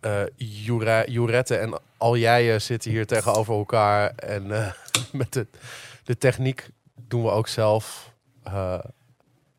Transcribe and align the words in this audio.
eh 0.00 0.22
Jure- 0.36 1.04
Jurette 1.10 1.56
en 1.56 1.80
al 1.96 2.16
jij 2.16 2.54
eh, 2.54 2.60
zitten 2.60 2.90
hier 2.90 3.06
tegenover 3.06 3.54
elkaar. 3.54 4.14
En 4.14 4.52
eh, 4.52 4.72
met 5.12 5.32
de, 5.32 5.46
de 6.04 6.18
techniek 6.18 6.68
doen 6.94 7.22
we 7.22 7.30
ook 7.30 7.48
zelf 7.48 8.12
eh, 8.42 8.78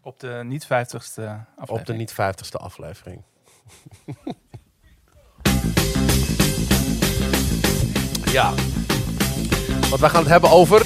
Op 0.02 0.20
de 0.20 0.42
niet 0.46 0.66
50ste 0.66 0.68
aflevering. 0.68 1.46
op 1.70 1.86
de 1.86 1.94
niet 1.94 2.14
vijftigste 2.14 2.58
aflevering. 2.58 3.22
ja. 8.32 8.54
Want 9.90 10.02
wij 10.02 10.10
gaan 10.10 10.22
het 10.22 10.30
hebben 10.32 10.50
over... 10.50 10.80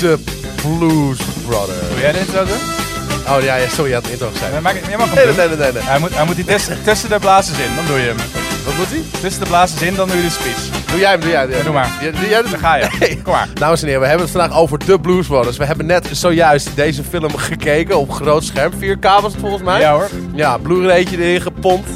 De 0.00 0.22
Blues 0.62 1.18
Brothers. 1.46 1.88
Wil 1.88 1.98
jij 1.98 2.18
intro 2.20 2.44
doen? 2.44 2.81
Oh 3.28 3.42
ja, 3.42 3.54
ja 3.56 3.68
sorry, 3.68 3.88
je 3.90 3.94
had 3.96 4.04
een 4.04 4.10
intro 4.10 4.28
Nee, 4.30 4.38
gezegd. 4.40 4.60
maak, 4.62 4.76
jij 4.88 4.96
mag 4.96 5.06
hem 5.06 5.14
Nee, 5.14 5.26
doen. 5.26 5.36
nee, 5.36 5.48
nee, 5.48 5.56
nee. 5.56 5.72
nee. 5.72 5.82
Hij 5.82 5.98
moet, 5.98 6.14
hij 6.14 6.24
moet 6.24 6.36
die 6.36 6.44
tussen, 6.44 6.78
tussen 6.84 7.08
de 7.08 7.18
blazers 7.18 7.58
in, 7.58 7.74
dan 7.76 7.86
doe 7.86 7.98
je 7.98 8.06
hem. 8.06 8.16
Wat 8.64 8.74
moet 8.76 8.88
hij? 8.88 9.02
Tussen 9.20 9.42
de 9.42 9.48
blazers 9.48 9.82
in, 9.82 9.94
dan 9.94 10.08
doe 10.08 10.16
je 10.16 10.22
de 10.22 10.30
speech. 10.30 10.84
Doe 10.90 10.98
jij 10.98 11.10
hem, 11.10 11.20
doe 11.20 11.30
jij 11.30 11.40
hem. 11.40 11.50
Ja, 11.50 11.62
doe 11.62 11.72
maar. 11.72 11.90
Ja, 12.00 12.10
doe 12.10 12.28
jij 12.28 12.42
Dan 12.42 12.58
ga 12.58 12.74
je. 12.76 13.18
Kom 13.22 13.32
maar. 13.32 13.48
Dames 13.54 13.80
en 13.80 13.86
heren, 13.86 14.00
we 14.02 14.06
hebben 14.08 14.26
het 14.26 14.36
vandaag 14.36 14.58
over 14.58 14.78
de 14.78 15.00
Blues 15.00 15.26
Brothers. 15.26 15.56
We 15.56 15.64
hebben 15.64 15.86
net 15.86 16.08
zojuist 16.12 16.70
deze 16.74 17.02
film 17.04 17.36
gekeken 17.36 17.98
op 17.98 18.10
groot 18.10 18.44
scherm. 18.44 18.72
4K 18.80 19.00
was 19.20 19.32
het 19.32 19.40
volgens 19.40 19.62
mij. 19.62 19.80
Ja 19.80 19.92
hoor. 19.92 20.08
Ja, 20.34 20.58
Blu-raytje 20.58 21.18
erin 21.18 21.40
gepompt. 21.40 21.88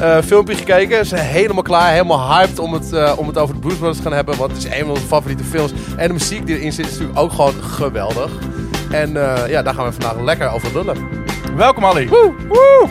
Eh, 0.00 0.16
filmpje 0.26 0.54
gekeken. 0.54 0.98
Ze 1.06 1.16
zijn 1.16 1.26
helemaal 1.26 1.62
klaar, 1.62 1.90
helemaal 1.92 2.36
hyped 2.36 2.58
om 2.58 2.72
het, 2.72 2.92
eh, 2.92 3.12
om 3.16 3.26
het 3.26 3.38
over 3.38 3.54
de 3.54 3.60
Blues 3.60 3.74
Brothers 3.76 3.96
te 3.96 4.02
gaan 4.02 4.12
hebben. 4.12 4.36
Want 4.36 4.50
het 4.52 4.64
is 4.64 4.70
een 4.72 4.80
van 4.80 4.90
onze 4.90 5.06
favoriete 5.06 5.44
films. 5.44 5.72
En 5.96 6.06
de 6.08 6.12
muziek 6.12 6.46
die 6.46 6.56
erin 6.58 6.72
zit 6.72 6.84
is 6.86 6.90
natuurlijk 6.92 7.18
ook 7.18 7.30
gewoon 7.32 7.54
geweldig. 7.70 8.30
En 8.90 9.16
eh, 9.16 9.48
ja, 9.48 9.62
daar 9.62 9.74
gaan 9.74 9.86
we 9.86 9.92
vandaag 9.92 10.20
lekker 10.20 10.50
over 10.50 10.72
lullen. 10.72 10.96
Welkom 11.56 11.84
Ali. 11.84 12.08
Woe, 12.08 12.34
woe. 12.48 12.88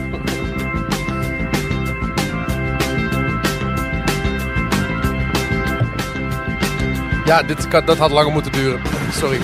Ja, 7.26 7.44
dit 7.44 7.72
dat 7.86 7.98
had 7.98 8.12
langer 8.12 8.32
moeten 8.32 8.52
duren. 8.52 8.82
Sorry. 9.12 9.40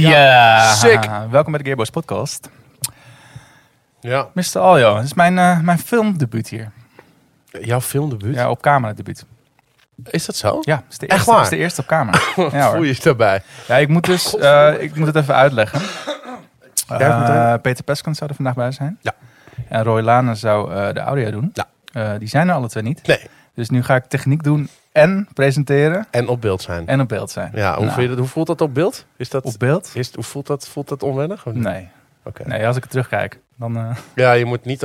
Ja. 0.00 0.72
sick. 0.74 1.08
Welkom 1.30 1.52
bij 1.52 1.58
de 1.60 1.64
Gearbox 1.64 1.90
podcast. 1.90 2.50
Ja, 4.00 4.28
Mr. 4.34 4.58
Aljo, 4.58 4.94
dit 4.94 5.04
is 5.04 5.14
mijn, 5.14 5.38
eh, 5.38 5.60
mijn 5.60 5.78
filmdebuut 5.78 6.48
hier. 6.48 6.70
jouw 7.60 7.80
filmdebuut. 7.80 8.34
Ja, 8.34 8.50
op 8.50 8.62
camera 8.62 8.92
debuut. 8.92 9.24
Is 10.04 10.26
dat 10.26 10.36
zo? 10.36 10.58
Ja, 10.60 10.76
het 10.76 10.84
is 10.90 10.98
de 10.98 11.06
Echt 11.06 11.16
eerste, 11.16 11.30
waar? 11.30 11.42
het 11.42 11.52
is 11.52 11.58
de 11.58 11.64
eerste 11.64 11.80
op 11.80 11.86
camera. 11.86 12.18
ja, 12.58 12.70
Voel 12.70 12.82
je 12.82 12.94
je 12.94 13.00
daarbij? 13.02 13.42
ja, 13.68 13.76
ik 13.76 13.88
moet 13.88 14.04
dus, 14.04 14.36
eh, 14.36 14.72
ik 14.78 14.94
moet 14.94 15.06
het 15.06 15.16
even 15.16 15.34
uitleggen. 15.34 15.80
Eh? 16.88 17.54
Peter 17.62 17.84
Peskant 17.84 18.16
zou 18.16 18.30
er 18.30 18.36
vandaag 18.36 18.54
bij 18.54 18.72
zijn. 18.72 18.98
Ja. 19.00 19.12
En 19.68 19.82
Roy 19.82 20.00
Lane 20.00 20.34
zou 20.34 20.74
eh, 20.74 20.94
de 20.94 21.00
audio 21.00 21.30
doen. 21.30 21.50
Ja. 21.52 21.66
Eh, 21.92 22.18
die 22.18 22.28
zijn 22.28 22.48
er 22.48 22.54
alle 22.54 22.68
twee 22.68 22.82
niet. 22.82 23.06
Nee. 23.06 23.20
Dus 23.58 23.70
nu 23.70 23.82
ga 23.82 23.94
ik 23.96 24.04
techniek 24.04 24.42
doen 24.42 24.68
en 24.92 25.28
presenteren 25.34 26.06
En 26.10 26.28
op 26.28 26.40
beeld 26.40 26.62
zijn. 26.62 26.86
en 26.86 27.00
op 27.00 27.08
beeld 27.08 27.30
zijn. 27.30 27.50
Ja, 27.54 27.76
hoe, 27.76 27.84
Nou, 27.86 28.00
je 28.02 28.08
dat, 28.08 28.18
hoe 28.18 28.26
voelt 28.26 28.46
dat 28.46 28.60
op 28.60 28.74
beeld? 28.74 29.06
Is 29.16 29.28
dat, 29.30 29.44
Op 29.44 29.54
beeld? 29.58 29.90
is, 29.94 30.14
hoe 30.14 30.24
voelt 30.24 30.46
dat, 30.46 30.68
voelt 30.68 30.88
dat 30.88 31.02
onwennig? 31.02 31.44
Nee. 31.44 31.88
Oké. 32.22 32.48
Nee, 32.48 32.66
als 32.66 32.76
ik 32.76 32.82
het 32.82 32.90
terugkijk, 32.90 33.38
dan... 33.56 33.76
eh, 33.76 33.96
Ja, 34.14 34.32
je 34.32 34.44
moet 34.44 34.64
niet... 34.64 34.80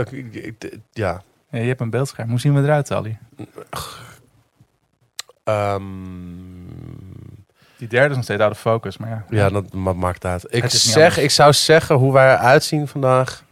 Ja. 0.91 1.21
ja, 1.49 1.59
je 1.59 1.67
hebt 1.67 1.81
een 1.81 1.89
beeldscherm. 1.89 2.29
Hoe 2.29 2.39
zien 2.39 2.53
we 2.55 2.61
eruit, 2.61 2.91
Ali? 2.91 3.17
Ehm, 5.43 5.83
Die 7.77 7.87
derde 7.87 8.09
is 8.09 8.15
nog 8.15 8.23
steeds 8.23 8.41
out 8.41 8.51
of 8.51 8.59
focus, 8.59 8.97
maar 8.97 9.09
ja. 9.09 9.23
ja, 9.29 9.49
dat 9.49 9.73
ma- 9.73 9.93
maakt 9.93 10.25
uit. 10.25 10.45
Ik, 10.49 10.63
zeg, 10.69 11.17
ik 11.17 11.31
zou 11.31 11.53
zeggen 11.53 11.95
hoe 11.95 12.13
wij 12.13 12.33
eruit 12.33 12.63
zien 12.63 12.87
vandaag. 12.87 13.43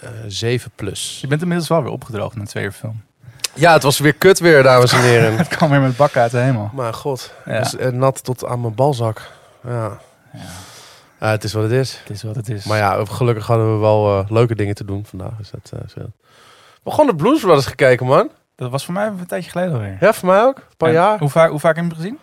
eh 0.00 0.08
7 0.26 0.70
plus. 0.74 1.18
Je 1.20 1.26
bent 1.26 1.40
inmiddels 1.42 1.68
wel 1.68 1.82
weer 1.82 1.92
opgedroogd 1.92 2.36
na 2.36 2.44
twee 2.44 2.64
uur 2.64 2.72
film. 2.72 3.02
Ja, 3.58 3.72
het 3.72 3.82
was 3.82 3.98
weer 3.98 4.12
kut 4.14 4.38
weer, 4.38 4.62
dames 4.62 4.92
en 4.92 5.00
heren. 5.00 5.36
Het 5.38 5.48
kwam 5.48 5.70
weer 5.70 5.80
met 5.80 5.96
bakken 5.96 6.20
uit 6.20 6.30
de 6.30 6.38
hemel. 6.38 6.70
maar 6.72 6.94
god, 6.94 7.32
Ja. 7.44 7.52
het 7.52 7.66
is 7.66 7.76
eh, 7.76 7.88
nat 7.92 8.24
tot 8.24 8.44
aan 8.46 8.60
mijn 8.60 8.74
balzak. 8.74 9.30
Ja. 9.66 9.98
Ja. 11.20 11.28
Het 11.30 11.44
is 11.44 11.52
wat 11.52 11.62
het 11.62 11.72
is. 11.72 11.98
Het 11.98 12.10
is 12.10 12.22
wat 12.22 12.36
het 12.36 12.48
is. 12.48 12.64
Maar 12.64 12.78
ja, 12.78 13.04
gelukkig 13.04 13.46
hadden 13.46 13.72
we 13.74 13.78
wel 13.80 14.18
eh, 14.20 14.30
leuke 14.30 14.54
dingen 14.54 14.74
te 14.74 14.84
doen 14.84 15.04
vandaag. 15.06 15.36
Dus 15.38 15.50
dat, 15.50 15.72
eh, 15.72 15.88
zo. 15.88 16.00
We 16.82 16.90
gewoon 16.90 17.06
de 17.06 17.14
Blues 17.14 17.40
Brothers 17.40 17.66
gekeken, 17.66 18.06
man. 18.06 18.30
Dat 18.56 18.70
was 18.70 18.84
voor 18.84 18.94
mij 18.94 19.06
een 19.06 19.26
tijdje 19.26 19.50
geleden 19.50 19.72
alweer. 19.72 19.96
Ja, 20.00 20.12
voor 20.12 20.28
mij 20.28 20.42
ook. 20.42 20.56
Een 20.56 20.76
paar 20.76 20.88
En 20.88 20.94
jaar. 20.94 21.18
Hoe 21.18 21.28
vaak, 21.28 21.50
hoe 21.50 21.60
vaak 21.60 21.76
heb 21.76 21.84
je 21.84 21.90
hem 21.90 21.98
gezien? 22.00 22.18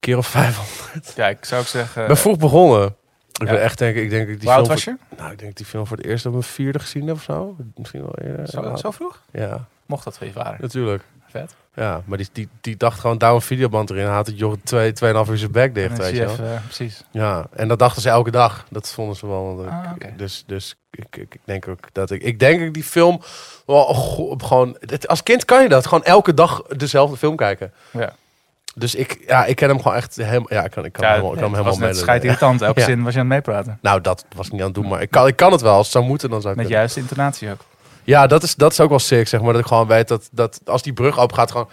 keer 0.00 0.16
of 0.16 0.26
500. 0.26 1.12
Ja, 1.16 1.28
ik 1.28 1.44
zou 1.44 1.60
ook 1.60 1.66
zeggen... 1.66 2.02
Ik 2.02 2.08
ben 2.08 2.16
vroeg 2.16 2.36
begonnen. 2.36 2.86
Ik 3.32 3.46
ja. 3.46 3.52
ben 3.52 3.62
echt 3.62 3.78
denk 3.78 3.96
ik, 3.96 4.10
denk 4.10 4.28
ik 4.28 4.40
die 4.40 4.48
Hoe 4.48 4.58
film 4.58 4.68
was 4.68 4.84
je? 4.84 4.96
voor, 5.08 5.18
nou, 5.18 5.32
ik 5.32 5.38
denk 5.38 5.56
die 5.56 5.66
film 5.66 5.86
voor 5.86 5.96
het 5.96 6.06
eerst 6.06 6.26
op 6.26 6.32
mijn 6.32 6.44
vierde 6.44 6.78
gezien 6.78 7.06
heb 7.06 7.16
of 7.16 7.22
zo. 7.22 7.56
Misschien 7.74 8.00
wel 8.00 8.14
eerder. 8.18 8.48
Zo, 8.48 8.76
zo 8.76 8.90
vroeg? 8.90 9.20
Ja, 9.32 9.64
Mocht 9.92 10.04
dat 10.04 10.18
van 10.18 10.26
je 10.26 10.32
vader. 10.32 10.56
natuurlijk. 10.60 11.04
Vet. 11.28 11.54
Ja, 11.74 12.02
maar 12.04 12.18
die, 12.18 12.28
die, 12.32 12.48
die 12.60 12.76
dacht 12.76 13.00
gewoon, 13.00 13.18
douw 13.18 13.34
een 13.34 13.40
videoband 13.40 13.90
erin. 13.90 14.06
Had 14.06 14.26
het 14.26 14.38
joh 14.38 14.54
twee, 14.64 14.92
tweeënhalf 14.92 15.28
uur 15.30 15.38
zijn 15.38 15.50
bek 15.52 15.74
dicht, 15.74 15.98
weet 15.98 16.16
je 16.16 16.24
wel. 16.26 16.46
eh, 16.46 16.62
precies. 16.64 17.04
Ja, 17.10 17.46
en 17.54 17.68
dat 17.68 17.78
dachten 17.78 18.02
ze 18.02 18.08
elke 18.08 18.30
dag. 18.30 18.64
Dat 18.70 18.92
vonden 18.92 19.16
ze 19.16 19.26
wel. 19.26 19.64
Ah. 19.68 19.90
Dus, 20.16 20.44
dus 20.46 20.74
ik, 20.90 21.16
ik, 21.16 21.34
ik 21.34 21.40
denk 21.44 21.68
ook 21.68 21.88
dat 21.92 22.10
ik... 22.10 22.22
Ik 22.22 22.38
denk 22.38 22.60
ik 22.60 22.74
die 22.74 22.84
film 22.84 23.20
wel 23.66 23.84
gewoon... 24.38 24.76
het- 24.80 25.08
Als 25.08 25.22
kind 25.22 25.44
kan 25.44 25.62
je 25.62 25.68
dat. 25.68 25.86
Gewoon 25.86 26.04
elke 26.04 26.34
dag 26.34 26.62
dezelfde 26.62 27.16
film 27.16 27.36
kijken. 27.36 27.72
Ja. 27.90 28.12
Dus 28.74 28.94
ik, 28.94 29.24
ja, 29.26 29.44
ik 29.44 29.56
ken 29.56 29.68
hem 29.68 29.82
gewoon 29.82 29.96
echt 29.96 30.16
helemaal... 30.16 30.46
Ja, 30.52 30.64
ik 30.64 30.70
kan, 30.70 30.84
ik 30.84 30.92
kan, 30.92 31.04
Ja, 31.04 31.08
hem, 31.10 31.14
helemaal- 31.16 31.32
ik 31.32 31.38
kan 31.42 31.54
hem 31.54 31.64
het 31.66 31.74
helemaal 31.74 31.94
schijt 32.02 32.24
irritant. 32.24 32.62
Elke 32.68 32.80
Ja. 32.80 32.86
zin 32.86 33.02
was 33.02 33.12
je 33.14 33.18
aan 33.20 33.30
het 33.30 33.34
meepraten. 33.34 33.78
Nou, 33.82 34.00
dat 34.00 34.24
was 34.36 34.46
ik 34.46 34.52
niet 34.52 34.60
aan 34.60 34.66
het 34.66 34.76
doen, 34.76 34.88
maar 34.88 35.02
ik 35.02 35.10
kan, 35.10 35.26
ik 35.26 35.36
kan 35.36 35.52
het 35.52 35.60
wel. 35.60 35.72
Als 35.74 35.82
het 35.86 35.92
zou 35.92 36.04
moeten, 36.04 36.30
dan 36.30 36.40
zou 36.40 36.52
ik 36.54 36.60
Met 36.60 36.68
juiste 36.68 37.00
intonatie 37.00 37.50
ook. 37.50 37.60
Ja, 38.04 38.26
dat 38.26 38.42
is, 38.42 38.54
dat 38.54 38.72
is 38.72 38.80
ook 38.80 38.88
wel 38.88 38.98
sick, 38.98 39.28
zeg 39.28 39.40
maar. 39.40 39.52
Dat 39.52 39.60
ik 39.62 39.66
gewoon 39.68 39.86
weet 39.86 40.08
dat, 40.08 40.28
dat 40.32 40.60
als 40.64 40.82
die 40.82 40.92
brug 40.92 41.18
open 41.18 41.36
gaat, 41.36 41.50
gewoon... 41.50 41.68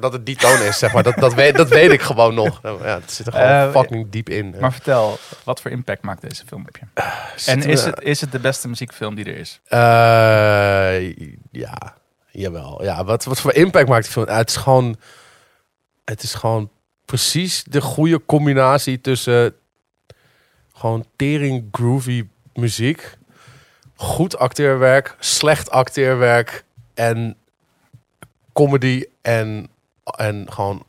Dat 0.00 0.12
het 0.12 0.26
die 0.26 0.36
toon 0.36 0.62
is, 0.62 0.78
zeg 0.78 0.92
maar. 0.92 1.02
Dat, 1.02 1.16
dat, 1.16 1.34
weet, 1.34 1.56
dat 1.56 1.68
weet 1.68 1.90
ik 1.90 2.02
gewoon 2.02 2.34
nog. 2.34 2.60
Ja, 2.62 2.78
het 3.00 3.12
zit 3.12 3.26
er 3.26 3.32
gewoon 3.32 3.48
Eh, 3.48 3.70
fucking 3.70 4.10
diep 4.10 4.28
in. 4.28 4.54
Maar 4.60 4.72
vertel, 4.72 5.18
wat 5.44 5.60
voor 5.60 5.70
impact 5.70 6.02
maakt 6.02 6.20
deze 6.28 6.46
film 6.46 6.64
op 6.68 6.76
je? 6.76 7.02
En 7.46 7.62
is 7.62 7.84
we- 7.84 7.90
het, 7.90 8.00
is 8.02 8.20
het 8.20 8.32
de 8.32 8.38
beste 8.38 8.68
muziekfilm 8.68 9.14
die 9.14 9.24
er 9.24 9.36
is? 9.36 9.60
Eh, 9.64 11.14
ja, 11.50 11.94
jawel. 12.30 12.82
Ja, 12.84 13.04
wat, 13.04 13.24
wat 13.24 13.40
voor 13.40 13.52
impact 13.52 13.88
maakt 13.88 14.02
die 14.02 14.12
film? 14.12 14.28
Het 14.28 14.48
is 14.48 14.56
gewoon... 14.56 14.96
Het 16.04 16.22
is 16.22 16.34
gewoon 16.34 16.70
precies 17.04 17.64
de 17.68 17.80
goede 17.80 18.20
combinatie 18.26 19.00
tussen... 19.00 19.54
Gewoon 20.74 21.06
tering 21.16 21.68
groovy 21.72 22.26
muziek... 22.54 23.16
Goed 23.96 24.36
acteerwerk, 24.38 25.16
slecht 25.18 25.70
acteerwerk... 25.70 26.64
En 26.94 27.36
comedy 28.52 29.04
en, 29.22 29.68
en 30.04 30.52
gewoon 30.52 30.84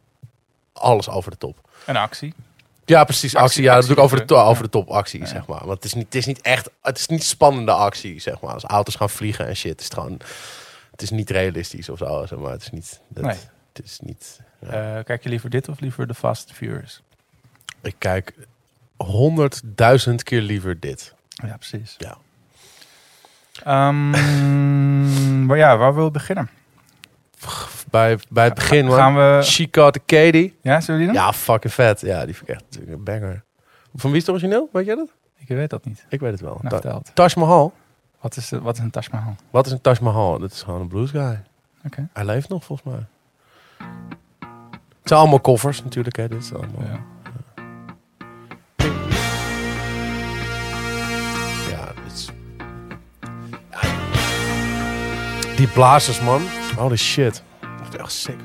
alles 0.74 1.10
over 1.10 1.32
de 1.32 1.38
top. 1.38 1.70
Een 1.86 1.96
actie. 1.98 2.34
Ja, 2.86 3.04
precies. 3.04 3.36
Actie. 3.36 3.72
Actie- 3.72 3.88
ja, 3.88 3.94
ik 3.94 4.04
over 4.04 4.26
de, 4.26 4.36
over 4.36 4.64
de 4.64 4.70
top 4.70 4.90
actie, 4.90 5.20
Ja. 5.20 5.26
zeg 5.26 5.48
maar. 5.48 5.60
Want 5.66 5.72
het 5.72 5.84
is, 5.84 5.94
niet, 5.94 6.06
het 6.06 6.16
is 6.16 6.26
niet 6.26 6.42
echt... 6.42 6.70
Het 6.82 6.98
is 6.98 7.08
niet 7.08 7.24
spannende 7.24 7.72
actie, 7.72 8.20
zeg 8.20 8.42
maar. 8.42 8.54
Als 8.54 8.64
auto's 8.64 8.96
gaan 8.96 9.10
vliegen 9.10 9.48
en 9.48 9.56
shit. 9.56 9.72
Het 9.72 9.82
is 9.82 9.88
gewoon... 9.90 10.20
Het 10.92 11.02
is 11.02 11.10
niet 11.10 11.30
realistisch 11.30 11.90
of 11.90 11.98
zo, 11.98 12.26
zeg 12.26 12.40
maar. 12.40 12.52
Het 12.52 12.62
is 12.62 12.70
niet... 12.70 13.00
Dat, 13.08 13.24
Nee. 13.24 13.38
Het 13.74 13.86
is 13.86 14.00
niet... 14.00 14.40
Ja. 14.62 14.98
Eh, 14.98 15.04
kijk 15.04 15.24
je 15.24 15.30
liever 15.30 15.50
dit 15.50 15.70
of 15.70 15.80
liever 15.80 16.08
The 16.08 16.14
Fast 16.14 16.48
and 16.48 16.58
Furious? 16.58 17.02
Ik 17.82 17.96
kijk 17.98 18.34
honderdduizend 18.98 20.24
keer 20.24 20.42
liever 20.42 20.80
dit. 20.80 21.14
Ja, 21.30 21.58
precies. 21.58 21.96
Ja. 21.98 22.18
Ehm, 23.64 24.10
maar 25.46 25.58
ja, 25.58 25.78
waar 25.78 25.96
wil 25.96 26.06
we 26.06 26.12
beginnen? 26.12 26.50
Bij, 27.92 28.20
bij 28.30 28.44
het 28.46 28.54
begin, 28.54 28.86
man. 28.86 28.96
Gaan 28.96 29.16
we... 29.16 29.40
She 29.44 29.68
Got 29.72 30.00
Katie. 30.06 30.58
Ja, 30.62 30.82
zullen 30.82 31.00
we 31.00 31.06
die 31.06 31.14
doen? 31.16 31.24
Ja, 31.24 31.34
fucking 31.34 31.74
vet. 31.74 32.02
Ja, 32.02 32.26
die 32.26 32.36
vind 32.36 32.50
ik 32.50 32.56
echt 32.56 32.64
natuurlijk 32.70 32.98
een 32.98 33.04
banger. 33.04 33.44
Van 33.96 34.10
wie 34.12 34.20
is 34.20 34.26
het 34.26 34.36
origineel? 34.36 34.70
Weet 34.72 34.86
jij 34.86 34.96
dat? 34.96 35.10
Ik 35.38 35.48
weet 35.48 35.70
dat 35.70 35.86
niet. 35.86 36.06
Ik 36.10 36.20
weet 36.20 36.32
het 36.32 36.42
wel. 36.42 36.60
Nou, 36.62 36.82
Ta-. 36.82 37.02
Taj 37.14 37.30
Mahal. 37.36 37.74
Wat 38.22 38.36
is, 38.38 38.50
de- 38.50 38.62
wat 38.62 38.78
is 38.78 38.84
een 38.84 38.90
Taj 38.90 39.08
Mahal? 39.12 39.36
Wat 39.50 39.66
is 39.66 39.72
een 39.72 39.82
Taj 39.82 39.96
Mahal? 40.02 40.40
Dat 40.40 40.52
is 40.52 40.62
gewoon 40.62 40.82
een 40.82 40.88
blues 40.88 41.10
guy. 41.12 41.42
Oké. 41.86 42.08
Hij 42.14 42.26
leeft 42.26 42.50
nog, 42.50 42.64
volgens 42.64 42.88
mij. 42.94 43.06
Het 45.00 45.14
zijn 45.14 45.20
allemaal 45.20 45.42
covers 45.42 45.84
natuurlijk, 45.84 46.16
hè. 46.16 46.28
Dit 46.28 46.42
is 46.44 46.54
allemaal... 46.54 46.82
Ja, 46.92 47.00
Die 55.56 55.68
blazers, 55.68 56.22
man. 56.22 56.42
Holy 56.78 56.96
shit. 56.98 57.44
Dat 57.60 57.94
is 57.94 58.00
echt 58.00 58.12
sick. 58.12 58.36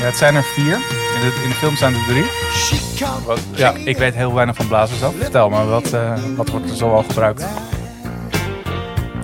het 0.00 0.16
zijn 0.16 0.34
er 0.34 0.42
vier. 0.44 0.74
In 0.74 1.20
de, 1.20 1.40
in 1.42 1.48
de 1.48 1.54
film 1.54 1.76
zijn 1.76 1.94
er 1.94 2.04
drie. 2.08 2.24
Wat, 3.26 3.40
Ja. 3.54 3.72
ik, 3.84 3.96
weet 3.96 4.14
heel 4.14 4.34
weinig 4.34 4.56
van 4.56 4.68
blazers 4.68 5.02
af. 5.02 5.14
Vertel 5.18 5.48
me, 5.48 5.64
wat, 5.64 5.92
eh, 5.92 6.12
wat 6.36 6.48
wordt 6.48 6.70
er 6.70 6.76
zoal 6.76 7.02
gebruikt? 7.02 7.44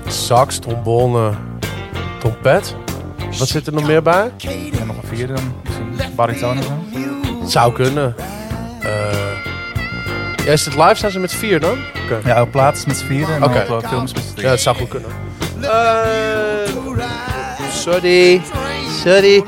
Sax, 0.07 0.59
trombone, 0.59 1.33
trompet. 2.21 2.75
Wat 3.39 3.49
zit 3.49 3.67
er 3.67 3.73
nog 3.73 3.87
meer 3.87 4.03
bij? 4.03 4.33
En 4.81 4.87
nog 4.87 4.97
een 4.97 5.09
vierde 5.17 5.33
dan? 5.33 5.55
Misschien 5.65 6.15
bariton 6.15 6.59
of 6.59 6.65
zo? 6.65 6.73
Zou 7.47 7.73
kunnen. 7.73 8.15
Eh 8.81 9.22
ja, 10.45 10.53
is 10.53 10.65
het 10.65 10.75
live? 10.77 10.95
Zijn 10.95 11.13
ze 11.13 11.19
met 11.19 11.33
vier 11.35 11.61
dan? 11.61 11.79
Oké. 12.05 12.21
Ja, 12.29 12.43
op 12.43 12.51
plaats 12.51 12.85
met 12.87 12.97
z'n 12.97 13.07
vieren 13.07 13.35
en 13.35 13.45
Oké. 13.45 13.67
op 13.73 13.83
eh, 13.83 13.89
films 13.89 14.13
met 14.15 14.23
z'n 14.35 14.41
Ja, 14.41 14.51
het 14.51 14.61
zou 14.61 14.77
goed 14.77 14.89
kunnen. 14.89 15.11
Eh, 15.61 16.73
sorry. 17.71 18.41
Sorry. 19.05 19.45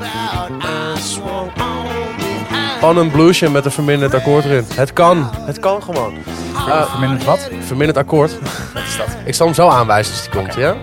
Gewoon 2.79 2.97
een 2.97 3.11
bluesje 3.11 3.49
met 3.51 3.65
een 3.65 3.71
verminderd 3.71 4.13
akkoord 4.13 4.45
erin. 4.45 4.65
Het 4.73 4.93
kan. 4.93 5.29
Het 5.33 5.59
kan 5.59 5.83
gewoon. 5.83 6.13
Eh, 6.55 6.89
Verminderd 6.89 7.23
wat? 7.23 7.49
verminderd 7.65 7.97
akkoord. 7.97 8.31
Wat 8.73 8.83
is 8.83 8.97
dat? 8.97 9.07
Ik 9.25 9.33
zal 9.33 9.45
hem 9.45 9.55
zo 9.55 9.67
aanwijzen 9.67 10.13
als 10.13 10.21
die 10.23 10.31
komt, 10.31 10.53
ja? 10.53 10.75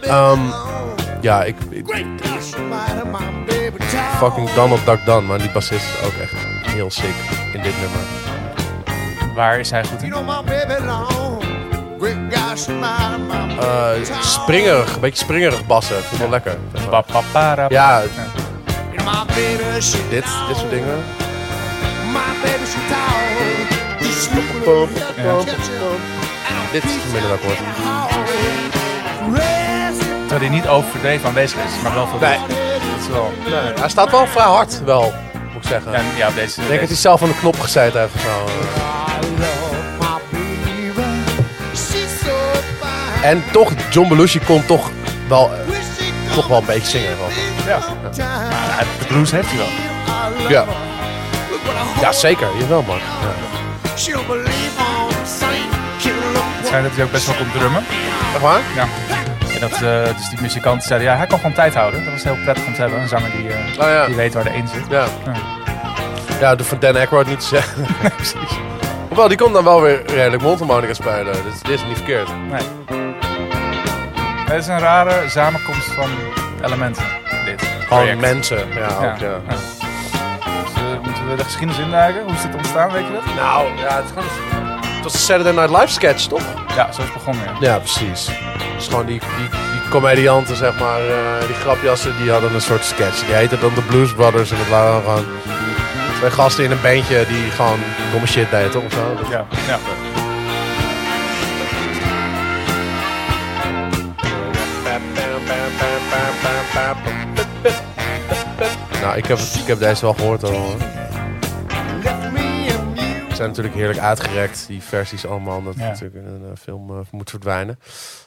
Ehm, 0.00 0.40
ja, 1.20 1.42
ik, 1.44 1.56
ik- 1.70 1.94
fucking 4.16 4.50
Donald 4.50 4.84
Duck 4.84 5.04
Dan, 5.04 5.26
maar 5.26 5.38
die 5.38 5.50
bassist 5.50 5.84
is 5.84 6.06
ook 6.06 6.12
echt 6.22 6.32
heel 6.66 6.90
sick 6.90 7.14
in 7.52 7.62
dit 7.62 7.72
nummer. 7.80 8.00
Waar 9.34 9.58
is 9.58 9.70
hij 9.70 9.84
goed 9.84 10.02
in? 10.02 10.08
Eh, 13.60 13.90
springerig, 14.20 14.94
een 14.94 15.00
beetje 15.00 15.24
springerig 15.24 15.66
bassen. 15.66 15.96
Vind 15.96 16.12
ik 16.12 16.18
wel 16.18 16.28
lekker. 16.28 16.56
Ja, 17.68 18.02
dit, 20.10 20.24
dit 20.46 20.56
soort 20.56 20.70
dingen. 20.70 21.04
Dit 26.72 26.84
is 26.84 26.90
verminderd 27.02 27.32
akkoord. 27.32 27.58
Terwijl 30.28 30.40
hij 30.40 30.48
niet 30.48 30.68
overdreven 30.68 31.28
aanwezig 31.28 31.58
is, 31.64 31.82
maar 31.82 31.94
wel 31.94 32.06
veel. 32.06 32.18
Nee. 32.18 32.65
Wel... 33.10 33.32
Nee, 33.44 33.72
hij 33.80 33.88
staat 33.88 34.10
wel 34.10 34.26
vrij 34.26 34.44
hard, 34.44 34.84
wel, 34.84 35.14
moet 35.52 35.62
ik 35.64 35.68
zeggen. 35.68 35.92
Ja, 35.92 36.00
ja, 36.16 36.30
deze... 36.30 36.60
Ik 36.60 36.68
denk 36.68 36.80
dat 36.80 36.88
hij 36.88 36.98
zelf 36.98 37.22
aan 37.22 37.28
de 37.28 37.38
knop 37.38 37.60
gezeten 37.60 38.00
heeft 38.00 38.14
of 38.14 38.20
zo. 38.20 38.44
En 43.22 43.44
toch, 43.52 43.72
John 43.90 44.08
Belushi 44.08 44.40
kon 44.40 44.66
toch 44.66 44.90
wel, 45.28 45.50
eh, 45.52 45.58
toch 46.34 46.46
wel 46.46 46.58
een 46.58 46.64
beetje 46.64 46.98
zingen. 46.98 47.16
Wel. 47.18 47.28
Ja. 47.66 47.78
Maar 48.26 48.76
hij- 48.76 48.84
de 48.98 49.04
blues 49.06 49.30
heeft 49.30 49.48
hij 49.48 49.56
wel. 49.58 49.68
Ja. 50.48 50.64
ja, 52.00 52.12
zeker. 52.12 52.48
Jawel, 52.58 52.82
man. 52.82 52.96
Ja. 52.96 53.02
Het 53.82 54.00
schijnt 56.66 56.84
dat 56.86 56.94
hij 56.96 57.04
ook 57.04 57.10
best 57.12 57.26
wel 57.26 57.36
kon 57.36 57.50
drummen. 57.52 57.84
Echt 58.32 58.42
waar? 58.42 58.60
Ja. 58.74 58.86
En 59.60 59.60
dat, 59.60 59.72
eh, 59.82 60.16
dus 60.16 60.28
die 60.28 60.40
muzikanten 60.40 60.88
zeiden, 60.88 61.08
ja, 61.08 61.16
hij 61.16 61.26
kan 61.26 61.38
gewoon 61.38 61.54
tijd 61.54 61.74
houden. 61.74 62.04
Dat 62.04 62.12
was 62.12 62.22
heel 62.24 62.36
prettig 62.44 62.66
om 62.66 62.74
te 62.74 62.80
hebben. 62.80 63.00
Een 63.00 63.08
zanger 63.08 63.30
die, 63.30 63.50
Oh 63.80 63.88
ja. 63.88 64.06
die 64.06 64.14
weet 64.16 64.34
waar 64.34 64.44
de 64.44 64.54
een 64.54 64.68
zit. 64.68 64.84
Ja. 64.88 65.04
Ja. 65.24 65.32
Ja, 66.40 66.54
de 66.54 66.64
van 66.64 66.78
Dan 66.78 66.96
Aykroyd 66.96 67.26
niet 67.26 67.40
te 67.40 67.46
zeggen. 67.46 67.86
Precies. 68.16 68.58
Hoewel, 69.08 69.28
die 69.28 69.36
kon 69.36 69.52
dan 69.52 69.64
wel 69.64 69.80
weer 69.82 70.02
redelijk 70.06 70.42
mondharmonica 70.42 70.94
spelen. 70.94 71.32
Dus 71.32 71.60
dit 71.62 71.74
is 71.74 71.84
niet 71.86 71.96
verkeerd. 71.96 72.28
Nee. 72.50 72.62
Het 74.46 74.56
is 74.62 74.66
een 74.66 74.78
rare 74.78 75.28
samenkomst 75.28 75.86
van 75.92 76.08
elementen, 76.64 77.04
dit 77.44 77.62
project. 77.86 78.20
mensen. 78.20 78.58
Ja, 78.74 78.78
Ja. 78.78 78.86
ook, 79.12 79.18
ja. 79.18 79.26
ja. 79.26 79.38
Dus, 79.48 79.60
moeten 81.02 81.28
we 81.28 81.36
de 81.36 81.44
geschiedenis 81.44 81.78
induiken? 81.78 82.22
Hoe 82.22 82.32
is 82.32 82.42
dit 82.42 82.54
ontstaan, 82.54 82.92
weet 82.92 83.06
je 83.06 83.12
dat? 83.12 83.34
Nou, 83.34 83.66
ja, 83.76 83.96
het, 83.96 84.04
is 84.04 84.10
gewoon- 84.10 84.55
was 85.12 85.14
een 85.14 85.26
Saturday 85.26 85.52
Night 85.52 85.80
Live 85.80 85.92
sketch, 85.92 86.26
toch? 86.26 86.42
Ja, 86.76 86.92
zo 86.92 87.00
is 87.00 87.06
het 87.06 87.12
begonnen, 87.12 87.44
ja. 87.44 87.56
Ja, 87.60 87.78
precies. 87.78 88.30
Dus 88.76 88.86
gewoon 88.86 89.06
die, 89.06 89.20
die, 89.36 89.48
die 89.48 89.88
comedianten, 89.90 90.56
zeg 90.56 90.78
maar, 90.78 91.00
eh, 91.00 91.46
die 91.46 91.54
grapjassen, 91.54 92.16
die 92.16 92.30
hadden 92.30 92.54
een 92.54 92.60
soort 92.60 92.84
sketch. 92.84 93.24
Die 93.24 93.34
heette 93.34 93.58
dan 93.58 93.74
de 93.74 93.82
Blues 93.82 94.14
Brothers 94.14 94.50
en 94.50 94.56
dat 94.56 94.68
waren 94.68 95.02
gewoon 95.02 95.24
twee 96.18 96.30
gasten 96.30 96.64
in 96.64 96.70
een 96.70 96.80
bandje 96.82 97.26
die 97.28 97.50
gewoon 97.50 97.78
domme 98.12 98.26
shit 98.26 98.50
deden, 98.50 98.70
toch? 98.70 98.84
Of 98.84 98.92
zo? 98.92 99.18
Ja, 99.30 99.46
ja. 99.66 99.78
Nou, 109.00 109.16
ik 109.16 109.26
heb, 109.26 109.38
ik 109.38 109.66
heb 109.66 109.78
deze 109.78 110.00
wel 110.00 110.14
gehoord 110.14 110.44
al. 110.44 110.50
Hoor. 110.50 111.05
Zijn 113.36 113.48
natuurlijk 113.48 113.74
heerlijk 113.74 113.98
uitgerekt, 113.98 114.66
die 114.66 114.82
versies 114.82 115.26
allemaal. 115.26 115.62
Dat 115.62 115.74
Ja. 115.74 115.86
natuurlijk 115.88 116.14
in 116.26 116.32
een 116.32 116.50
eh, 116.50 116.56
film 116.58 116.90
eh, 116.90 117.04
moet 117.10 117.30
verdwijnen. 117.30 117.78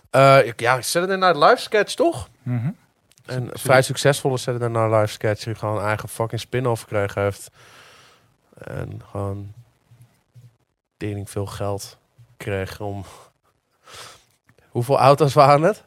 Eh, 0.09 0.45
ik- 0.45 0.59
ja, 0.59 0.81
Saturday 0.81 1.17
Night 1.17 1.35
Live 1.49 1.61
sketch, 1.61 1.93
toch? 1.93 2.29
Mhm. 2.43 2.69
Een 3.25 3.49
vrij 3.53 3.81
succesvolle 3.81 4.37
Saturday 4.37 4.69
Night 4.69 4.91
Live 5.01 5.13
sketch 5.13 5.43
die 5.43 5.55
gewoon 5.55 5.77
een 5.77 5.85
eigen 5.85 6.09
fucking 6.09 6.41
spin-off 6.41 6.81
gekregen 6.81 7.21
heeft. 7.21 7.51
En 8.57 9.01
gewoon 9.11 9.53
tering 10.97 11.29
veel 11.29 11.45
geld 11.45 11.97
kreeg 12.37 12.79
om... 12.79 13.05
Hoeveel 14.69 14.97
auto's 14.99 15.33
waren 15.33 15.61
het? 15.61 15.83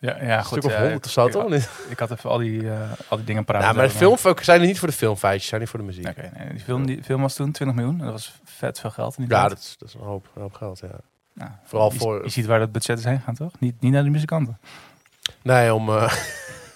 Ja, 0.00 0.16
ja, 0.22 0.38
Een 0.38 0.44
goed. 0.44 0.58
stuk 0.58 0.64
of 0.64 0.72
ja, 0.78 0.80
honderd 0.82 1.04
of 1.06 1.10
zo, 1.12 1.26
ik, 1.26 1.32
toch? 1.32 1.48
niet? 1.48 1.68
ik 1.88 1.98
had 1.98 2.10
even 2.10 2.30
al 2.30 2.38
die, 2.38 2.70
eh, 2.70 2.90
al 3.08 3.16
die 3.16 3.26
dingen 3.26 3.44
paraat. 3.44 3.62
Ja, 3.62 3.72
maar 3.72 3.86
de 3.86 3.92
film 3.94 4.16
zijn 4.40 4.60
er 4.60 4.66
niet 4.66 4.78
voor 4.78 4.88
de 4.88 4.94
filmfeitjes, 4.94 5.48
zijn 5.48 5.60
niet 5.60 5.70
voor 5.70 5.78
de 5.78 5.84
muziek. 5.84 6.08
Oké, 6.08 6.30
nee, 6.38 6.48
die, 6.48 6.60
film, 6.60 6.86
die 6.86 7.02
film 7.02 7.20
was 7.22 7.34
toen 7.34 7.52
20 7.52 7.76
miljoen. 7.76 7.98
Dat 7.98 8.10
was 8.12 8.34
vet 8.44 8.80
veel 8.80 8.90
geld. 8.90 9.16
In 9.18 9.24
die 9.24 9.32
Ja, 9.34 9.38
tijd. 9.40 9.50
dat 9.50 9.58
is, 9.60 9.74
dat 9.78 9.88
is 9.88 9.94
een 9.94 10.00
hoop, 10.00 10.26
een 10.34 10.42
hoop 10.42 10.54
geld, 10.54 10.78
ja. 10.82 10.88
Nou, 11.32 11.50
vooral 11.64 11.92
je, 11.92 11.98
voor- 11.98 12.22
Je 12.24 12.30
ziet 12.30 12.46
waar 12.46 12.58
dat 12.58 12.72
budget 12.72 12.98
is 12.98 13.04
heen 13.04 13.20
gaan, 13.20 13.34
toch? 13.34 13.52
Niet, 13.58 13.80
niet 13.80 13.92
naar 13.92 14.02
de 14.04 14.10
muzikanten. 14.10 14.58
Nee, 15.42 15.74
om, 15.74 15.88
eh, 15.88 16.12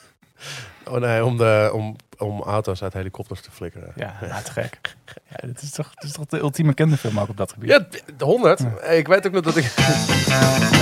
oh 0.90 1.00
nee, 1.00 1.24
om, 1.24 1.36
de, 1.36 1.70
om, 1.74 1.96
om 2.18 2.42
auto's 2.42 2.82
uit 2.82 2.92
helikopters 2.92 3.40
te 3.40 3.50
flikkeren. 3.50 3.92
Ja, 3.96 4.14
ja 4.28 4.40
te 4.44 4.50
gek. 4.52 4.96
Ja, 5.28 5.46
dit, 5.46 5.62
is 5.62 5.70
toch, 5.70 5.94
dit 5.94 6.04
is 6.10 6.12
toch 6.12 6.26
de 6.26 6.38
ultieme 6.38 6.74
kinderfilm 6.74 7.18
ook 7.20 7.28
op 7.28 7.36
dat 7.36 7.52
gebied? 7.52 7.70
Ja, 7.70 7.86
de 8.16 8.24
100. 8.24 8.60
Ik 8.90 9.06
weet 9.06 9.26
ook 9.26 9.32
nog 9.32 9.42
dat 9.42 9.56
ik... 9.56 9.64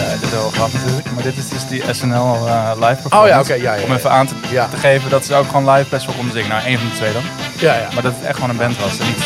Eh, 0.02 0.10
dit 0.12 0.22
is 0.22 0.30
wel 0.30 0.50
grappig 0.50 0.80
natuurlijk. 0.80 1.10
Maar 1.10 1.22
dit 1.22 1.36
is 1.36 1.48
dus 1.48 1.68
die 1.68 1.94
SNL 1.94 2.34
eh, 2.46 2.72
live 2.74 3.02
performance. 3.02 3.16
Oh 3.16 3.26
ja, 3.26 3.40
oké, 3.40 3.54
ja, 3.54 3.74
ja, 3.74 3.84
Om 3.84 3.92
even 3.92 4.10
aan 4.10 4.26
te, 4.26 4.34
Ja. 4.50 4.68
te 4.68 4.76
geven 4.76 5.10
dat 5.10 5.24
ze 5.24 5.34
ook 5.34 5.46
gewoon 5.46 5.70
live 5.70 5.90
best 5.90 6.06
wel 6.06 6.14
konden 6.14 6.32
zingen. 6.32 6.48
Nou, 6.48 6.64
één 6.64 6.78
van 6.78 6.88
de 6.88 6.94
twee 6.94 7.12
dan. 7.12 7.22
Ja, 7.58 7.74
ja. 7.74 7.88
Maar 7.94 8.02
dat 8.02 8.14
het 8.14 8.24
echt 8.24 8.34
gewoon 8.34 8.50
een 8.50 8.56
band 8.56 8.78
was. 8.78 8.98
En 8.98 9.06
niet, 9.06 9.18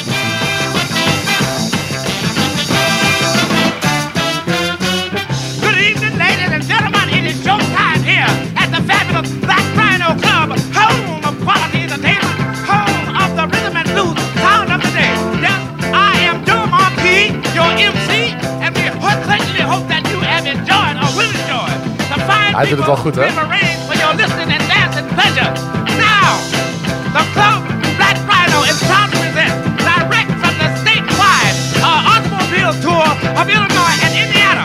from 30.40 30.56
the 30.56 30.68
statewide 30.80 31.56
uh, 31.84 32.12
automobile 32.16 32.72
tour 32.80 33.08
of 33.36 33.44
Illinois 33.44 33.96
and 34.08 34.12
Indiana, 34.16 34.64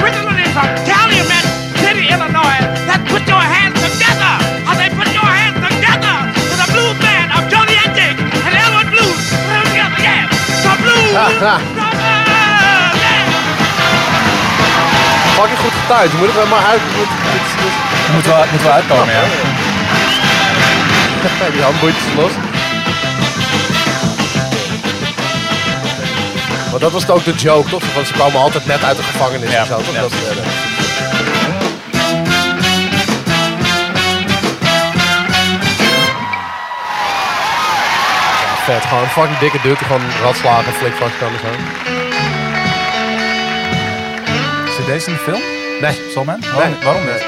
originally 0.00 0.48
from 0.56 0.64
Calumet 0.88 1.44
City, 1.84 2.08
Illinois. 2.08 2.60
Let's 2.88 3.04
put 3.12 3.20
your 3.28 3.44
hands 3.44 3.76
together. 3.84 4.32
How 4.64 4.72
they 4.80 4.88
put 4.96 5.12
your 5.12 5.28
hands 5.28 5.60
together 5.60 6.16
to 6.32 6.54
the 6.56 6.68
blues 6.72 6.96
band 7.04 7.36
of 7.36 7.44
and 7.52 7.92
Jake 7.92 8.16
and 8.16 8.54
Elwood 8.64 8.88
Blues. 8.96 9.24
Put 9.44 9.52
them 9.52 9.66
together, 9.76 10.00
yeah. 10.00 10.24
The 10.64 10.72
blues. 10.80 11.82
Fucking 15.36 15.58
goed. 15.58 15.72
Je 16.12 16.16
moet 16.18 16.26
het 16.26 16.36
wel 16.36 16.46
maar 16.46 16.64
uit... 16.72 16.80
moet- 16.96 17.14
dit 17.32 17.44
dit 17.60 17.72
Het 18.06 18.14
moet 18.14 18.26
wel, 18.26 18.40
het 18.40 18.52
moet 18.52 18.62
wel 18.62 18.72
uitkomen, 18.72 19.12
ja. 19.14 19.22
Die 21.54 21.62
handboeitjes 21.62 22.04
los. 22.16 22.32
Maar 26.70 26.80
dat 26.80 26.92
was 26.92 27.08
ook 27.08 27.24
de 27.24 27.32
joke, 27.32 27.70
toch? 27.70 27.82
Want 27.94 28.06
ze 28.06 28.12
kwamen 28.12 28.40
altijd 28.40 28.66
net 28.66 28.84
uit 28.84 28.96
de 28.96 29.02
gevangenis 29.02 29.50
Ja, 29.50 29.60
en 29.60 29.66
zo, 29.66 29.76
toch? 29.76 29.94
ja. 29.94 30.00
Dat, 30.00 30.12
eh, 30.12 30.18
vet. 38.64 38.84
Gewoon 38.88 39.02
een 39.02 39.08
fucking 39.10 39.38
dikke 39.38 39.58
die 39.62 39.76
gewoon 39.76 40.02
radslagen, 40.22 40.72
flikvast 40.72 41.18
kan 41.18 41.28
en 41.28 41.38
zo. 41.38 41.95
Deze 44.86 45.06
in 45.10 45.12
de 45.16 45.18
film? 45.18 45.40
Nee. 45.80 46.10
Soulman? 46.12 46.40
Waarom, 46.54 46.70
Nee. 46.72 46.84
waarom 46.84 47.02
niet? 47.04 47.24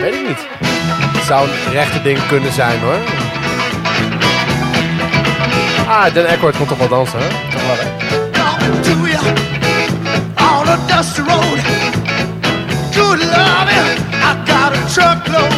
Weet 0.00 0.14
ik 0.14 0.28
niet. 0.28 0.46
Het 1.16 1.24
zou 1.24 1.48
een 1.48 1.72
rechte 1.72 2.02
ding 2.02 2.18
kunnen 2.26 2.52
zijn 2.52 2.80
hoor. 2.80 2.96
Ah, 5.88 6.14
Dan 6.14 6.26
Aykroyd 6.26 6.56
komt 6.56 6.68
toch 6.68 6.78
wel 6.78 6.88
dansen, 6.88 7.18
hè? 7.18 7.26
Toch 7.50 7.66
wel, 7.66 7.76
hè? 7.78 8.30
Talking 8.30 8.82
to 8.82 8.90
you 9.06 9.26
on 10.60 10.68
a 10.68 10.76
dusty 10.96 11.20
road. 11.20 11.58
Good 12.94 13.18
loving, 13.36 13.98
I 14.28 14.50
got 14.50 14.72
a 14.76 14.86
truckload. 14.92 15.52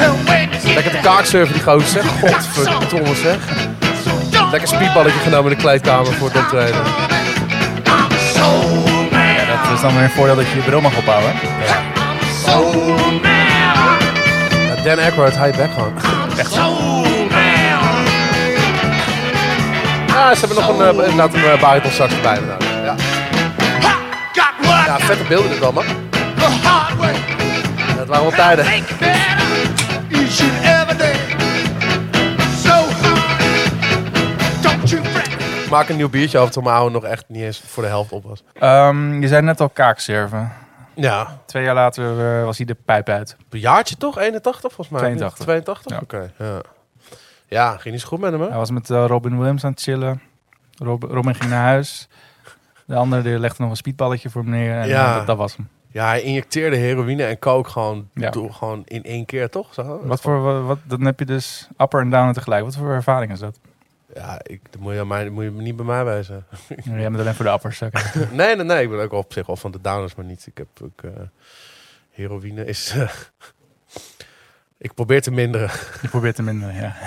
And 0.00 0.28
when 0.28 0.48
you 0.62 0.74
Lekker 0.74 0.92
de 0.92 1.00
kaaksurfen 1.02 1.54
die 1.54 1.62
gozer, 1.62 1.88
zeg. 1.88 2.04
Godverdomme, 2.20 3.14
zeg. 3.14 3.36
Lekker 4.50 4.68
speedballetje 4.68 5.18
genomen 5.18 5.50
in 5.50 5.56
de 5.56 5.62
kleedkamer 5.62 6.12
voor 6.12 6.28
het 6.28 6.36
optreden. 6.36 6.80
I'm 7.86 8.16
soul 8.34 9.01
dan 9.82 9.94
weer 9.94 10.02
een 10.02 10.10
voordeel 10.10 10.36
dat 10.36 10.48
je 10.48 10.56
je 10.56 10.62
bril 10.62 10.80
mag 10.80 10.96
ophouden. 10.96 11.32
Ja, 11.66 11.82
Dan 14.84 14.98
Aykroyd, 14.98 15.36
hou 15.36 15.50
je 15.50 15.56
bek 15.56 15.72
gewoon. 15.72 15.92
man. 15.92 16.02
Ah, 20.16 20.34
ze 20.34 20.46
hebben 20.46 20.56
nog 20.56 20.68
een, 20.68 20.96
uh, 20.96 21.08
inderdaad 21.08 21.34
een 21.34 21.40
uh, 21.40 21.60
bariton 21.60 21.90
sax 21.90 22.14
erbij. 22.14 22.36
inderdaad. 22.36 22.62
Ja. 22.84 22.94
Ja, 24.86 24.98
vette 24.98 25.24
beelden 25.28 25.50
dit 25.50 25.62
allemaal. 25.62 25.84
Dat 27.96 28.06
waren 28.06 28.22
wel 28.22 28.30
tijden. 28.30 28.64
Maak 35.72 35.88
een 35.88 35.96
nieuw 35.96 36.08
biertje 36.10 36.38
over 36.38 36.52
toen 36.52 36.62
mijn 36.64 36.76
oude 36.76 36.92
nog 36.94 37.04
echt 37.04 37.24
niet 37.28 37.42
eens 37.42 37.60
voor 37.66 37.82
de 37.82 37.88
helft 37.88 38.12
op 38.12 38.24
was. 38.24 38.42
Ehm, 38.54 39.20
je 39.20 39.28
zei 39.28 39.42
net 39.42 39.60
al 39.60 39.68
kaakserven. 39.68 40.52
Ja, 40.94 41.38
Twee 41.46 41.64
jaar 41.64 41.74
later 41.74 42.38
eh, 42.38 42.44
was 42.44 42.56
hij 42.56 42.66
de 42.66 42.76
pijp 42.84 43.08
uit. 43.08 43.36
een 43.50 43.58
jaartje 43.58 43.96
toch? 43.96 44.18
81 44.18 44.60
volgens 44.72 44.88
mij? 44.88 45.00
82. 45.00 45.44
82? 45.44 45.92
Ja. 45.92 45.98
Oké, 46.02 46.32
ja. 46.38 46.60
Ja, 47.48 47.70
ging 47.76 47.94
niet 47.94 48.02
zo 48.02 48.08
goed 48.08 48.20
met 48.20 48.32
hem, 48.32 48.40
hè? 48.40 48.48
Hij 48.48 48.56
was 48.56 48.70
met 48.70 48.90
eh, 48.90 49.04
Robin 49.06 49.38
Williams 49.38 49.64
aan 49.64 49.70
het 49.70 49.80
chillen. 49.80 50.22
Rob, 50.74 51.02
Robin 51.02 51.34
ging 51.34 51.50
naar 51.50 51.62
huis. 51.62 52.08
De 52.86 52.94
andere 52.94 53.22
die 53.22 53.38
legde 53.38 53.62
nog 53.62 53.70
een 53.70 53.76
speedballetje 53.76 54.30
voor 54.30 54.42
hem 54.42 54.50
neer. 54.50 54.76
En 54.78 54.88
Ja. 54.88 55.08
eh, 55.10 55.16
dat, 55.16 55.26
dat 55.26 55.36
was 55.36 55.56
hem. 55.56 55.68
Ja, 55.88 56.06
hij 56.06 56.22
injecteerde 56.22 56.76
heroïne 56.76 57.24
en 57.24 57.38
coke 57.38 57.70
gewoon, 57.70 58.08
Ja. 58.14 58.30
door, 58.30 58.52
gewoon 58.52 58.82
in 58.84 59.04
één 59.04 59.24
keer, 59.24 59.48
toch? 59.50 59.74
Zo? 59.74 60.00
Wat 60.04 60.20
voor, 60.20 60.40
wat, 60.42 60.62
wat- 60.64 60.78
dan 60.84 61.00
heb 61.00 61.18
je 61.18 61.24
dus 61.24 61.68
upper 61.78 62.00
en 62.00 62.10
downer 62.10 62.34
tegelijk. 62.34 62.64
Wat 62.64 62.76
voor 62.76 62.90
ervaring 62.92 63.32
is 63.32 63.38
dat? 63.38 63.58
Ja, 64.14 64.40
ik, 64.42 64.60
dat 64.70 64.80
moet 64.80 64.94
je, 64.94 65.28
moet 65.30 65.44
je 65.44 65.50
niet 65.50 65.76
bij 65.76 65.84
mij 65.84 66.04
wijzen. 66.04 66.44
Jij 66.84 67.10
bent 67.10 67.18
alleen 67.18 67.34
voor 67.34 67.44
de 67.44 67.50
uppers. 67.50 67.82
oké. 67.82 68.00
nee, 68.32 68.56
nee, 68.56 68.64
nee. 68.64 68.82
Ik 68.82 68.90
ben 68.90 69.00
ook 69.00 69.12
op 69.12 69.32
zich 69.32 69.46
wel 69.46 69.56
van 69.56 69.70
de 69.70 69.80
downers, 69.80 70.14
maar 70.14 70.24
niet. 70.24 70.46
Ik 70.46 70.58
heb 70.58 70.66
ook... 70.82 71.02
eh, 71.02 71.10
heroïne 72.10 72.64
is... 72.64 72.90
eh, 72.96 73.10
ik 74.78 74.94
probeer 74.94 75.22
te 75.22 75.30
minderen. 75.30 75.70
Je 76.02 76.08
probeert 76.08 76.34
te 76.34 76.42
minderen, 76.42 76.74
ja. 76.74 76.96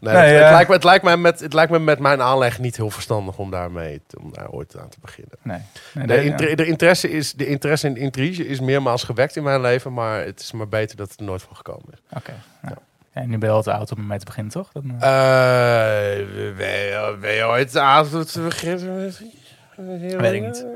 Nee, 0.00 0.14
Nee, 0.14 0.22
het, 0.24 0.34
het 0.34 0.44
eh, 0.44 0.50
lijkt 0.52 0.68
me, 0.68 0.74
het, 0.74 0.84
lijkt 0.84 1.04
me 1.04 1.16
met, 1.16 1.40
het 1.40 1.52
lijkt 1.52 1.70
me 1.72 1.78
met 1.78 1.98
mijn 1.98 2.22
aanleg 2.22 2.58
niet 2.58 2.76
heel 2.76 2.90
verstandig 2.90 3.38
om 3.38 3.50
daarmee 3.50 4.00
te- 4.06 4.18
om 4.20 4.32
daar 4.32 4.48
ooit 4.50 4.78
aan 4.78 4.88
te 4.88 4.96
beginnen. 5.00 5.38
Nee. 5.42 5.60
nee 5.94 6.06
De, 6.06 6.12
nee, 6.14 6.24
inter- 6.24 6.56
de, 6.56 6.66
interesse 6.66 7.10
is, 7.10 7.32
de 7.32 7.46
interesse 7.46 7.86
in 7.86 7.96
intrige 7.96 8.46
is 8.46 8.60
meermaals 8.60 9.02
gewekt 9.02 9.36
in 9.36 9.42
mijn 9.42 9.60
leven, 9.60 9.92
maar 9.92 10.24
het 10.24 10.40
is 10.40 10.52
maar 10.52 10.68
beter 10.68 10.96
dat 10.96 11.10
het 11.10 11.18
er 11.20 11.24
nooit 11.26 11.42
van 11.42 11.56
gekomen 11.56 11.84
is. 11.92 12.16
Oké. 12.16 12.32
Ja, 12.62 12.76
en 13.22 13.28
nu 13.28 13.38
ben 13.38 13.48
je 13.48 13.54
al 13.54 13.62
te 13.62 13.72
oud 13.72 13.92
om 13.96 14.06
mee 14.06 14.18
te 14.18 14.24
beginnen, 14.24 14.52
toch? 14.52 14.68
Dan, 14.72 14.84
eh, 14.84 15.00
ben 16.56 16.68
je- 16.68 17.16
ben 17.20 17.32
je 17.34 17.46
ooit 17.46 17.72
te 17.72 18.40
beginnen 18.40 18.94
met 19.04 19.20
heroïne? 20.00 20.16
Weet 20.20 20.32
ik 20.32 20.42
niet. 20.42 20.66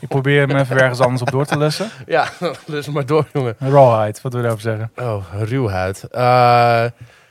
ik 0.00 0.08
probeer 0.08 0.46
hem 0.48 0.56
even 0.56 0.78
ergens 0.78 1.00
anders 1.00 1.22
op 1.22 1.30
door 1.30 1.44
te 1.46 1.58
lussen. 1.58 1.88
Ja, 2.06 2.28
dus 2.66 2.86
maar 2.88 3.06
door, 3.06 3.26
jongen. 3.32 3.56
Rawhide, 3.58 4.18
wat 4.22 4.32
wil 4.32 4.42
je 4.42 4.48
daarover 4.48 4.60
zeggen? 4.60 4.90
Oh, 4.96 5.24
ruwheid. 5.44 6.04
Eh, 6.10 6.20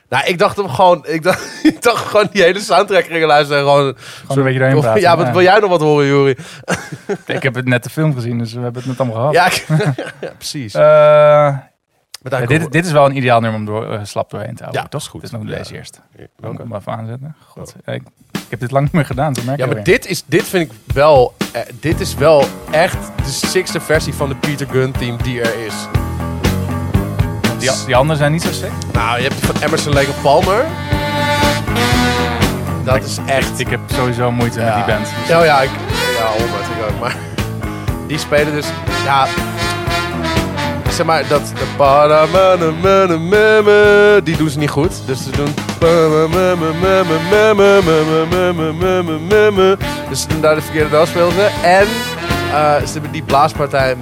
nou, 0.08 0.26
ik 0.26 0.38
dacht 0.38 0.56
hem 0.56 0.68
gewoon, 0.68 1.04
ik 1.06 1.22
dacht, 1.22 1.60
ik 1.72 1.82
dacht 1.82 2.04
gewoon 2.06 2.28
die 2.32 2.42
hele 2.42 2.60
soundtrack 2.60 3.04
gingen 3.04 3.26
luisteren. 3.26 3.58
en 3.62 3.68
Gewoon, 3.68 3.96
Gewoon 4.20 4.36
een 4.38 4.42
beetje 4.44 4.58
doorheen 4.58 4.80
praten. 4.80 5.00
Ja, 5.00 5.16
wat 5.16 5.30
wil 5.30 5.42
jij 5.42 5.58
nog 5.58 5.70
wat 5.70 5.80
horen, 5.80 6.06
Juri? 6.06 6.36
Ik 7.26 7.42
heb 7.42 7.54
het 7.54 7.64
net 7.66 7.84
de 7.84 7.90
film 7.90 8.14
gezien, 8.14 8.38
dus 8.38 8.52
we 8.52 8.60
hebben 8.60 8.82
het 8.82 8.90
net 8.90 9.00
allemaal 9.00 9.30
gehad. 9.32 9.32
Ja, 9.34 9.46
ik- 9.46 9.66
ja, 10.20 10.32
precies. 10.36 10.74
Eh, 10.74 11.56
Dit, 12.46 12.72
dit 12.72 12.86
is 12.86 12.92
wel 12.92 13.06
een 13.06 13.16
ideaal 13.16 13.40
nummer 13.40 13.60
om 13.60 13.66
door, 13.66 13.92
eh, 13.92 14.00
slap 14.02 14.30
doorheen 14.30 14.54
te 14.54 14.62
houden. 14.62 14.82
Ja, 14.82 14.88
dat 14.90 15.00
is 15.00 15.06
goed. 15.08 15.22
Het 15.22 15.32
is 15.32 15.38
nog 15.38 15.48
Ja. 15.48 15.56
deze 15.56 15.74
eerst. 15.74 16.00
we- 16.16 16.28
Wil 16.36 16.52
ik 16.52 16.58
hem 16.58 16.74
even 16.74 16.92
aanzetten? 16.96 17.34
God, 17.46 17.74
ja, 17.86 17.92
ik, 17.92 18.02
ik 18.32 18.40
heb 18.50 18.60
dit 18.60 18.70
lang 18.70 18.84
niet 18.84 18.92
meer 18.92 19.04
gedaan, 19.04 19.32
dat 19.32 19.44
merk 19.44 19.58
Ja, 19.58 19.66
maar 19.66 19.74
weer. 19.74 19.84
dit, 19.84 20.06
is, 20.06 20.22
dit 20.26 20.44
vind 20.48 20.70
ik 20.72 20.78
wel... 20.94 21.34
eh, 21.52 21.60
dit 21.80 22.00
is 22.00 22.14
wel 22.14 22.44
echt 22.70 22.96
de 23.24 23.30
sixte 23.30 23.80
versie 23.80 24.14
van 24.14 24.28
de 24.28 24.34
Peter 24.34 24.66
Gunn 24.70 24.92
team 24.92 25.16
die 25.22 25.40
er 25.40 25.66
is. 25.66 25.74
Die, 27.58 27.70
die 27.86 27.96
anderen 27.96 28.16
zijn 28.18 28.32
niet 28.32 28.42
zo 28.42 28.52
sick. 28.52 28.70
Nou, 28.92 29.16
je 29.16 29.28
hebt 29.28 29.34
van 29.46 29.54
Emerson 29.62 29.92
Lake 29.92 30.10
Palmer. 30.22 30.64
Dat 32.84 33.04
is 33.04 33.18
echt... 33.26 33.58
Ik 33.58 33.68
heb 33.68 33.80
sowieso 33.86 34.32
moeite 34.32 34.60
met 34.60 34.74
die 34.74 34.84
band. 34.84 35.08
Ja, 35.28 35.44
ja, 35.44 35.60
ik, 35.60 35.70
ja, 36.18 36.26
honderd 36.26 36.66
ik 36.78 36.90
ook. 36.90 37.00
Maar 37.00 37.16
die 38.08 38.18
spelen 38.18 38.52
dus, 38.52 38.66
ja, 39.04 39.26
zeg 40.96 41.06
maar, 41.06 41.28
dat... 41.28 41.52
De 42.58 44.20
die 44.24 44.36
doen 44.36 44.48
ze 44.50 44.58
niet 44.58 44.70
goed. 44.70 44.92
Dus 45.06 45.22
ze 45.22 45.30
doen... 45.30 45.54
Dus 50.08 50.20
ze 50.20 50.28
doen 50.28 50.40
daar 50.40 50.54
de 50.54 50.60
verkeerde 50.60 50.90
dansbeelden. 50.90 51.46
En 51.62 51.86
ze 52.86 52.92
hebben 52.92 53.10
die 53.10 53.22
blaaspartij. 53.22 53.96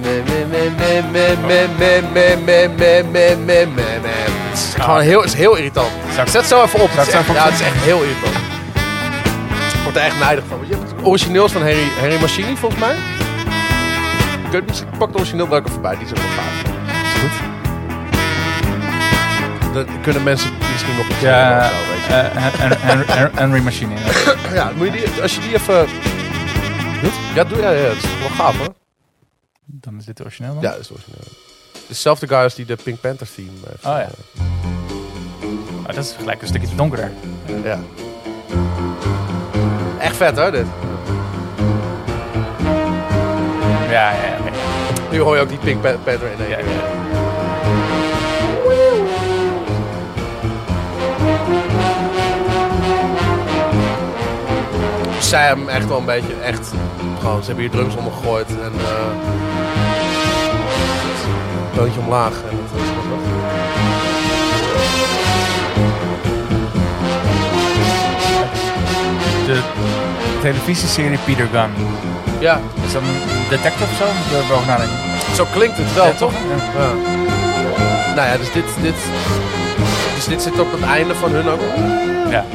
Het 4.49 4.57
is 4.57 4.73
gewoon 4.79 4.99
heel, 4.99 5.21
het 5.21 5.29
is 5.29 5.33
heel 5.33 5.55
irritant. 5.55 5.89
Zet 6.25 6.45
zo 6.45 6.63
even 6.63 6.79
op. 6.79 6.89
Het 6.91 7.07
is 7.07 7.13
echt, 7.13 7.27
ja, 7.27 7.43
het 7.43 7.53
is 7.53 7.61
echt 7.61 7.75
heel 7.75 8.01
irritant. 8.01 8.35
Ik 9.73 9.81
word 9.83 9.95
er 9.95 10.01
echt 10.01 10.19
neidig 10.19 10.43
van. 10.47 10.57
Je 10.67 10.77
origineels 11.03 11.51
van 11.51 11.61
Harry, 11.61 11.87
Harry 11.99 12.19
Machini, 12.19 12.55
volgens 12.55 12.81
mij. 12.81 12.95
Ik 14.51 14.63
ik 14.69 14.97
pak 14.97 15.07
het 15.07 15.17
origineel 15.17 15.49
welke 15.49 15.71
voorbij. 15.71 15.95
Die 15.95 16.05
is 16.05 16.11
ook 16.11 16.17
wel 16.17 16.27
gaaf. 16.27 16.84
Dan 19.73 20.01
kunnen 20.01 20.23
mensen 20.23 20.51
misschien 20.71 20.95
nog 20.95 21.07
iets 21.09 21.19
Ja, 21.19 21.57
of 21.57 21.71
zo, 21.71 21.91
weet 21.91 22.05
je. 22.07 23.13
eh, 23.13 23.25
Henry 23.35 23.61
Machine. 23.61 23.93
ja, 24.53 24.71
moet 24.75 24.85
je 24.85 24.91
die, 24.91 25.21
als 25.21 25.35
je 25.35 25.41
die 25.41 25.53
even... 25.53 25.87
Doet? 27.01 27.11
Ja, 27.33 27.43
doe 27.43 27.59
ja, 27.61 27.69
ja, 27.69 27.87
dat 27.87 27.95
is 27.95 28.03
wel 28.19 28.29
gaaf 28.29 28.57
hoor. 28.57 28.73
Dan 29.65 29.97
is 29.97 30.05
dit 30.05 30.21
origineel 30.21 30.53
dan? 30.53 30.61
Ja, 30.63 30.69
dat 30.71 30.79
is 30.79 30.91
origineel. 30.91 31.19
Dezelfde 31.87 32.27
guy 32.27 32.37
als 32.37 32.55
die 32.55 32.65
de 32.65 32.75
Pink 32.83 32.99
Panther 33.01 33.27
theme 33.35 33.49
heeft. 33.69 33.85
Oh 33.85 33.97
ja. 33.97 34.09
Maar 35.83 35.95
dat 35.95 36.03
is 36.05 36.15
gelijk 36.19 36.41
een 36.41 36.47
stukje 36.47 36.75
donkerder. 36.75 37.11
ja. 37.63 37.79
Echt 39.99 40.15
vet 40.15 40.37
hoor, 40.37 40.51
dit. 40.51 40.65
Ja, 43.89 44.11
ja, 44.11 44.23
ja. 44.25 44.37
Nu 45.11 45.19
hoor 45.19 45.35
je 45.35 45.41
ook 45.41 45.49
die 45.49 45.57
Pink 45.57 45.81
Pa- 45.81 45.97
Panther 46.03 46.31
in 46.31 46.39
één 46.39 46.49
Ja, 46.49 46.55
keer. 46.55 46.65
ja. 46.65 46.74
Hem 55.19 55.67
echt 55.69 55.87
wel 55.87 55.97
een 55.97 56.05
beetje 56.05 56.33
echt 56.43 56.71
gewoon 57.19 57.39
ze 57.41 57.45
hebben 57.45 57.63
hier 57.63 57.73
drums 57.73 57.95
onder 57.95 58.13
gegooid 58.13 58.47
en 58.49 58.71
eh 58.79 59.33
toontje 61.75 61.99
omlaag 61.99 62.31
en 62.31 62.57
dat 62.71 62.81
is 62.81 62.89
wat 62.95 63.03
De 69.45 69.59
televisieserie 70.41 71.17
Peter 71.25 71.47
Gunn. 71.51 71.71
ja 72.39 72.59
Is 72.85 72.91
dat 72.93 73.01
een 73.01 73.49
detective 73.49 73.83
of 73.83 73.97
zo? 73.97 74.05
Moet 74.05 74.67
nadenken. 74.67 74.95
zo 75.35 75.45
klinkt 75.53 75.77
het 75.77 75.93
wel 75.93 76.05
Ja, 76.05 76.11
toch 76.11 76.31
Ja. 76.31 76.81
ja. 76.81 76.93
nou 78.15 78.27
ja 78.29 78.37
dus 78.37 78.51
dit 78.51 78.65
dit 78.81 78.95
dus 80.15 80.25
dit 80.25 80.41
zit 80.41 80.59
op 80.59 80.71
het 80.71 80.81
einde 80.81 81.15
van 81.15 81.31
hun 81.31 81.49
ook 81.49 81.59
Ja. 82.29 82.45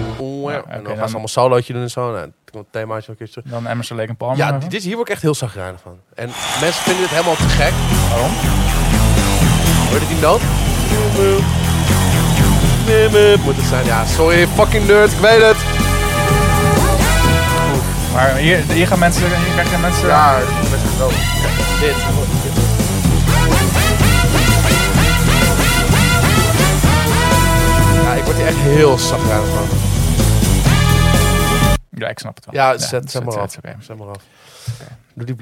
Ja, 0.53 0.63
en 0.69 0.83
dan 0.85 0.97
gaan 0.97 1.07
ze 1.07 1.13
allemaal 1.13 1.29
solootje 1.29 1.73
doen 1.73 1.83
en 1.83 1.91
zo 1.91 2.13
dan 2.13 2.33
komt 2.51 2.65
het 2.65 2.73
themaatje 2.73 3.13
ook 3.13 3.21
een 3.21 3.27
keer 3.27 3.31
terug 3.35 3.45
Dan 3.53 3.67
Emerson 3.67 3.97
Lake 3.97 4.09
en 4.09 4.17
Palmer. 4.17 4.39
ja 4.39 4.59
dit, 4.69 4.83
hier 4.83 4.97
word 4.97 5.09
ik 5.09 5.15
echt 5.15 5.23
heel 5.23 5.35
zagrijnig 5.35 5.81
van 5.81 5.99
en 6.15 6.27
mensen 6.61 6.83
vinden 6.83 7.03
dit 7.03 7.11
helemaal 7.11 7.35
te 7.35 7.49
gek 7.49 7.73
Waarom? 8.11 8.31
Hoor 9.89 10.01
je 10.01 10.07
die 10.09 10.21
noot? 10.21 10.41
Moet 13.45 13.57
het 13.57 13.65
zijn, 13.67 13.85
ja. 13.85 14.05
Sorry, 14.07 14.47
fucking 14.47 14.87
nerd, 14.87 15.13
ik 15.13 15.19
weet 15.19 15.43
het. 15.43 15.57
Maar 18.13 18.37
hier, 18.37 18.59
hier 18.73 18.87
gaan 18.87 18.99
mensen, 18.99 19.27
hier 19.27 19.53
krijg 19.53 19.71
je 19.71 19.77
mensen... 19.79 20.09
Ja, 20.09 20.39
best 20.71 20.99
wel. 20.99 21.09
Dit. 21.81 21.95
Ja, 28.03 28.13
ik 28.15 28.25
word 28.25 28.37
hier 28.37 28.47
echt 28.47 28.57
heel 28.57 28.99
zagrijnig 28.99 29.49
van. 29.49 29.90
Ja, 32.01 32.09
ik 32.09 32.19
snap 32.19 32.37
het 32.37 32.45
wel. 32.45 32.55
Ja, 32.55 32.79
zet, 32.79 33.11
zet, 33.11 33.25
maar 33.25 33.41
af. 33.41 33.57
Okay. 33.57 33.77
zet 33.81 33.99
maar 33.99 34.09
af. 34.09 34.23
Okay. 34.75 34.97
Doe 35.15 35.25
die. 35.25 35.35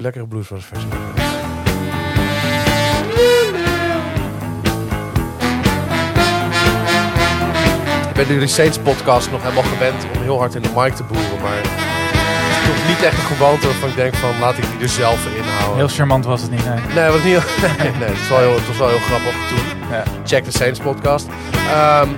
Ik 8.09 8.15
ben 8.15 8.27
nu 8.27 8.39
de 8.39 8.47
Saints 8.47 8.77
podcast 8.79 9.31
nog 9.31 9.41
helemaal 9.41 9.63
gewend 9.63 10.03
om 10.15 10.21
heel 10.21 10.37
hard 10.37 10.55
in 10.55 10.61
de 10.61 10.69
mic 10.75 10.93
te 10.93 11.03
boeren, 11.03 11.41
maar 11.41 11.55
het 11.55 12.57
is 12.57 12.67
toch 12.67 12.87
niet 12.87 13.03
echt 13.03 13.17
een 13.17 13.35
gewoonte 13.35 13.65
waarvan 13.65 13.89
ik 13.89 13.95
denk 13.95 14.15
van 14.15 14.39
laat 14.39 14.57
ik 14.57 14.63
die 14.71 14.79
er 14.81 14.89
zelf 14.89 15.25
in 15.35 15.43
houden. 15.43 15.77
Heel 15.77 15.87
charmant 15.87 16.25
was 16.25 16.41
het 16.41 16.51
niet, 16.51 16.65
nee. 16.65 16.79
Nee, 16.79 17.03
het 17.03 17.13
was 17.13 17.23
niet, 17.23 17.33
nee, 17.79 17.91
nee, 17.91 18.09
het, 18.09 18.27
was 18.67 18.77
wel 18.77 18.89
heel, 18.89 18.99
grappig 18.99 19.33
toen. 19.49 19.89
Ja. 19.91 20.03
Check 20.25 20.45
de 20.45 20.51
Saints 20.51 20.79
podcast. 20.79 21.27
Ehm, 21.69 22.09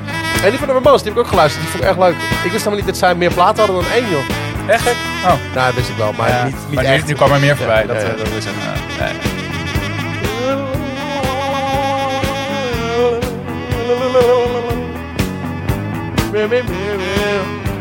en 0.43 0.49
die 0.49 0.59
van 0.59 0.67
de 0.67 0.73
Ramones, 0.73 1.01
die 1.01 1.11
heb 1.11 1.19
ik 1.19 1.23
ook 1.25 1.29
geluisterd. 1.29 1.63
Die 1.63 1.71
vond 1.71 1.83
ik 1.83 1.89
erg 1.89 1.99
leuk. 1.99 2.15
Ik 2.15 2.51
wist 2.51 2.63
helemaal 2.63 2.75
niet 2.75 2.85
dat 2.85 2.97
zij 2.97 3.15
meer 3.15 3.33
platen 3.33 3.65
hadden 3.65 3.83
dan 3.83 3.91
één, 3.91 4.09
joh. 4.09 4.23
Echt? 4.67 4.87
Oh. 4.87 5.27
Nou, 5.27 5.65
dat 5.65 5.73
wist 5.73 5.89
ik 5.89 5.95
wel, 5.97 6.13
maar 6.17 6.29
Ja, 6.29 6.43
niet, 6.43 6.55
niet 6.65 6.75
maar 6.75 6.83
nu, 6.83 6.89
echt. 6.89 7.07
nu 7.07 7.13
kwam 7.13 7.31
er 7.31 7.39
meer 7.39 7.57
voorbij. 7.57 7.81
Ja, 7.81 7.87
dat, 7.87 8.01
ja, 8.01 8.07
eh, 8.07 8.17
dat 8.17 8.27
is 8.27 8.45
een, 8.45 8.51
nee. 8.99 9.13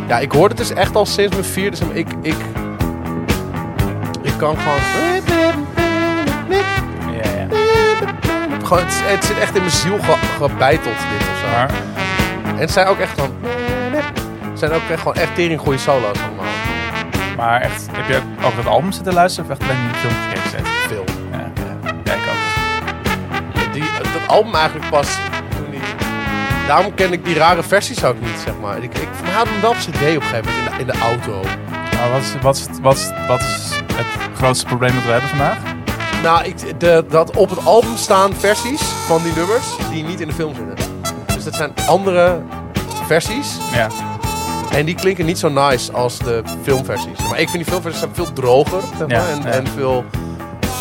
Ja, 0.08 0.18
ik 0.18 0.32
hoorde 0.32 0.54
het 0.54 0.68
dus 0.68 0.76
echt 0.76 0.94
al 0.96 1.06
sinds 1.06 1.32
mijn 1.32 1.44
vierde. 1.44 1.70
Dus 1.78 1.88
ik, 1.92 2.08
ik, 2.22 2.36
ik 4.22 4.32
kan 4.36 4.56
gewoon... 4.58 4.80
Ja, 6.48 7.30
ja. 7.30 7.46
gewoon 8.62 8.78
het, 8.84 9.02
het 9.04 9.24
zit 9.24 9.38
echt 9.38 9.54
in 9.54 9.60
mijn 9.60 9.74
ziel 9.74 9.98
ge, 9.98 10.14
gebeiteld, 10.38 10.94
dit 10.96 11.28
of 11.28 11.38
zo. 11.40 11.89
Het 12.60 12.70
zijn 12.70 12.86
ook 12.86 12.98
echt 12.98 13.20
van... 13.20 13.34
Het 14.50 14.58
zijn 14.58 14.72
ook 14.72 14.88
echt 14.90 14.98
gewoon 14.98 15.14
echt 15.14 15.34
tering 15.34 15.60
goede 15.60 15.78
solo's 15.78 16.18
allemaal. 16.22 16.52
maar 17.36 17.60
echt, 17.60 17.86
heb 17.92 18.08
je 18.08 18.16
ook, 18.16 18.46
ook 18.46 18.56
dat 18.56 18.66
album 18.66 18.92
zitten 18.92 19.12
luisteren 19.12 19.50
of 19.50 19.58
echt 19.58 19.70
alleen 19.70 19.88
die 19.90 20.00
film 20.00 20.12
gekeken 20.22 20.50
zitten? 20.50 20.72
Veel. 20.88 21.04
Ja, 21.30 21.52
ja. 22.04 22.12
ik 22.12 22.20
ook. 22.20 23.72
Die, 23.72 23.82
dat 24.02 24.28
album 24.28 24.54
eigenlijk 24.54 24.90
pas 24.90 25.18
toen 25.56 25.70
die... 25.70 25.80
Daarom 26.66 26.94
ken 26.94 27.12
ik 27.12 27.24
die 27.24 27.34
rare 27.34 27.62
versies 27.62 28.04
ook 28.04 28.20
niet, 28.20 28.38
zeg 28.44 28.54
maar. 28.60 28.82
Ik, 28.82 28.98
ik 28.98 29.08
had 29.32 29.48
hem 29.48 29.60
wel 29.60 29.70
op 29.70 29.76
cd 29.76 29.86
op 29.86 30.00
een 30.00 30.22
gegeven 30.22 30.44
moment 30.44 30.56
in 30.56 30.64
de, 30.64 30.80
in 30.80 30.86
de 30.86 30.98
auto. 30.98 31.42
Maar 31.70 32.10
wat 32.10 32.20
is, 32.20 32.34
wat, 32.40 32.56
is, 32.56 32.66
wat, 32.82 32.96
is, 32.96 33.10
wat 33.28 33.40
is 33.40 33.70
het 33.94 34.06
grootste 34.36 34.66
probleem 34.66 34.94
dat 34.94 35.04
we 35.04 35.10
hebben 35.10 35.28
vandaag? 35.28 35.58
Nou, 36.22 36.44
ik, 36.44 36.80
de, 36.80 37.04
dat 37.08 37.36
op 37.36 37.50
het 37.50 37.64
album 37.64 37.96
staan 37.96 38.34
versies 38.34 38.82
van 38.82 39.22
die 39.22 39.32
nummers 39.32 39.76
die 39.90 40.04
niet 40.04 40.20
in 40.20 40.28
de 40.28 40.34
film 40.34 40.54
zitten. 40.54 40.89
Dus 41.44 41.44
dat 41.44 41.54
zijn 41.54 41.86
andere 41.88 42.40
versies. 43.06 43.56
Ja. 43.72 43.88
En 44.72 44.84
die 44.86 44.94
klinken 44.94 45.26
niet 45.26 45.38
zo 45.38 45.48
nice 45.48 45.92
als 45.92 46.18
de 46.18 46.42
filmversies. 46.62 47.18
Maar 47.28 47.40
ik 47.40 47.48
vind 47.48 47.52
die 47.52 47.72
filmversies 47.72 48.00
zijn 48.00 48.14
veel 48.14 48.32
droger. 48.32 48.80
Zeg 48.80 48.98
maar, 48.98 49.10
Ja, 49.10 49.28
en, 49.28 49.42
ja. 49.42 49.48
en 49.48 49.66
veel... 49.66 50.04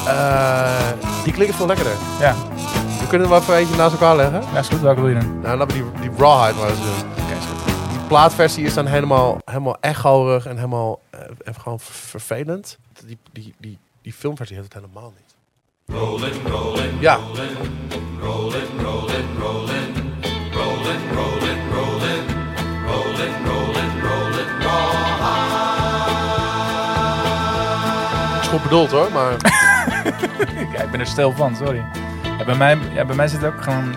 eh, 0.08 0.88
die 1.24 1.34
klinken 1.34 1.56
veel 1.56 1.66
lekkerder. 1.66 1.94
Ja, 2.20 2.36
We 3.00 3.08
kunnen 3.08 3.28
er 3.28 3.34
wel 3.34 3.42
even 3.42 3.56
eentje 3.56 3.76
naast 3.76 3.94
elkaar 3.94 4.16
leggen. 4.16 4.44
ja 4.54 4.60
is 4.60 4.68
goed. 4.68 4.80
Welke 4.82 5.02
wil 5.02 5.10
je 5.10 5.20
doen? 5.20 5.40
Nou, 5.42 5.58
laten 5.58 5.78
we 5.78 5.84
die, 5.92 6.02
die 6.10 6.20
rawhide 6.20 6.60
maar 6.60 6.70
eens 6.70 6.80
doen. 6.80 7.10
Die 7.90 8.00
plaatversie 8.08 8.66
is 8.66 8.74
dan 8.74 8.86
helemaal, 8.86 9.38
helemaal 9.46 9.78
echorig 9.80 10.46
en 10.46 10.56
helemaal 10.56 11.00
eh, 11.10 11.20
even 11.44 11.62
gewoon 11.62 11.80
ver- 11.80 11.94
vervelend. 11.96 12.78
Die, 13.06 13.18
die, 13.32 13.54
die, 13.60 13.78
die 14.02 14.14
filmversie 14.14 14.56
heeft 14.58 14.74
het 14.74 14.84
helemaal 14.84 15.14
niet. 15.18 15.28
Ja. 17.00 17.18
Goed 28.50 28.64
bedoeld 28.64 28.92
hoor, 28.92 29.08
maar 29.14 29.32
Ja, 30.76 30.82
ik 30.84 30.92
ben 30.92 31.00
er 31.00 31.06
stil 31.08 31.34
van, 31.36 31.56
sorry. 31.56 31.84
Ja, 32.38 32.46
bij, 32.46 32.56
mij, 32.56 32.78
ja, 32.94 33.06
bij 33.06 33.16
mij 33.16 33.28
zit 33.28 33.46
ook 33.46 33.62
gewoon... 33.64 33.94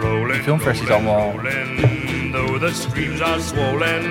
Rolling, 0.00 0.42
filmversies 0.42 0.90
allemaal. 0.90 1.30
rolling, 1.30 2.32
though 2.32 2.60
the 2.60 2.72
streams 2.74 3.20
are 3.22 3.40
swollen, 3.40 4.02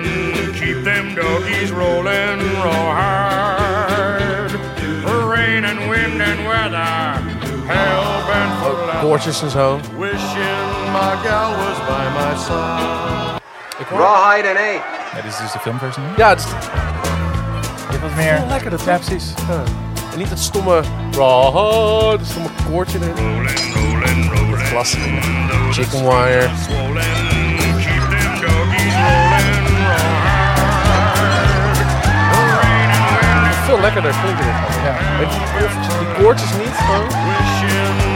keep 0.52 0.84
them 0.84 1.14
doggies 1.14 1.70
rolling 1.70 2.40
raw 2.62 2.96
hard. 2.96 4.52
Rain 5.34 5.64
and 5.64 5.78
wind 5.88 6.20
and 6.20 6.46
weather, 6.48 7.22
hell 7.66 8.24
bent 8.26 8.52
for 8.60 8.70
ook 8.70 8.86
leather. 8.86 9.00
koortjes 9.00 9.42
en 9.42 9.50
zo. 9.50 9.80
Wishing 9.98 10.92
my 10.92 11.28
gal 11.28 11.50
was 11.50 11.78
by 11.86 12.04
my 12.18 12.36
side. 12.38 13.40
Ik 13.78 13.86
hoor- 13.88 13.98
Rawhide 14.00 14.48
and 14.48 14.58
A. 14.58 14.72
Ja, 15.16 15.22
dit 15.22 15.32
is 15.32 15.36
dus 15.38 15.52
de 15.52 15.58
filmversie 15.58 16.02
nu. 16.02 16.08
Ja, 16.16 16.28
het 16.28 16.38
is 16.38 16.46
Dit 17.90 18.00
was 18.00 18.10
meer... 18.16 18.42
Ja, 18.84 18.96
precies. 18.96 19.32
Ja. 19.48 19.62
En 20.14 20.20
niet 20.20 20.28
dat 20.28 20.38
stomme 20.38 20.82
raw, 21.16 22.10
dat 22.10 22.26
stomme 22.26 22.48
koortje 22.70 22.98
erin. 22.98 23.46
The 25.48 25.68
Chicken 25.72 26.02
wire. 26.04 26.48
Veel 33.64 33.80
lekkerder 33.80 34.14
klinkt 34.22 34.38
dit. 34.38 34.46
Ja. 34.84 35.18
Weet 35.18 35.32
je, 35.32 35.38
die 35.38 35.48
koortjes- 35.58 35.98
die 35.98 36.24
koortjes 36.24 36.50
niet 36.52 36.76
gewoon. 36.76 38.14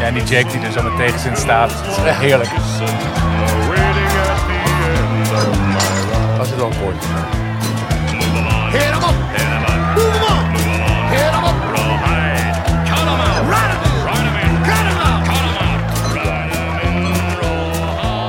Ja, 0.00 0.06
en 0.06 0.14
die 0.14 0.22
Jake 0.24 0.48
die 0.50 0.60
er 0.66 0.72
zo 0.72 0.82
met 0.82 0.96
tegenzin 0.96 1.36
staat. 1.36 1.70
Dat 1.70 1.96
is 1.98 2.04
echt 2.04 2.18
heerlijk. 2.18 2.50
Hit 6.62 6.70
up, 6.70 6.78
Hit 8.70 8.94
up, 8.94 9.74
move 9.96 10.22
on, 10.30 10.42
hit 11.10 11.34
up, 11.34 11.56
rawhide, 11.74 12.54
cut 12.86 13.06
out, 13.08 13.42
in, 14.18 14.34
in, 14.46 14.54
cut 14.62 14.86
out. 15.02 15.22
cut 15.26 16.26
out, 16.26 16.82
in, 16.82 17.06
rawhide. 17.40 18.22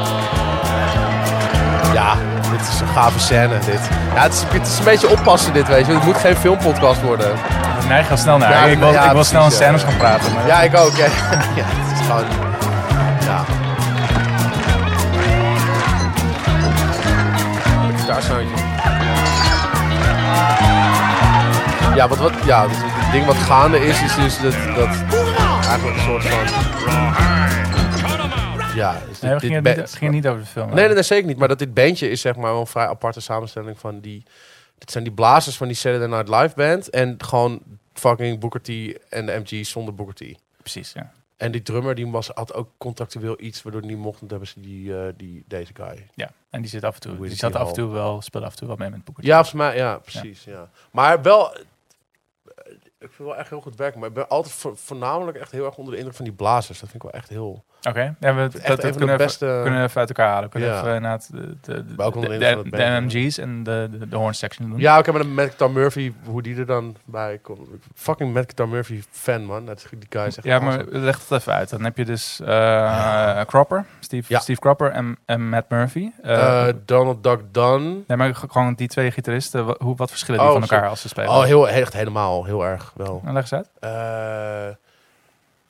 Ja, 1.93 2.15
dit 2.51 2.61
is 2.61 2.79
een 2.79 2.87
gave 2.87 3.19
scène. 3.19 3.59
Dit. 3.65 3.79
Ja, 4.15 4.21
het, 4.21 4.33
is, 4.33 4.43
het 4.49 4.67
is 4.67 4.77
een 4.77 4.83
beetje 4.83 5.09
oppassen 5.09 5.53
dit, 5.53 5.67
weet 5.67 5.85
je. 5.85 5.93
Het 5.93 6.03
moet 6.03 6.17
geen 6.17 6.35
filmpodcast 6.35 7.01
worden. 7.01 7.31
Ik 7.81 7.87
neig 7.87 8.11
al 8.11 8.17
snel 8.17 8.37
naar. 8.37 8.51
Ja, 8.51 8.63
ik 8.63 8.79
wil, 8.79 8.91
ja, 8.91 9.05
ik 9.05 9.11
wil 9.11 9.23
snel 9.23 9.45
in 9.45 9.51
scènes 9.51 9.83
gaan 9.83 9.97
praten. 9.97 10.33
Maar 10.33 10.47
Ja, 10.47 10.61
ik 10.61 10.77
ook. 10.77 10.95
Ja, 10.95 11.05
ja 11.59 11.63
het 11.65 11.99
is 11.99 12.05
gewoon... 12.05 12.52
Ja, 21.95 22.07
wat, 22.07 22.17
wat, 22.17 22.33
ja, 22.45 22.67
dus 22.67 22.77
het 22.79 23.11
ding 23.11 23.25
wat 23.25 23.35
gaande 23.35 23.77
is, 23.85 24.01
is 24.01 24.15
dus 24.15 24.41
dat, 24.41 24.53
dat 24.75 24.89
eigenlijk 25.67 25.97
een 25.97 26.03
soort 26.03 26.23
van... 26.23 26.39
Ja, 28.75 29.01
is 29.09 29.19
dit, 29.19 29.21
Nee, 29.21 29.33
we 29.33 29.39
dit 29.39 29.41
gingen 29.41 29.65
het 29.65 29.75
niet, 29.75 29.75
het 29.75 29.95
ging 29.95 30.11
niet 30.11 30.27
over 30.27 30.41
de 30.41 30.47
film. 30.47 30.67
Nee, 30.67 30.85
nee, 30.85 30.93
nee, 30.93 31.03
zeker 31.03 31.27
niet. 31.27 31.37
Maar 31.37 31.47
dat 31.47 31.59
dit 31.59 31.73
bandje 31.73 32.09
is 32.09 32.21
zeg 32.21 32.35
maar 32.35 32.51
wel 32.51 32.59
een 32.59 32.67
vrij 32.67 32.87
aparte 32.87 33.21
samenstelling 33.21 33.79
van 33.79 33.99
die... 33.99 34.23
Dit 34.77 34.91
zijn 34.91 35.03
die 35.03 35.13
blazers 35.13 35.57
van 35.57 35.67
die 35.67 35.75
Saturday 35.75 36.07
Night 36.07 36.29
Live 36.29 36.55
band. 36.55 36.89
En 36.89 37.15
gewoon 37.17 37.61
fucking 37.93 38.39
Booker 38.39 38.61
T 38.61 38.69
en 39.09 39.25
de 39.25 39.41
MG 39.43 39.65
zonder 39.65 39.95
Booker 39.95 40.13
T. 40.13 40.39
Precies, 40.57 40.91
ja. 40.93 41.11
En 41.43 41.51
die 41.51 41.61
drummer 41.61 41.95
die 41.95 42.07
was, 42.11 42.27
had 42.27 42.53
ook 42.53 42.69
contractueel 42.77 43.41
iets 43.41 43.61
waardoor 43.63 43.81
die 43.81 43.89
niet 43.91 43.99
mocht. 43.99 44.21
En 44.21 44.27
hebben 44.27 44.47
ze 44.47 44.59
die, 44.59 44.97
eh, 44.97 45.13
die, 45.17 45.43
deze 45.47 45.71
guy. 45.73 46.07
ja. 46.15 46.31
En 46.49 46.61
die 46.61 46.69
zit 46.69 46.83
af 46.83 46.93
en 46.95 47.01
toe. 47.01 47.17
Die 47.27 47.35
zat 47.35 47.55
af 47.55 47.67
en 47.67 47.73
toe 47.73 47.89
wel, 47.91 48.21
speelde 48.21 48.45
af 48.47 48.51
en 48.53 48.57
toe 48.59 48.67
wel 48.67 48.77
mee 48.77 48.89
met 48.89 49.03
Booker. 49.03 49.23
T. 49.23 49.25
Ja, 49.27 49.33
volgens 49.35 49.53
mij, 49.61 49.75
ja, 49.75 49.97
precies. 49.97 50.43
Ja. 50.43 50.69
Maar 50.91 51.21
wel, 51.21 51.53
eh, 51.55 51.59
ik 52.99 53.11
vind 53.11 53.17
wel 53.17 53.35
echt 53.35 53.49
heel 53.49 53.61
goed 53.61 53.75
werken. 53.75 53.99
Maar 53.99 54.09
ik 54.09 54.15
ben 54.15 54.27
altijd 54.29 54.55
vo- 54.55 54.75
voornamelijk 54.75 55.37
echt 55.37 55.51
heel 55.51 55.65
erg 55.65 55.77
onder 55.77 55.91
de 55.93 55.97
indruk 55.99 56.15
van 56.15 56.25
die 56.25 56.33
blazers. 56.33 56.79
Dat 56.79 56.89
vind 56.89 57.03
ik 57.03 57.11
wel 57.11 57.19
echt 57.21 57.29
heel... 57.29 57.63
Oké, 57.89 58.15
ja, 58.19 58.33
we, 58.35 58.49
dat, 58.65 58.79
kunnen, 58.79 59.07
we 59.07 59.15
beste- 59.23 59.45
even, 59.45 59.61
kunnen 59.61 59.79
we 59.79 59.85
even 59.87 59.99
uit 59.99 60.09
elkaar 60.09 60.29
halen. 60.33 60.49
Kunnen 60.49 60.69
we 60.69 60.75
Ja. 60.75 60.81
even 60.81 60.95
inderdaad 60.95 61.29
de, 61.31 61.37
de, 61.61 61.85
de, 61.85 61.93
Maar 61.97 62.11
de, 62.11 63.41
en 63.41 63.63
de, 63.63 63.87
de, 63.99 64.07
de 64.07 64.15
horn 64.15 64.33
section 64.33 64.69
doen. 64.69 64.79
Ja, 64.79 64.97
oké, 64.97 65.11
maar 65.11 65.21
dan 65.21 65.33
met 65.33 65.45
Guitar 65.47 65.71
Murphy, 65.71 66.13
hoe 66.25 66.41
die 66.41 66.55
er 66.57 66.65
dan 66.65 66.95
bij 67.05 67.39
komt. 67.41 67.59
Fucking 67.95 68.33
Matt 68.33 68.45
Guitar 68.45 68.67
Murphy 68.67 69.03
fan, 69.11 69.45
man. 69.45 69.65
Dat 69.65 69.77
is, 69.77 69.85
die 69.91 70.07
guy 70.09 70.21
is 70.25 70.37
echt 70.37 70.45
Ja, 70.45 70.59
maar 70.59 70.83
leg 70.89 71.19
het 71.19 71.31
even 71.39 71.53
uit. 71.53 71.69
Dan 71.69 71.83
heb 71.83 71.97
je 71.97 72.05
dus 72.05 72.39
eh, 72.45 73.41
Cropper, 73.41 73.85
Steve. 73.99 74.37
Steve 74.39 74.59
Cropper 74.59 74.91
en, 74.91 75.17
en 75.25 75.49
Matt 75.49 75.69
Murphy. 75.69 76.09
Eh, 76.23 76.67
Eh, 76.67 76.73
Donald 76.85 77.23
Duck 77.23 77.39
Dunn. 77.51 78.03
nee, 78.07 78.17
maar 78.17 78.35
gewoon 78.35 78.73
die 78.73 78.87
twee 78.87 79.11
gitaristen, 79.11 79.65
wa- 79.65 79.75
hoe, 79.79 79.95
wat 79.95 80.09
verschillen 80.09 80.39
die 80.39 80.49
Oh, 80.49 80.53
van 80.53 80.61
elkaar 80.69 80.83
zo. 80.83 80.89
als 80.89 81.01
ze 81.01 81.07
spelen? 81.07 81.29
Oh, 81.29 81.43
heel, 81.43 81.69
echt 81.69 81.93
helemaal, 81.93 82.43
heel 82.45 82.65
erg 82.65 82.91
wel. 82.95 83.19
Nou, 83.23 83.33
leg 83.33 83.41
eens 83.51 83.53
uit. 83.53 83.69
Eh, 83.79 84.75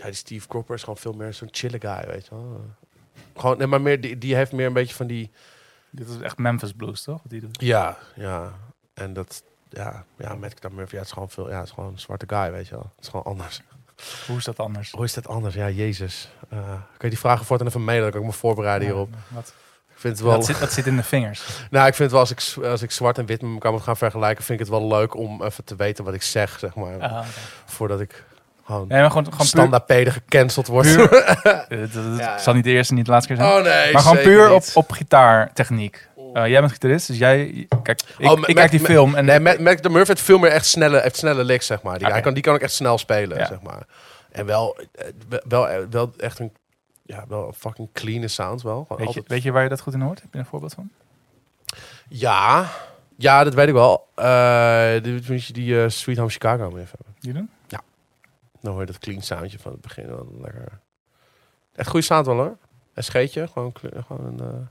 ja, 0.04 0.10
die 0.10 0.18
Steve 0.18 0.48
Cropper 0.48 0.76
is 0.76 0.82
gewoon 0.82 0.98
veel 0.98 1.13
meer 1.13 1.34
zo'n 1.34 1.48
chille 1.52 1.80
guy, 1.80 2.04
weet 2.08 2.26
je 2.26 2.36
wel. 2.36 2.66
Gewoon, 3.36 3.58
nee, 3.58 3.68
maar 3.68 3.82
meer, 3.82 4.02
die, 4.02 4.18
die 4.18 4.36
heeft 4.36 4.52
meer 4.52 4.66
een 4.66 4.74
beetje 4.74 4.96
van 4.96 5.08
die... 5.08 5.32
Dit 5.89 6.10
is 6.10 6.20
echt 6.20 6.38
Memphis 6.38 6.74
Blues, 6.74 7.04
toch? 7.04 7.22
Die 7.24 7.42
doet? 7.42 7.62
Ja, 7.62 7.98
ja. 8.16 8.54
En 8.94 9.13
dat, 9.13 9.44
ja, 9.70 10.06
ja, 10.18 10.36
met 10.36 10.72
Murphy, 10.72 10.94
ja, 10.94 10.98
het 10.98 11.08
is 11.08 11.12
gewoon 11.12 11.30
veel, 11.30 11.50
ja, 11.50 11.58
het 11.58 11.68
is 11.68 11.74
gewoon 11.74 11.92
een 11.92 12.00
zwarte 12.00 12.26
guy, 12.28 12.52
weet 12.52 12.68
je 12.68 12.76
wel. 12.76 12.92
Het 12.96 13.04
is 13.04 13.08
gewoon 13.08 13.26
anders. 13.26 13.62
Hoe 14.28 14.38
is 14.38 14.44
dat 14.44 14.60
anders? 14.60 14.92
Hoe 14.92 15.04
is 15.04 15.13
dat 15.13 15.28
anders? 15.28 15.56
Ja, 15.56 15.70
jezus. 15.70 16.30
Eh, 16.50 16.58
kan 16.68 16.98
je 16.98 17.10
die 17.10 17.20
vragen 17.20 17.46
voortaan 17.46 17.68
even 17.68 17.84
mailen, 17.84 18.04
dan 18.04 18.12
kan 18.12 18.22
ik 18.22 18.28
me 18.28 18.34
voorbereiden 18.34 18.88
hierop. 18.88 19.10
Wat? 19.28 19.54
Ik 19.94 20.00
vind 20.00 20.18
het 20.18 20.28
wel... 20.28 20.36
Dat, 20.36 20.46
zit, 20.46 20.60
dat 20.60 20.72
zit 20.72 20.88
in 20.88 20.96
de 20.96 21.04
vingers. 21.04 21.66
Nou, 21.70 21.88
ik 21.88 21.94
vind 21.94 22.12
het 22.12 22.12
wel 22.12 22.20
als 22.20 22.32
ik, 22.32 22.66
als 22.66 22.82
ik 22.82 22.92
zwart 22.92 23.18
en 23.18 23.26
wit 23.26 23.42
met 23.42 23.54
elkaar 23.54 23.72
moet 23.72 23.82
gaan 23.82 23.98
vergelijken, 23.98 24.44
vind 24.44 24.60
ik 24.60 24.66
het 24.66 24.76
wel 24.76 24.88
leuk 24.88 25.16
om 25.16 25.44
even 25.44 25.63
te 25.63 25.76
weten 25.76 26.04
wat 26.04 26.13
ik 26.13 26.22
zeg, 26.22 26.60
zeg 26.60 26.76
maar. 26.76 27.26
Voordat 27.66 28.00
ik 28.00 28.24
gewoon 28.65 28.88
Nee, 28.88 29.02
maar 29.02 29.12
gewoon, 29.12 29.28
standaard 29.39 29.86
peden 29.86 30.13
gecanceld 30.13 30.67
wordt. 30.67 30.88
puur 30.95 31.12
eh, 31.23 31.43
dat, 31.43 31.93
dat 31.93 32.04
Ja, 32.17 32.17
ja. 32.17 32.38
zal 32.38 32.54
niet 32.54 32.63
de 32.63 32.71
eerste, 32.71 32.93
niet 32.93 33.06
de 33.06 33.12
laatste 33.12 33.34
keer 33.34 33.43
zijn. 33.43 33.58
Oh 33.58 33.63
nee, 33.63 33.93
maar 33.93 34.02
gewoon 34.02 34.23
puur 34.23 34.45
op, 34.52 34.62
niet. 34.62 34.71
op 34.73 34.91
gitaartechniek. 34.91 36.08
Eh, 36.34 36.47
jij 36.47 36.60
bent 36.60 36.71
gitarist, 36.71 37.08
dus 37.08 37.17
jij... 37.17 37.67
Kijk, 37.84 38.02
ik, 38.17 38.30
Oh, 38.30 38.39
ik 38.45 38.56
kijk 38.56 38.71
die 38.71 38.80
film 38.80 39.15
en... 39.15 39.26
Nee, 39.26 39.39
Mac, 39.39 39.60
Mac 39.60 39.82
de 39.82 39.89
Murphy 39.89 40.08
heeft 40.08 40.21
veel 40.21 40.38
meer 40.38 40.52
echt 40.52 40.65
snelle, 40.65 40.99
heeft 41.02 41.17
snelle 41.17 41.43
licks, 41.43 41.65
zeg 41.65 41.82
maar. 41.82 41.97
Die, 41.99 42.08
hij 42.08 42.21
kan, 42.21 42.34
die 42.34 42.43
kan 42.43 42.54
ook 42.54 42.60
echt 42.60 42.73
snel 42.73 42.97
spelen, 42.97 43.38
Ja. 43.38 43.45
zeg 43.45 43.62
maar. 43.62 43.82
En 44.32 44.45
wel, 44.45 44.78
eh, 44.91 45.08
wel, 45.47 45.67
wel, 45.89 46.13
echt 46.17 46.39
een, 46.39 46.52
ja, 47.06 47.23
wel 47.28 47.47
een 47.47 47.54
fucking 47.54 47.89
clean 47.93 48.30
sound 48.30 48.62
wel. 48.62 48.88
Weet, 48.97 49.13
je, 49.13 49.23
weet 49.28 49.43
je 49.43 49.52
waar 49.52 49.63
je 49.63 49.69
dat 49.69 49.82
goed 49.82 49.93
in 49.93 50.02
hoort? 50.02 50.21
Heb 50.21 50.34
je 50.34 50.39
een 50.39 50.45
voorbeeld 50.45 50.73
van? 50.73 50.89
Ja, 52.10 52.69
ja, 53.17 53.43
dat 53.43 53.54
weet 53.54 53.67
ik 53.67 53.73
wel. 53.73 54.08
Eh 54.15 54.26
je 55.47 55.54
die 55.54 55.82
eh, 55.84 55.89
Sweet 55.89 56.17
Home 56.17 56.30
Chicago 56.30 56.58
maar 56.69 56.82
even 56.82 56.97
hebben. 56.97 57.15
Die 57.19 57.34
doen? 57.34 57.49
Dan 58.63 58.71
hoor 58.71 58.82
je 58.82 58.88
dat 58.88 58.97
clean 58.99 59.21
soundje 59.21 59.60
van 59.60 59.71
het 59.71 59.82
begin 59.82 60.08
wel 60.08 60.28
lekker. 60.41 60.80
Echt 61.76 61.89
goede 61.89 62.06
sound 62.06 62.26
wel 62.26 62.36
hoor. 62.36 62.58
Een 62.93 63.04
scheetje, 63.04 63.47
gewoon, 63.47 63.73
gewoon 63.80 64.26
een, 64.26 64.39
eh, 64.39 64.67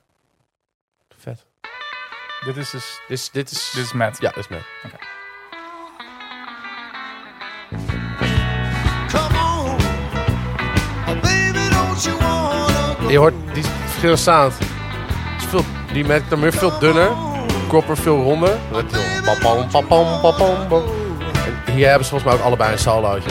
vet. 1.16 1.46
Dit 2.44 2.56
is 2.56 2.70
dus... 2.70 3.00
Dit 3.08 3.18
is, 3.18 3.30
dit 3.30 3.50
is, 3.50 3.70
Dit 3.74 3.84
is 3.84 3.92
Matt. 3.92 4.20
ja, 4.20 4.30
dat 4.30 4.38
is. 4.38 4.46
Come 4.46 4.60
on, 9.38 9.76
oh? 13.04 13.10
Je 13.10 13.18
hoort 13.18 13.34
die 13.54 13.64
verschillende 13.64 14.20
sound. 14.20 14.58
Het 14.58 15.42
is 15.42 15.44
veel, 15.44 15.64
die 15.92 16.04
met 16.04 16.28
de 16.28 16.36
Murphy 16.36 16.58
veel 16.58 16.78
dunner. 16.78 17.10
Cropper 17.68 17.96
veel 17.96 18.22
ronder. 18.22 18.58
En 21.66 21.72
hier 21.72 21.86
hebben 21.88 22.04
ze 22.04 22.10
volgens 22.10 22.24
mij 22.24 22.34
ook 22.34 22.40
allebei 22.40 22.72
een 22.72 22.78
solootje. 22.78 23.30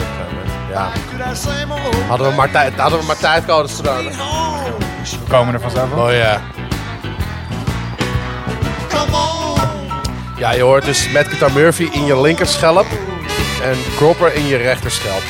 Ja, 0.72 0.90
hadden 2.08 2.28
we 2.28 2.34
maar 2.34 2.50
tijd, 2.50 2.78
hadden 2.78 2.98
we 2.98 3.04
maar 3.06 3.16
gedaan. 3.16 4.12
home. 4.12 4.78
We 5.00 5.30
komen 5.30 5.54
er 5.54 5.60
vanzelf. 5.60 5.92
Oh 5.92 6.12
ja. 6.12 6.40
Ja, 10.36 10.52
je 10.52 10.62
hoort 10.62 10.84
dus 10.84 11.10
met 11.10 11.26
Guitar 11.26 11.52
Murphy 11.52 11.88
in 11.92 12.04
je 12.04 12.20
linkerschelp. 12.20 12.86
En 13.62 13.76
Cropper 13.96 14.34
in 14.34 14.46
je 14.46 14.56
rechterschelp. 14.56 15.22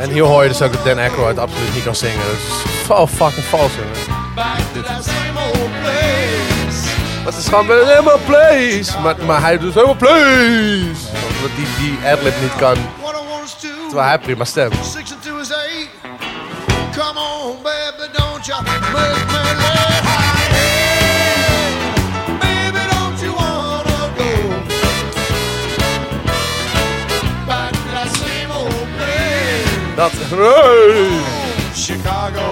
En 0.00 0.10
hier 0.10 0.22
hoor 0.22 0.42
je 0.42 0.48
dus 0.48 0.62
ook 0.62 0.72
dat 0.72 0.84
Dan 0.84 0.98
Aykroyd 0.98 1.38
absoluut 1.38 1.74
niet 1.74 1.84
kan 1.84 1.94
zingen. 1.94 2.18
Dat 2.26 2.34
is 2.34 2.88
oh, 2.88 3.06
fucking 3.08 3.44
vals. 3.44 3.72
jongen. 3.74 4.14
place. 5.80 7.24
Dat 7.24 7.34
is 7.34 7.48
gewoon 7.48 7.86
helemaal 7.86 8.18
place. 8.26 9.00
Maar, 9.02 9.14
maar 9.26 9.40
hij 9.40 9.58
doet 9.58 9.74
helemaal 9.74 9.96
place. 9.96 11.03
Omdat 11.44 11.58
die, 11.58 11.66
die 11.78 12.08
adlib 12.08 12.34
niet 12.40 12.56
kan. 12.56 12.76
Terwijl 13.86 14.08
hij 14.08 14.18
prima 14.18 14.44
stemt. 14.44 14.74
Come 16.96 17.20
on, 17.20 17.56
baby, 17.62 18.08
don't 18.12 18.46
you 18.46 18.62
make 18.62 18.92
me? 18.92 19.14
Dat. 29.96 30.12
Hey. 30.12 31.20
Chicago. 31.74 32.50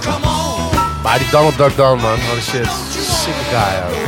Come 0.00 0.26
on, 0.26 1.02
Maar 1.02 1.18
die 1.18 1.30
Donald 1.30 1.56
Duck 1.56 1.76
Down, 1.76 2.00
man. 2.00 2.18
Holy 2.20 2.40
shit. 2.40 2.66
Sick 2.90 3.34
guy. 3.50 4.05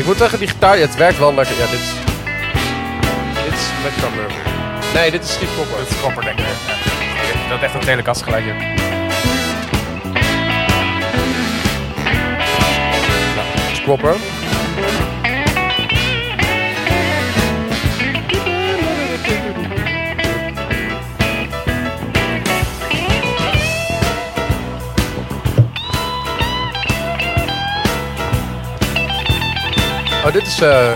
Ik 0.00 0.06
moet 0.06 0.18
zeggen, 0.18 0.38
die 0.38 0.48
gitaar, 0.48 0.78
ja, 0.78 0.86
het 0.86 0.96
werkt 0.96 1.18
wel 1.18 1.34
lekker. 1.34 1.56
Ja, 1.58 1.66
dit 1.66 1.80
is... 1.80 1.92
Dit 3.44 3.52
is 3.52 3.66
met 3.82 4.14
Murphy. 4.14 4.34
Nee, 4.94 5.10
dit 5.10 5.24
is 5.24 5.32
Steve 5.32 5.54
Cropper. 5.54 5.78
Dat 5.78 5.90
is 5.90 6.00
kopper, 6.00 6.24
denk 6.24 6.38
ik. 6.38 6.44
Ja. 6.46 7.48
Dat 7.48 7.62
echt 7.62 7.74
een 7.74 7.80
telekast 7.80 8.22
gelijk. 8.22 8.44
joh. 8.44 8.58
Dit 13.68 14.39
Oh, 30.24 30.32
dit 30.32 30.46
is, 30.46 30.60
eh 30.60 30.92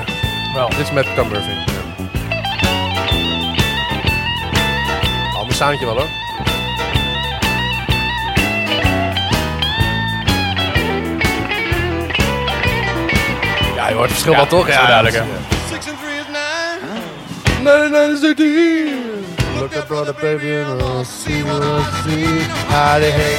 Wel. 0.54 0.68
dit 0.68 0.78
is 0.78 0.90
met 0.92 1.06
Guitar 1.06 1.26
Murphy. 1.26 1.50
Ja. 1.50 1.72
Ander 5.38 5.54
soundje 5.54 5.84
wel 5.86 5.94
hoor. 5.96 6.08
Ja, 13.76 13.88
je 13.88 13.94
hoort 13.94 14.08
het 14.08 14.10
verschil 14.12 14.32
Ja, 14.32 14.38
wel 14.38 14.46
toch? 14.46 14.66
wel 14.66 14.86
duidelijk, 14.86 15.14
hè. 15.16 15.22
Six 15.72 15.88
and 15.88 15.98
three 16.00 16.18
is 16.18 16.26
nine. 16.26 16.78
Nee, 17.62 17.88
nee, 17.88 18.08
dat 18.08 18.22
is 18.22 18.28
het 18.28 18.38
hier. 18.38 18.92
Look 19.58 19.76
at 19.76 19.86
brother 19.86 20.14
baby 20.20 20.64
and 20.64 20.80
I'll 20.82 21.04
see 21.04 21.44
what 21.44 21.62
I 21.62 21.82
see. 22.02 22.26
Howdy, 22.68 23.10
hey. 23.10 23.36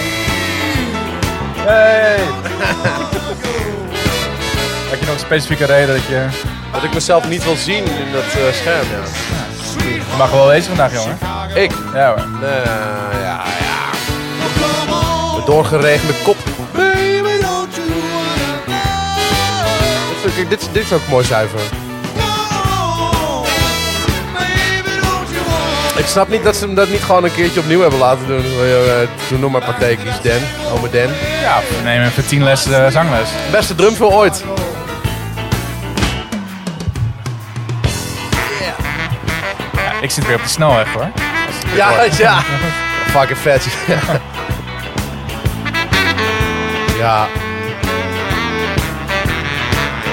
Hey! 1.65 2.19
Had 4.89 4.99
je 4.99 5.05
nog 5.05 5.13
een 5.13 5.19
specifieke 5.19 5.65
reden 5.65 5.95
dat 5.95 6.05
je... 6.05 6.25
Dat 6.71 6.83
ik 6.83 6.93
mezelf 6.93 7.27
niet 7.29 7.43
wil 7.43 7.55
zien 7.55 7.83
in 7.85 8.11
dat 8.13 8.23
eh, 8.23 8.53
scherm, 8.53 8.85
ja. 8.91 9.03
Je 9.85 10.17
mag 10.17 10.31
wel 10.31 10.47
wezen 10.47 10.65
vandaag, 10.75 10.93
jongen. 10.93 11.17
Ik? 11.53 11.71
Ja 11.93 12.07
hoor. 12.07 12.27
Nee, 12.41 12.51
ja, 13.21 13.43
ja. 13.59 13.83
Met 15.37 15.45
doorgeregende 15.45 16.13
kop. 16.23 16.37
Baby, 16.71 17.41
don't 17.41 17.75
you 17.75 17.89
Dit, 20.23 20.37
is- 20.37 20.47
dit, 20.49 20.69
dit 20.71 20.83
is 20.83 20.91
ook 20.93 21.07
mooi 21.09 21.25
zuiver. 21.25 21.59
Ik 25.97 26.05
snap 26.05 26.29
niet 26.29 26.43
dat 26.43 26.55
ze 26.55 26.65
hem 26.65 26.75
dat 26.75 26.89
niet 26.89 27.03
gewoon 27.03 27.23
een 27.23 27.33
keertje 27.33 27.59
opnieuw 27.59 27.81
hebben 27.81 27.99
laten 27.99 28.27
doen. 28.27 28.45
Uh, 28.45 28.81
doe 29.29 29.37
nog 29.39 29.51
maar 29.51 29.63
patheetisch, 29.65 30.21
Dan. 30.23 30.31
Ome 30.73 30.89
Dan. 30.89 31.09
Ja, 31.41 31.59
we 31.69 31.81
nemen 31.83 32.07
even 32.07 32.25
tien 32.27 32.43
les 32.43 32.65
eh, 32.65 32.87
zangles. 32.87 33.29
Beste 33.51 33.75
drumvul 33.75 34.13
ooit. 34.13 34.43
Ik 40.01 40.11
zit 40.11 40.25
weer 40.25 40.35
op 40.35 40.43
de 40.43 40.49
snelweg 40.49 40.93
hoor. 40.93 41.11
Ja, 41.75 42.03
ja. 42.17 42.41
Fucking 43.13 43.37
vet. 43.37 43.67
Ja. 43.87 43.99
ja. 47.03 47.27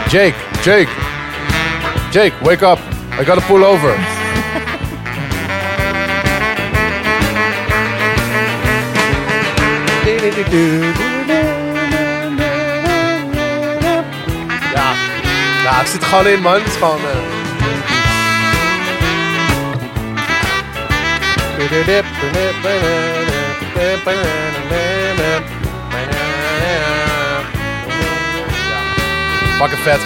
Jake, 0.08 0.34
Jake. 0.62 0.88
Jake, 2.10 2.32
wake 2.40 2.66
up. 2.66 2.78
I 3.20 3.24
gotta 3.24 3.46
pull 3.46 3.64
over. 3.64 3.94
Ja. 14.74 14.92
Ja, 15.62 15.78
het 15.78 15.88
zit 15.88 16.02
er 16.02 16.08
gewoon 16.08 16.26
in, 16.26 16.40
man. 16.40 16.54
Het 16.54 16.66
is 16.66 16.72
gewoon... 16.76 16.98
eh, 16.98 17.41
Fucking 29.58 29.80
vet. 29.82 30.00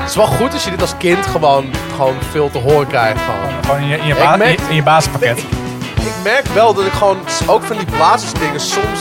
Het 0.00 0.08
is 0.08 0.16
wel 0.16 0.26
goed 0.26 0.52
als 0.52 0.64
je 0.64 0.70
dit 0.70 0.80
als 0.80 0.96
kind 0.98 1.26
gewoon, 1.26 1.70
gewoon 1.94 2.16
veel 2.30 2.50
te 2.50 2.58
horen 2.58 2.86
krijgt. 2.86 3.20
Gewoon. 3.20 3.64
Gewoon 3.64 3.80
in 3.80 3.86
je, 3.86 3.96
in 3.96 4.06
je, 4.06 4.12
Ik 4.14 4.18
merk- 4.36 4.42
in 4.42 4.50
je, 4.64 4.68
in 4.68 4.74
je 4.74 4.82
basispakket. 4.82 5.38
Ik 6.10 6.12
merk 6.22 6.46
wel 6.46 6.74
dat 6.74 6.86
ik 6.86 6.92
gewoon, 6.92 7.18
ook 7.46 7.62
van 7.62 7.76
die 7.76 7.86
blazersdingen, 7.86 8.60
soms 8.60 9.00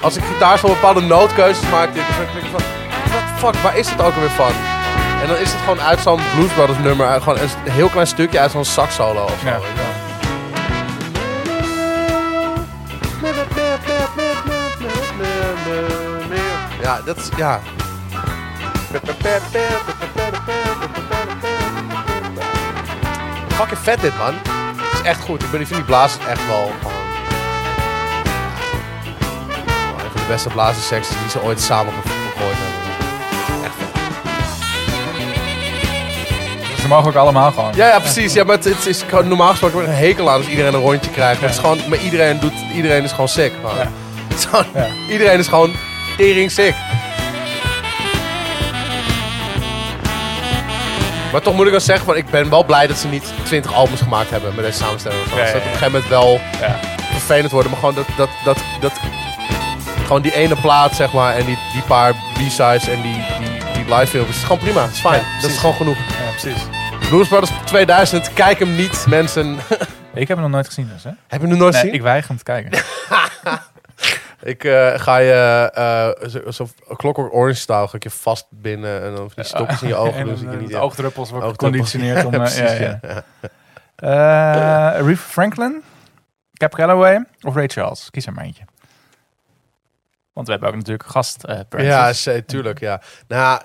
als 0.00 0.16
ik 0.16 0.22
gitaar 0.32 0.58
van 0.58 0.70
bepaalde 0.70 1.00
nootkeuzes 1.00 1.68
maak, 1.70 1.94
denk 1.94 2.06
ik 2.06 2.16
denk 2.16 2.44
ik 2.44 2.50
van, 2.50 2.60
what 3.10 3.54
fuck, 3.54 3.62
waar 3.62 3.76
is 3.76 3.90
het 3.90 4.00
ook 4.00 4.14
alweer 4.14 4.30
van? 4.30 4.52
En 5.24 5.30
dan 5.30 5.38
is 5.38 5.52
het 5.52 5.60
gewoon 5.60 5.80
uit 5.80 6.00
zo'n 6.00 6.20
Blues 6.34 6.78
nummer, 6.82 7.20
gewoon 7.22 7.38
een 7.38 7.70
heel 7.70 7.88
klein 7.88 8.06
stukje 8.06 8.38
uit 8.38 8.50
zo'n 8.50 8.64
sax 8.64 8.94
solo 8.94 9.24
of 9.24 9.40
zo. 9.40 9.46
Ja. 9.48 9.60
Ja, 16.82 17.00
dat 17.04 17.16
is, 17.16 17.28
ja. 17.36 17.60
Fucking 23.48 23.78
vet 23.78 24.00
dit, 24.00 24.16
man. 24.18 24.34
Het 24.76 24.92
is 24.92 25.00
echt 25.02 25.20
goed. 25.20 25.42
Ik 25.42 25.48
vind 25.48 25.68
die 25.68 25.82
blazen 25.82 26.28
echt 26.28 26.46
wel. 26.46 26.72
Een 29.96 30.10
van 30.10 30.20
de 30.20 30.26
beste 30.28 30.48
blazerssecties 30.48 31.18
die 31.18 31.30
ze 31.30 31.42
ooit 31.42 31.60
samen 31.60 31.94
hebben 31.94 32.23
Ze 36.84 36.90
mogen 36.90 37.08
ook 37.08 37.14
allemaal 37.16 37.52
gewoon. 37.52 37.72
Ja, 37.74 37.86
ja, 37.86 37.98
precies. 37.98 38.32
Ja, 38.32 38.44
maar 38.44 38.56
het, 38.56 38.64
het 38.64 38.86
is 38.86 39.02
gewoon 39.08 39.28
normaal 39.28 39.48
gesproken 39.50 39.78
een 39.88 39.94
hekel 39.94 40.30
aan 40.30 40.36
als 40.36 40.46
iedereen 40.46 40.74
een 40.74 40.80
rondje 40.80 41.10
krijgt. 41.10 41.40
Maar, 41.40 41.48
het 41.50 41.58
is 41.58 41.64
gewoon, 41.64 41.78
maar 41.88 41.98
iedereen, 41.98 42.40
doet, 42.40 42.52
iedereen 42.74 43.04
is 43.04 43.10
gewoon 43.10 43.28
sick. 43.28 43.52
Ja. 43.62 43.88
Het 44.28 44.38
is 44.38 44.44
gewoon- 44.50 44.66
Ja. 44.74 44.86
Iedereen 45.10 45.38
is 45.38 45.48
gewoon 45.48 45.72
tering 46.16 46.50
sick. 46.50 46.74
Maar 51.32 51.40
toch 51.42 51.54
moet 51.54 51.64
ik 51.64 51.70
wel 51.70 51.80
zeggen, 51.80 52.04
van, 52.04 52.16
ik 52.16 52.30
ben 52.30 52.50
wel 52.50 52.64
blij 52.64 52.86
dat 52.86 52.96
ze 52.98 53.08
niet 53.08 53.32
20 53.44 53.74
albums 53.74 54.00
gemaakt 54.00 54.30
hebben 54.30 54.54
met 54.54 54.64
deze 54.64 54.78
samenstelling. 54.78 55.20
Ja, 55.24 55.36
dat 55.36 55.48
op 55.48 55.54
een 55.54 55.60
gegeven 55.62 55.92
moment 55.92 56.08
wel 56.08 56.40
Ja. 56.60 56.78
vervelend 57.12 57.50
worden. 57.52 57.70
Maar 57.70 57.80
gewoon 57.80 57.94
dat, 57.94 58.06
dat, 58.16 58.28
dat, 58.44 58.58
dat 58.80 58.92
gewoon 60.02 60.22
die 60.22 60.34
ene 60.34 60.56
plaat, 60.56 60.94
zeg 60.94 61.12
maar, 61.12 61.34
en 61.34 61.44
die, 61.44 61.58
die 61.72 61.82
paar 61.82 62.12
B-sides 62.12 62.88
en 62.88 63.02
die 63.02 63.22
live. 63.98 64.18
Het 64.18 64.28
is 64.28 64.42
gewoon 64.42 64.58
prima, 64.58 64.82
het 64.82 64.92
is 64.92 65.00
fijn. 65.00 65.20
Ja, 65.20 65.40
dat 65.40 65.50
is 65.50 65.58
gewoon 65.58 65.74
genoeg. 65.74 65.96
Ja, 65.96 66.30
precies. 66.30 66.62
Blues 67.08 67.28
Brothers 67.28 67.52
2000, 67.64 68.32
kijk 68.32 68.58
hem 68.58 68.74
niet, 68.76 69.06
mensen. 69.08 69.58
Ik 70.14 70.28
heb 70.28 70.36
hem 70.36 70.40
nog 70.40 70.50
nooit 70.50 70.66
gezien 70.66 70.90
dus, 70.92 71.04
hè? 71.04 71.10
Heb 71.10 71.18
je 71.28 71.38
hem 71.38 71.48
nog 71.48 71.58
nooit 71.58 71.72
Nee, 71.72 71.80
gezien? 71.80 71.96
ik 71.96 72.02
weiger 72.02 72.28
hem 72.28 72.36
te 72.38 72.44
kijken. 72.44 72.70
Ik 74.42 74.64
eh, 74.64 74.92
ga 75.00 75.16
je 75.16 75.70
eh 75.74 76.28
zo, 76.28 76.50
zo 76.50 76.68
Clockwork 76.96 77.34
Orange 77.34 77.54
style 77.54 77.88
ga 77.88 77.96
ik 77.96 78.02
je 78.02 78.10
vast 78.10 78.46
binnen 78.50 79.02
en 79.02 79.14
dan 79.14 79.30
die 79.34 79.44
stokjes 79.44 79.82
in 79.82 79.88
je 79.88 79.94
ogen 80.04 80.14
En 80.14 80.24
doen, 80.24 80.34
ik 80.34 80.40
je 80.40 80.48
eh, 80.48 80.56
niet 80.58 80.70
de 80.70 80.76
oogdruppels 80.76 81.30
worden 81.30 81.50
geconditioneerd 81.50 82.24
om... 82.24 82.32
Ja, 82.32 82.38
ja, 82.38 82.44
precies, 82.44 82.78
ja. 82.78 83.00
Aretha 83.96 85.16
Franklin, 85.16 85.82
Cap 86.52 86.74
Calloway 86.74 87.24
of 87.42 87.54
Ray 87.54 87.68
Charles? 87.68 88.10
Kies 88.10 88.26
er 88.26 88.32
maar 88.32 88.44
eentje. 88.44 88.64
Want 90.32 90.46
we 90.46 90.52
hebben 90.52 90.70
ook 90.70 90.76
natuurlijk 90.76 91.08
gast 91.08 91.44
eh 91.44 91.60
Ja, 91.76 92.12
tuurlijk, 92.46 92.80
ja. 92.80 93.00
Nou, 93.28 93.60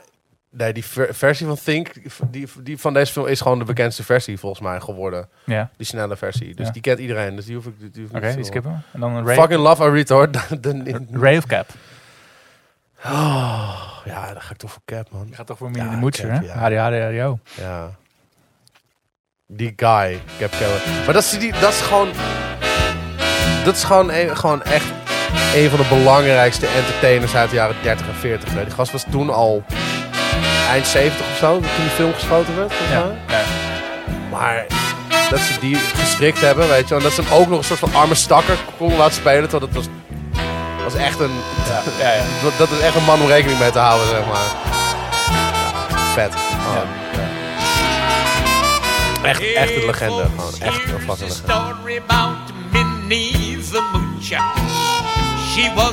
nee, 0.49 0.73
die 0.73 0.85
ver- 0.85 1.15
versie 1.15 1.47
van 1.47 1.57
Think, 1.63 1.91
die, 2.31 2.47
die 2.61 2.77
van 2.77 2.93
deze 2.93 3.11
film 3.11 3.25
is 3.27 3.41
gewoon 3.41 3.59
de 3.59 3.65
bekendste 3.65 4.03
versie 4.03 4.39
volgens 4.39 4.61
mij 4.61 4.79
geworden. 4.79 5.29
Ja, 5.43 5.69
Die 5.77 5.85
snelle 5.85 6.17
versie. 6.17 6.55
Dus 6.55 6.65
Ja. 6.65 6.71
die 6.71 6.81
kent 6.81 6.99
iedereen, 6.99 7.35
dus 7.35 7.45
die 7.45 7.55
hoef 7.55 7.65
ik, 7.65 7.93
die 7.93 8.07
oké, 8.13 8.27
die 8.27 8.35
te 8.37 8.43
skippen. 8.43 8.83
En 8.91 8.99
dan. 8.99 9.25
Ray, 9.25 9.35
Fucking 9.35 9.59
love 9.61 9.83
Aretha 9.83 10.15
hoor. 10.15 10.31
De- 10.31 11.05
Ray 11.11 11.37
of 11.37 11.45
Cap. 11.45 11.67
Oh, 13.05 13.97
ja, 14.05 14.33
dan 14.33 14.41
ga 14.41 14.51
ik 14.51 14.57
toch 14.57 14.71
voor 14.71 14.81
Cap, 14.85 15.07
man. 15.11 15.27
Je 15.29 15.35
gaat 15.35 15.47
toch 15.47 15.57
voor 15.57 15.69
Ja, 15.73 15.73
de 15.73 16.25
hè? 16.27 17.07
ja. 17.09 17.25
Ho. 17.25 17.39
Ja. 17.57 17.89
Die 19.47 19.73
guy, 19.75 20.19
Cap 20.39 20.51
Keller. 20.51 20.81
Maar 21.05 21.13
dat 21.13 21.23
is, 21.23 21.39
die, 21.39 21.51
dat 21.51 21.71
is 21.71 21.81
gewoon... 21.81 22.09
Dat 23.65 23.75
is 23.75 23.83
gewoon, 23.83 24.11
een, 24.11 24.37
gewoon 24.37 24.63
echt 24.63 24.85
een 25.55 25.69
van 25.69 25.79
de 25.79 25.87
belangrijkste 25.89 26.67
entertainers 26.67 27.35
uit 27.35 27.49
de 27.49 27.55
jaren 27.55 27.75
30 27.83 28.07
en 28.07 28.13
40. 28.13 28.53
hè. 28.53 28.63
Die 28.63 28.73
gast 28.73 28.91
was 28.91 29.05
toen 29.11 29.29
al 29.29 29.63
eind 30.69 30.87
70 30.87 31.25
of 31.31 31.37
zo, 31.37 31.51
toen 31.59 31.61
die 31.81 31.89
film 31.95 32.13
geschoten 32.13 32.55
werd. 32.55 32.73
volgens 32.73 32.97
Ja, 32.97 33.05
mij. 33.05 33.37
ja. 33.37 33.43
Maar 34.29 34.65
dat 35.29 35.39
ze 35.39 35.59
die 35.59 35.75
gestrikt 35.75 36.41
hebben, 36.41 36.67
weet 36.67 36.83
je 36.83 36.89
wel. 36.89 36.97
En 36.97 37.03
dat 37.03 37.13
ze 37.13 37.21
hem 37.21 37.33
ook 37.33 37.47
nog 37.47 37.57
een 37.57 37.63
soort 37.63 37.79
van 37.79 37.93
arme 37.95 38.15
stakker 38.15 38.57
konden 38.77 38.97
laten 38.97 39.13
spelen. 39.15 39.49
Terwijl 39.49 39.71
dat 39.71 39.83
was, 39.83 39.85
was 40.83 40.95
echt 40.95 41.19
een... 41.19 41.31
Ja, 41.67 41.81
ja, 42.05 42.13
ja. 42.13 42.21
Dat, 42.43 42.51
dat 42.57 42.69
is 42.71 42.79
echt 42.79 42.95
een 42.95 43.03
man 43.03 43.21
om 43.21 43.27
rekening 43.27 43.59
mee 43.59 43.71
te 43.71 43.79
houden, 43.79 44.07
zeg 44.07 44.19
maar. 44.25 44.47
Vet. 46.13 46.33
Gewoon. 46.63 46.87
Echt, 49.23 49.53
echt 49.53 49.75
een 49.75 49.85
legende. 49.85 50.25
Gewoon 50.35 50.53
echt 50.61 50.83
een 50.83 50.99
fucking 50.99 51.19
legende. 51.19 51.33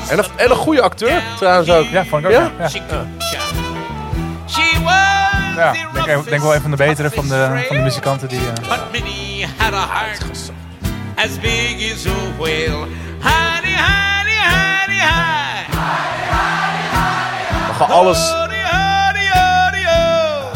En 0.08 0.18
een, 0.18 0.24
en 0.36 0.50
een 0.50 0.56
goede 0.56 0.82
acteur, 0.82 1.22
trouwens 1.36 1.70
ook. 1.70 1.84
Ja, 1.90 2.00
ik 2.02 2.14
ook. 2.14 2.30
Ja? 2.30 2.50
Ja? 2.58 2.68
Ja. 4.46 4.52
She 4.52 4.82
was 4.82 5.54
Ja, 5.56 5.72
denk, 6.04 6.28
denk 6.28 6.42
wel 6.42 6.54
een 6.54 6.60
van 6.60 6.70
de 6.70 6.76
betere 6.76 7.10
van 7.10 7.28
de, 7.28 7.64
van 7.66 7.76
de 7.76 7.82
muzikanten 7.82 8.28
die... 8.28 8.40
Minnie 8.92 9.46
had 9.56 9.72
a 9.72 9.86
heart 9.86 10.52
as 11.16 11.38
big 11.38 11.92
as 11.92 12.06
a 12.06 12.32
whale. 12.38 12.86
Honey, 13.20 13.76
honey, 13.88 14.38
honey, 14.52 15.00
hi. 15.00 15.64
Maar 17.66 17.74
gewoon 17.74 17.96
alles. 17.96 18.30
Honey, 18.30 18.62
honey, 18.62 19.28
honey, 19.32 19.86
oh. 19.86 20.52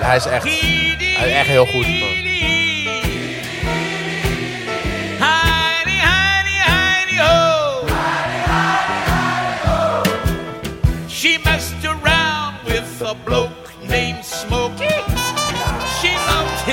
hij, 0.00 0.16
is 0.16 0.26
echt, 0.26 0.44
hij 0.44 1.28
is 1.28 1.32
echt 1.32 1.46
heel 1.46 1.66
goed. 1.66 1.84
gewoon. 1.84 2.23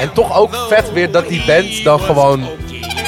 En 0.02 0.14
toch 0.14 0.38
ook 0.38 0.56
vet 0.70 0.92
weer 0.92 1.12
dat 1.12 1.28
die 1.28 1.44
band 1.46 1.84
dan 1.84 2.00
gewoon 2.00 2.48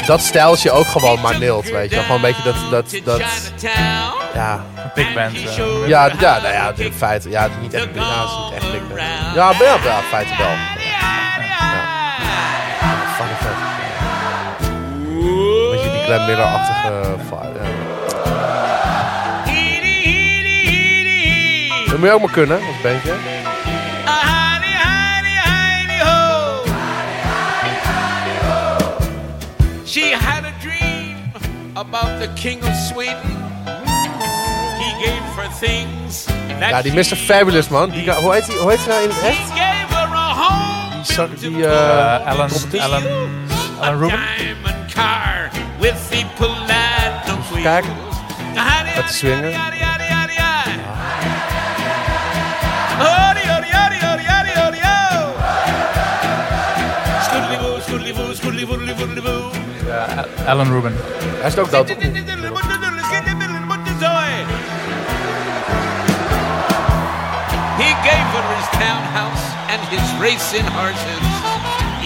dat 0.06 0.22
stijltje 0.22 0.72
ook 0.72 0.88
gewoon 0.88 1.22
maar 1.22 1.40
neelt, 1.40 1.70
weet 1.70 1.90
je 1.90 1.96
wel. 1.96 2.06
Gewoon 2.06 2.24
een 2.24 2.34
beetje 2.34 2.44
dat, 2.44 2.56
dat, 2.70 3.02
dat, 3.04 3.22
ja, 4.34 4.66
Een 4.76 4.92
big 4.96 5.14
band. 5.14 5.36
eh. 5.36 5.88
ja, 5.88 6.06
ja, 6.20 6.40
nou 6.42 6.54
ja, 6.54 6.72
in 6.76 6.94
feite, 6.94 7.30
ja, 7.30 7.50
niet 7.62 7.74
echt, 7.74 7.88
ja, 7.94 8.22
het 8.22 8.30
is 8.30 8.36
niet 8.46 8.54
echt 8.64 8.72
big 8.72 8.88
band. 8.88 9.36
Ja, 9.36 9.46
maar 9.52 9.64
ja, 9.64 9.78
ja, 9.84 9.98
in 9.98 10.04
feite 10.04 10.34
wel. 10.38 10.48
Ja, 10.48 10.56
fucking 13.16 13.38
vet. 13.38 13.52
Een 14.68 15.70
beetje 15.72 15.92
die 15.92 16.02
Glenn 16.02 16.26
Miller-achtige 16.26 17.16
vibe, 17.30 17.60
ja. 17.60 17.72
Dat 21.90 21.98
moet 21.98 22.08
je 22.08 22.14
ook 22.14 22.22
maar 22.22 22.32
kunnen, 22.32 22.58
als 22.58 22.82
bandje. 22.84 23.33
About 31.88 32.20
the 32.22 32.30
king 32.36 32.60
of 32.64 32.74
Sweden. 32.76 33.32
He 34.80 34.90
gave 35.06 35.24
her 35.38 35.50
things 35.60 36.26
that 36.60 36.72
Ja, 36.72 36.82
die 36.82 36.90
she 36.92 37.16
Mr. 37.16 37.18
Fabulous, 37.18 37.70
man. 37.70 37.90
Die, 37.92 38.04
ga- 38.04 38.20
hoe 38.22 38.34
heet 38.34 38.48
hij 38.48 38.56
hoe 38.58 38.70
heet 38.72 38.80
hij 38.86 38.88
nou 38.94 39.04
in 39.04 39.10
het 39.10 39.22
He 39.22 39.28
echt? 39.28 39.50
gave 39.50 39.96
her 39.96 40.16
a 40.16 40.34
home. 40.34 41.04
Die, 41.04 41.14
zak- 41.14 41.40
die, 41.40 41.50
built 41.52 41.66
eh, 41.66 41.72
Eh, 41.72 42.28
Alan, 42.28 42.50
Alan, 42.82 43.04
a 43.04 43.86
Alan 43.86 44.00
Rubin? 44.00 44.20
diamond 44.38 44.94
car 44.94 45.50
with 45.80 45.96
the 46.10 46.24
platinum 46.38 47.40
wheels. 47.52 47.62
kijken. 47.64 47.94
Honey, 48.56 48.96
Met 48.96 49.08
de 49.08 49.14
swingen. 49.14 49.54
honey, 49.54 49.82
honey, 49.90 50.10
honey, 50.18 50.38
honey. 50.38 50.80
Honey, 53.04 53.46
honey, 53.54 53.72
honey, 53.72 54.00
honey, 54.08 54.26
honey, 54.34 54.54
honey, 54.62 54.82
oh. 54.84 55.26
Scoodly-boo, 57.26 57.80
scoodly-boo, 57.86 58.34
scoodly-boo, 58.34 58.80
scoodly-boo. 58.96 59.52
ja, 59.88 60.26
Alan 60.48 60.70
Rubin. 60.72 60.96
Hij 61.44 61.52
is 61.52 61.58
ook 61.58 61.72
dood. 61.72 61.90
He 61.90 61.96
gave 68.08 68.28
her 68.36 68.46
his 68.56 68.70
townhouse 68.80 69.44
and 69.72 69.82
his 69.90 70.08
racing 70.20 70.68
horses. 70.68 71.24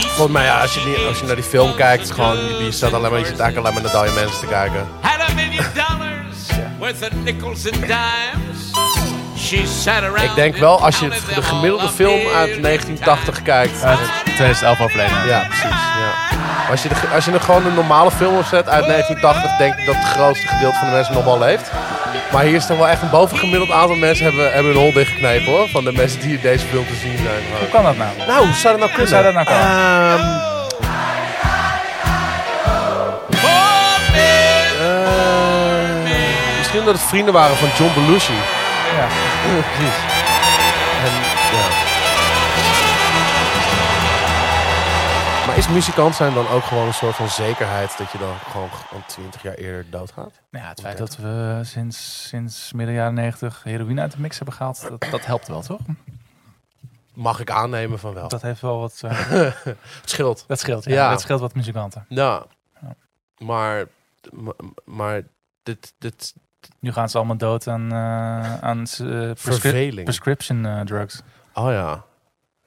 Volgens 0.06 0.32
mij, 0.38 0.46
ja, 0.46 0.62
als 0.62 0.74
je, 0.74 0.84
die, 0.84 1.06
als 1.08 1.20
je 1.20 1.26
naar 1.26 1.36
die 1.36 1.44
film 1.44 1.76
kijkt, 1.76 2.12
gewoon, 2.12 2.38
je 2.64 2.72
staat 2.72 2.94
alleen 2.94 3.12
maar, 3.12 3.20
je 3.20 3.26
zit 3.26 3.40
eigenlijk 3.40 3.68
alleen 3.68 3.84
maar 3.84 3.94
naar 3.94 4.06
dode 4.06 4.20
mensen 4.22 4.40
te 4.40 4.46
kijken. 4.46 4.88
had 5.02 5.30
a 5.30 5.34
million 5.34 5.66
dollars 5.74 6.68
worth 6.80 7.02
of 7.02 7.24
nickels 7.24 7.72
and 7.72 7.82
dimes. 7.82 8.72
She 9.38 9.66
sat 9.66 10.04
around 10.04 10.22
Ik 10.22 10.36
denk 10.36 10.56
wel, 10.56 10.82
als 10.82 11.00
je 11.00 11.10
de 11.36 11.42
gemiddelde 11.42 11.90
film 11.90 12.28
uit 12.36 12.50
every 12.50 12.62
1980 12.62 13.42
kijkt. 13.42 13.84
Uit 13.84 14.00
2011 14.24 14.82
overleden. 14.82 15.28
Ja, 15.28 15.46
precies. 15.48 15.77
Als 16.70 16.84
je, 16.84 16.90
de, 16.90 16.96
als 17.16 17.26
je 17.26 17.32
er 17.32 17.42
gewoon 17.42 17.66
een 17.66 17.74
normale 17.74 18.12
film 18.12 18.38
opzet 18.38 18.70
uit 18.70 18.86
1980, 18.86 19.58
denk 19.58 19.74
ik 19.80 19.86
dat 19.86 19.96
het 19.96 20.06
grootste 20.06 20.48
gedeelte 20.48 20.78
van 20.78 20.88
de 20.88 20.94
mensen 20.94 21.14
nog 21.14 21.24
wel 21.24 21.40
leeft. 21.40 21.72
Maar 22.32 22.44
hier 22.44 22.56
is 22.56 22.66
toch 22.66 22.78
wel 22.78 22.88
echt 22.88 23.02
een 23.02 23.10
bovengemiddeld 23.10 23.72
aantal 23.72 23.96
mensen 23.96 24.26
hebben, 24.26 24.54
hebben 24.54 24.72
hun 24.72 24.82
hol 24.82 24.94
dichtgeknepen 24.94 25.52
hoor. 25.52 25.70
Van 25.70 25.84
de 25.84 25.92
mensen 25.92 26.20
die 26.20 26.34
in 26.36 26.42
deze 26.42 26.66
film 26.66 26.86
te 26.88 26.96
zien 26.96 27.18
zijn. 27.18 27.44
Hoe 27.60 27.70
kan 27.70 27.84
dat 27.84 27.98
nou? 27.98 28.10
Nou, 28.28 28.46
hoe 28.46 28.56
zou 28.56 28.78
dat 28.78 28.80
nou 28.80 28.92
kunnen? 28.92 29.08
zou 29.10 29.24
dat 29.24 29.34
nou 29.34 29.46
kunnen? 29.46 29.66
Ehm, 29.66 30.48
eh, 34.82 36.58
misschien 36.58 36.86
dat 36.86 36.94
het 36.94 37.04
vrienden 37.04 37.34
waren 37.34 37.56
van 37.56 37.70
John 37.78 37.94
Belushi. 37.94 38.34
Ja. 38.34 39.00
Ja, 39.00 39.62
precies. 39.76 39.98
En, 41.06 41.12
ja. 41.58 41.87
Maar 45.58 45.66
is 45.66 45.72
muzikant 45.74 46.16
zijn 46.16 46.34
dan 46.34 46.48
ook 46.48 46.64
gewoon 46.64 46.88
een 46.88 46.94
soort 46.94 47.16
van 47.16 47.30
zekerheid 47.30 47.98
dat 47.98 48.12
je 48.12 48.18
dan 48.18 48.36
gewoon 48.36 48.70
gewoon 48.72 49.06
20 49.08 49.42
jaar 49.42 49.54
eerder 49.54 49.90
doodgaat? 49.90 50.42
Nou 50.52 50.64
ja, 50.64 50.70
het 50.70 50.82
feit 50.82 50.98
dat 50.98 51.16
we 51.18 51.60
sinds, 51.64 52.28
sinds 52.28 52.74
midden 52.74 52.96
jaren 52.96 53.14
90 53.14 53.64
heroïne 53.64 54.02
uit 54.02 54.12
de 54.12 54.20
mix 54.20 54.36
hebben 54.38 54.56
gehaald, 54.56 54.82
dat, 54.90 55.08
dat 55.12 55.26
helpt 55.26 55.48
wel, 55.48 55.62
toch? 55.62 55.80
Mag 57.14 57.40
ik 57.40 57.52
aannemen 57.52 58.00
van 58.00 58.14
wel. 58.14 58.28
Dat 58.28 58.42
heeft 58.42 58.62
wel 58.62 58.80
wat... 58.80 59.00
eh, 59.04 59.30
Het 59.66 59.78
scheelt. 60.04 60.44
dat 60.48 60.60
scheelt, 60.60 60.84
ja. 60.84 60.94
Ja. 60.94 61.10
Dat 61.10 61.22
scheelt 61.22 61.40
wat 61.40 61.56
muzikanten. 61.56 62.06
Ja. 62.10 62.46
Ja. 62.82 62.96
Maar, 63.38 63.86
maar, 64.86 65.22
dit, 65.64 65.94
dit 65.98 66.34
Nu 66.80 66.92
gaan 66.92 67.10
ze 67.10 67.18
allemaal 67.18 67.38
dood 67.38 67.68
aan, 67.68 67.92
eh, 67.92 68.58
aan 68.60 68.82
prescri- 68.84 69.36
verveling. 69.36 70.04
prescription 70.04 70.82
drugs. 70.86 71.22
Oh 71.54 71.72
ja. 71.72 72.04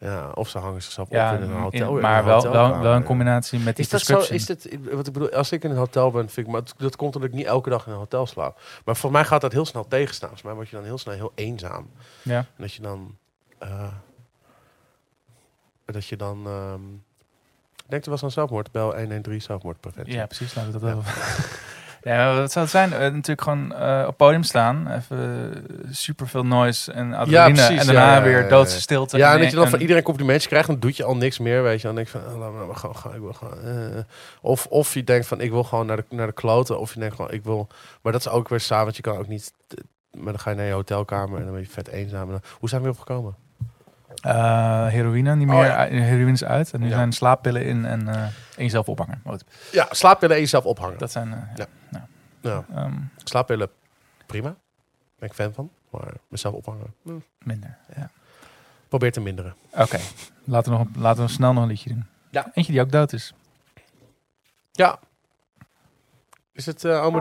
Ja, 0.01 0.31
of 0.35 0.49
ze 0.49 0.59
hangen 0.59 0.83
zichzelf 0.83 1.11
Ja, 1.11 1.31
op 1.33 1.37
in 1.37 1.43
een 1.43 1.51
in- 1.55 1.61
hotel. 1.61 1.97
in 1.97 2.03
maar 2.03 2.19
een 2.19 2.25
wel, 2.25 2.43
wel, 2.53 2.79
wel 2.79 2.95
in 2.95 3.03
combinatie 3.03 3.59
met 3.59 3.77
die 3.77 3.85
Is 3.85 3.91
dat 3.91 4.01
zo? 4.01 4.35
Is 4.35 4.47
dit, 4.47 4.79
wat 4.93 5.07
ik 5.07 5.13
bedoel, 5.13 5.31
als 5.33 5.53
ik 5.53 5.65
in 5.65 5.71
een 5.71 5.77
hotel 5.77 6.11
ben, 6.11 6.29
vind 6.29 6.47
ik, 6.47 6.53
maar 6.53 6.63
dat 6.77 6.97
komt 6.97 7.15
omdat 7.15 7.31
ik 7.31 7.37
niet 7.37 7.47
elke 7.47 7.71
dag 7.71 7.87
in 7.87 7.93
een 7.93 7.99
hotel 7.99 8.27
slaap. 8.27 8.61
Maar 8.85 8.97
voor 8.97 9.11
mij 9.11 9.25
gaat 9.25 9.41
dat 9.41 9.53
heel 9.53 9.65
snel 9.67 9.87
tegenstaan. 9.89 10.29
Volgens 10.29 10.47
mij 10.49 10.55
word 10.57 10.69
je 10.69 10.77
dan 10.77 10.85
heel 10.85 10.99
snel 10.99 11.15
heel 11.15 11.33
eenzaam. 11.35 11.91
Ja. 12.23 12.37
En 12.39 12.47
dat 12.57 12.73
je 12.75 12.83
dan, 12.83 13.17
eh, 13.59 13.93
dat 15.85 16.07
je 16.07 16.17
dan, 16.17 16.47
ehm 16.47 16.81
denkt 17.89 18.05
er 18.05 18.11
was 18.11 18.23
aan 18.23 18.31
zelfmoord, 18.31 18.71
bel 18.73 18.95
113 18.97 19.43
zelfmoordpreventie. 19.43 20.15
ja, 20.15 20.27
precies. 20.27 20.55
Laten 20.55 20.73
we 20.73 20.79
dat 20.79 20.89
wel. 20.91 21.03
Ja, 21.05 21.13
maar 22.05 22.35
wat 22.37 22.53
zou 22.53 22.65
het 22.65 22.75
zijn? 22.75 22.93
Eh, 22.93 22.99
natuurlijk 23.01 23.41
gewoon 23.41 23.75
eh, 23.75 24.05
op 24.07 24.17
podium 24.17 24.43
staan, 24.43 24.91
even 24.91 25.53
super 25.91 26.29
veel 26.29 26.45
noise 26.47 26.93
en 26.93 27.15
adrenaline 27.15 27.55
precies, 27.67 27.81
en 27.81 27.87
daarna 27.87 28.11
ja, 28.11 28.17
ja, 28.17 28.23
weer 28.23 28.37
ja, 28.37 28.43
ja. 28.43 28.49
doodse 28.49 28.81
stilte. 28.81 29.17
Ja, 29.17 29.27
en 29.29 29.35
en, 29.35 29.41
dat 29.41 29.51
je 29.51 29.57
dan 29.57 29.65
van 29.65 29.75
en- 29.75 29.81
iedereen 29.81 30.03
complimentjes 30.03 30.47
krijgt, 30.49 30.67
dan 30.67 30.79
doet 30.79 30.97
je 30.97 31.05
al 31.05 31.17
niks 31.17 31.39
meer, 31.39 31.63
weet 31.63 31.81
je. 31.81 31.87
Dan 31.87 31.97
denk 31.97 32.09
je 32.09 32.19
van, 32.19 32.33
oh, 32.33 32.39
laat 32.39 32.53
me 32.53 32.59
nou 32.59 32.75
gewoon 32.77 32.97
gaan, 32.97 33.15
ik 33.15 33.21
wil 33.21 33.33
gewoon... 33.33 33.59
eh. 33.63 33.99
Of, 34.41 34.67
of 34.67 34.95
je 34.95 35.05
denkt 35.05 35.27
van, 35.27 35.41
ik 35.41 35.51
wil 35.51 35.65
gewoon 35.65 35.87
naar 35.87 35.97
de, 35.97 36.05
naar 36.09 36.27
de 36.27 36.33
kloten. 36.33 36.81
Of 36.81 36.95
je 36.95 37.01
denkt 37.01 37.15
gewoon, 37.15 37.31
ik 37.31 37.45
wil... 37.45 37.69
Maar 38.03 38.13
dat 38.13 38.21
is 38.21 38.29
ook 38.29 38.49
weer 38.49 38.65
want 38.69 38.97
je 38.97 39.03
kan 39.03 39.17
ook 39.17 39.29
niet... 39.29 39.53
Maar 40.15 40.33
dan 40.33 40.39
ga 40.39 40.51
je 40.51 40.57
naar 40.57 40.67
je 40.67 40.73
hotelkamer 40.73 41.39
en 41.39 41.45
dan 41.45 41.53
ben 41.53 41.63
je 41.63 41.69
vet 41.69 41.89
eenzaam. 41.89 42.23
En 42.27 42.31
dan- 42.31 42.43
hoe 42.59 42.69
zijn 42.69 42.83
we 42.83 42.89
opgekomen? 42.89 43.35
Eh, 44.23 44.87
heroïne 44.87 45.37
niet 45.37 45.49
Oh, 45.49 45.55
meer. 45.55 45.65
ja. 45.65 45.87
eh, 45.87 46.01
Heroïne 46.01 46.33
is 46.33 46.45
uit. 46.45 46.73
En 46.73 46.81
nu 46.81 46.89
Ja. 46.89 46.95
zijn 46.95 47.13
slaappillen 47.13 47.65
in 47.65 47.85
en, 47.85 48.09
eh, 48.09 48.23
en 48.61 48.67
jezelf 48.67 48.89
ophangen. 48.89 49.21
Goed. 49.27 49.45
Ja, 49.73 49.87
slaappillen 49.91 50.35
en 50.37 50.41
jezelf 50.43 50.65
ophangen. 50.65 50.99
Dat 50.99 51.11
zijn... 51.11 51.33
eh, 51.33 51.39
ja. 51.57 51.67
Ja, 52.41 52.65
Ehm, 52.75 52.95
slaappillen, 53.25 53.69
prima. 54.27 54.55
Ben 55.19 55.29
ik 55.29 55.35
fan 55.35 55.53
van. 55.53 55.71
Maar 55.91 56.13
mezelf 56.29 56.55
ophangen, 56.55 56.95
hm, 57.03 57.19
minder. 57.39 57.77
Ja. 57.97 58.11
probeer 58.89 59.13
te 59.13 59.21
minderen. 59.21 59.55
Oké, 59.71 59.99
laten, 60.45 60.73
we 60.73 60.79
nog, 60.79 60.87
een- 60.87 61.01
laten 61.01 61.25
we 61.25 61.31
snel 61.31 61.53
nog 61.53 61.63
een 61.63 61.69
liedje 61.69 61.89
doen. 61.91 62.07
Ja. 62.31 62.51
Eentje 62.55 62.73
die 62.73 62.81
ook 62.81 62.91
dood 62.93 63.13
is. 63.13 63.35
Ja. 64.73 64.99
Is 66.53 66.67
het 66.67 66.85
eh? 66.85 67.13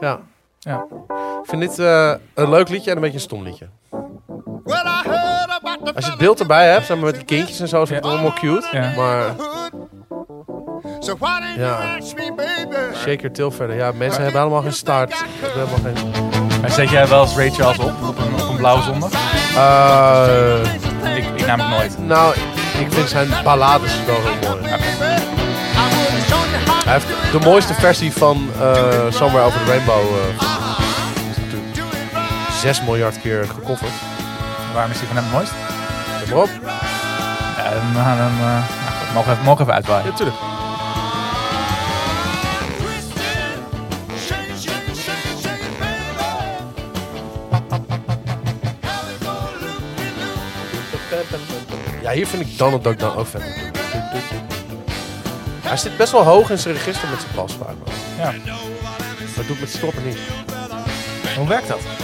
Ja. 0.00 0.20
Ja. 0.58 0.86
Ik 1.42 1.48
vind 1.50 1.62
dit 1.62 1.78
eh, 1.78 2.14
een 2.34 2.50
leuk 2.50 2.68
liedje 2.68 2.90
en 2.90 2.96
een 2.96 3.02
beetje 3.02 3.16
een 3.18 3.22
stom 3.24 3.42
liedje. 3.42 3.68
Well, 4.64 4.84
I 4.84 5.02
Als 5.94 6.04
je 6.04 6.10
het 6.10 6.18
beeld 6.20 6.40
erbij 6.40 6.70
hebt, 6.70 6.86
zeg 6.86 6.96
maar 6.96 7.04
met 7.06 7.14
die 7.14 7.24
kindjes 7.24 7.60
en 7.60 7.68
zo, 7.68 7.82
is 7.82 7.90
het 7.90 8.04
allemaal 8.04 8.32
cute. 8.32 8.92
Maar 8.96 9.34
Ja. 11.56 11.98
shake 12.94 13.16
your 13.16 13.32
tail 13.32 13.50
verder. 13.50 13.76
Ja, 13.76 13.92
mensen 13.92 14.22
hebben 14.22 14.40
helemaal 14.40 14.62
geen 14.62 14.72
hebben 15.40 15.68
helemaal 15.68 15.92
geen... 15.94 16.60
Maar 16.60 16.70
zet 16.70 16.88
jij 16.90 17.08
wel 17.08 17.22
eens 17.22 17.36
Ray 17.36 17.50
Charles 17.50 17.78
op, 17.78 17.92
op 18.02 18.18
een, 18.18 18.34
op 18.42 18.48
een 18.48 18.56
blauwe 18.56 18.82
zondag? 18.82 19.10
Eh, 19.56 21.16
Ik, 21.16 21.24
ik 21.36 21.46
namelijk 21.46 21.76
nooit. 21.78 21.98
nou, 22.06 22.34
ik 22.80 22.92
vind 22.92 23.08
zijn 23.08 23.28
ballades 23.44 23.92
wel 24.06 24.14
heel 24.22 24.50
mooi. 24.50 24.62
Hij 26.84 26.92
heeft 26.92 27.06
de 27.32 27.38
mooiste 27.38 27.74
versie 27.74 28.12
van 28.12 28.48
eh 28.60 28.82
Somewhere 29.10 29.44
Over 29.46 29.60
the 29.64 29.70
Rainbow. 29.70 29.96
eh, 29.96 30.42
is 31.30 31.36
natuurlijk 31.36 31.92
6 32.60 32.82
miljard 32.82 33.20
keer 33.20 33.44
gecoverd. 33.54 33.90
Waarom 34.72 34.90
is 34.90 34.98
die 34.98 35.06
van 35.08 35.16
hem 35.16 35.24
het 35.24 35.32
mooist? 35.34 35.52
Zeg 36.24 36.34
maar 36.34 36.42
op. 36.42 36.50
Dan, 36.50 37.92
dan, 37.94 38.16
dan, 38.16 38.32
eh, 38.32 38.68
nou 39.14 39.14
goed, 39.14 39.14
mogen 39.14 39.26
we 39.26 39.32
even, 39.32 39.44
mogen 39.44 39.62
even 39.62 39.74
uitwaaien. 39.74 40.06
Ja, 40.06 40.12
tuurlijk. 40.12 40.36
Ja, 52.02 52.10
hier 52.10 52.26
vind 52.26 52.42
ik 52.42 52.58
Donald 52.58 52.84
Duck 52.84 52.98
dan 52.98 53.16
ook 53.16 53.26
vet. 53.26 53.42
Hij 55.62 55.76
zit 55.76 55.96
best 55.96 56.12
wel 56.12 56.22
hoog 56.22 56.50
in 56.50 56.58
zijn 56.58 56.74
register 56.74 57.08
met 57.08 57.20
zijn 57.20 57.48
vaak. 57.48 57.76
Ja. 58.18 58.24
Maar 58.24 59.34
dat 59.36 59.46
doet 59.46 59.60
met 59.60 59.70
stoppen 59.70 60.04
niet. 60.04 60.18
Hoe 61.36 61.48
werkt 61.48 61.68
dat? 61.68 62.03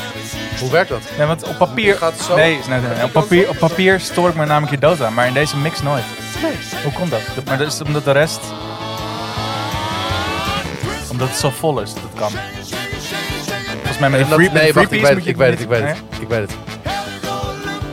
Hoe 0.61 0.70
werkt 0.70 0.88
dat? 0.88 1.01
Nee, 1.18 1.27
want 1.27 1.42
op 1.49 1.59
papier... 1.59 1.96
Gaat 1.96 2.12
het 2.12 2.23
zo? 2.23 2.35
Nee, 2.37 2.59
nee, 2.68 2.81
nee, 2.81 2.90
nee. 2.94 3.05
Op, 3.05 3.12
papier, 3.12 3.49
op 3.49 3.59
papier 3.59 4.01
stoor 4.01 4.29
ik 4.29 4.35
me 4.35 4.44
namelijk 4.46 4.70
je 4.73 4.79
dood 4.79 5.03
aan, 5.03 5.14
maar 5.14 5.27
in 5.27 5.33
deze 5.35 5.57
mix 5.57 5.83
nooit. 5.83 6.03
Hoe 6.83 6.92
komt 6.92 7.11
dat? 7.11 7.20
Maar 7.44 7.59
dat 7.59 7.66
is 7.73 7.81
omdat 7.83 8.05
de 8.05 8.11
rest... 8.12 8.40
Omdat 11.11 11.29
het 11.29 11.37
zo 11.38 11.51
vol 11.51 11.81
is, 11.81 11.94
dat 11.94 12.03
kan. 12.14 12.31
Volgens 13.73 13.99
mij 13.99 14.11
met 14.11 14.18
de 14.18 14.25
En 14.25 14.31
dat- 14.31 14.38
free, 14.38 14.51
nee, 14.51 14.73
wacht, 14.73 14.92
ik 14.92 15.01
weet 15.03 15.14
het, 15.16 15.27
ik 15.27 15.37
weet 15.37 15.51
het, 15.51 15.61
ik 15.61 15.68
weet 15.68 15.83
het. 15.88 15.96
Ik 16.20 16.29
weet 16.29 16.40
het. 16.40 16.51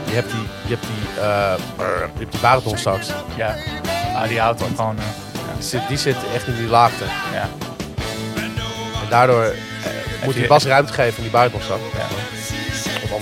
Je 0.08 0.14
hebt 0.14 0.30
die, 0.30 0.40
je 0.66 0.68
hebt 0.74 0.82
die, 0.86 1.22
eh, 1.22 1.52
je 1.78 2.18
hebt 2.18 2.30
die 2.32 2.40
baritonsax. 2.40 3.06
Nee? 3.06 3.16
Ja. 3.36 3.54
Ah, 4.14 4.28
die 4.28 4.40
houdt 4.40 4.58
dan 4.58 4.68
gewoon... 4.76 4.98
eh, 4.98 5.04
Die 5.58 5.62
zit, 5.68 5.80
die 5.88 5.96
zit 5.96 6.16
echt 6.34 6.46
in 6.46 6.56
die 6.56 6.66
laagte. 6.68 7.04
ja. 7.32 7.48
En 9.02 9.08
daardoor 9.08 9.42
eh, 9.44 9.50
moet 10.24 10.34
je- 10.34 10.46
bas 10.46 10.64
ruimte 10.64 10.92
geven 10.92 11.16
aan 11.16 11.22
die 11.22 11.30
baritonsax. 11.30 11.80
ja. 11.96 12.06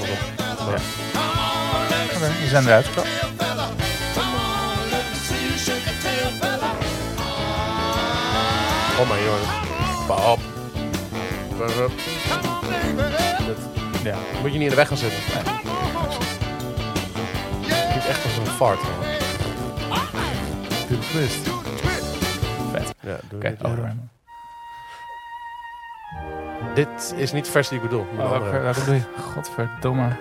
Andersom. 0.01 0.19
Maar- 0.67 0.81
Oké, 2.15 2.19
we 2.43 2.49
zijn 2.49 2.65
eruit. 2.67 2.87
Kom 8.97 9.07
maar, 9.09 9.23
jongens. 9.23 9.49
Pop. 10.07 10.41
Dat 11.59 11.91
Ja. 14.05 14.17
moet 14.43 14.53
je 14.53 14.59
niet 14.59 14.63
in 14.63 14.69
de 14.69 14.75
weg 14.75 14.89
gaan 14.89 14.97
zitten. 14.97 15.19
Het 17.67 17.89
klinkt 17.89 18.07
echt 18.07 18.25
als 18.25 18.37
een 18.37 18.47
fart. 18.47 18.83
man. 18.83 18.91
Doe 20.89 20.99
de 20.99 21.07
twist. 21.11 21.39
Vet. 22.73 22.95
Ja, 23.01 23.17
doe 23.29 23.43
ja. 23.43 23.51
overruimen. 23.63 24.11
Dit 26.77 27.15
is 27.17 27.33
niet 27.33 27.45
de 27.45 27.51
versie 27.51 27.79
die 27.79 27.89
ik 27.89 27.91
bedoel. 27.91 28.07
Oh, 28.19 28.75
bedoel 28.75 28.95
je? 28.95 29.03
Godverdomme. 29.19 30.17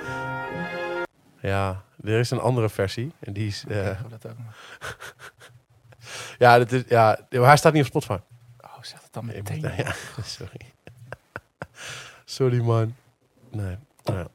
Ja, 1.42 1.84
er 2.04 2.20
is 2.20 2.32
een 2.32 2.40
andere 2.40 2.70
versie. 2.70 3.12
En 3.20 3.34
die 3.34 3.48
is... 3.48 3.64
we 3.68 3.96
dat 4.10 4.28
ook 4.28 4.36
ja, 6.44 6.58
dit 6.58 6.72
is, 6.72 6.84
ja, 6.88 7.20
maar 7.30 7.42
hij 7.42 7.58
staat 7.58 7.74
niet 7.74 7.82
op 7.82 7.88
Spotify. 7.88 8.18
Oh, 8.62 8.82
zeg 8.82 9.02
het 9.02 9.14
dan 9.14 9.26
meteen. 9.26 9.62
ja, 9.78 9.94
sorry. 10.24 10.62
sorry, 12.26 12.62
man. 12.62 12.96
Nee. 13.50 13.78
nou 14.04 14.18
ja. 14.18 14.28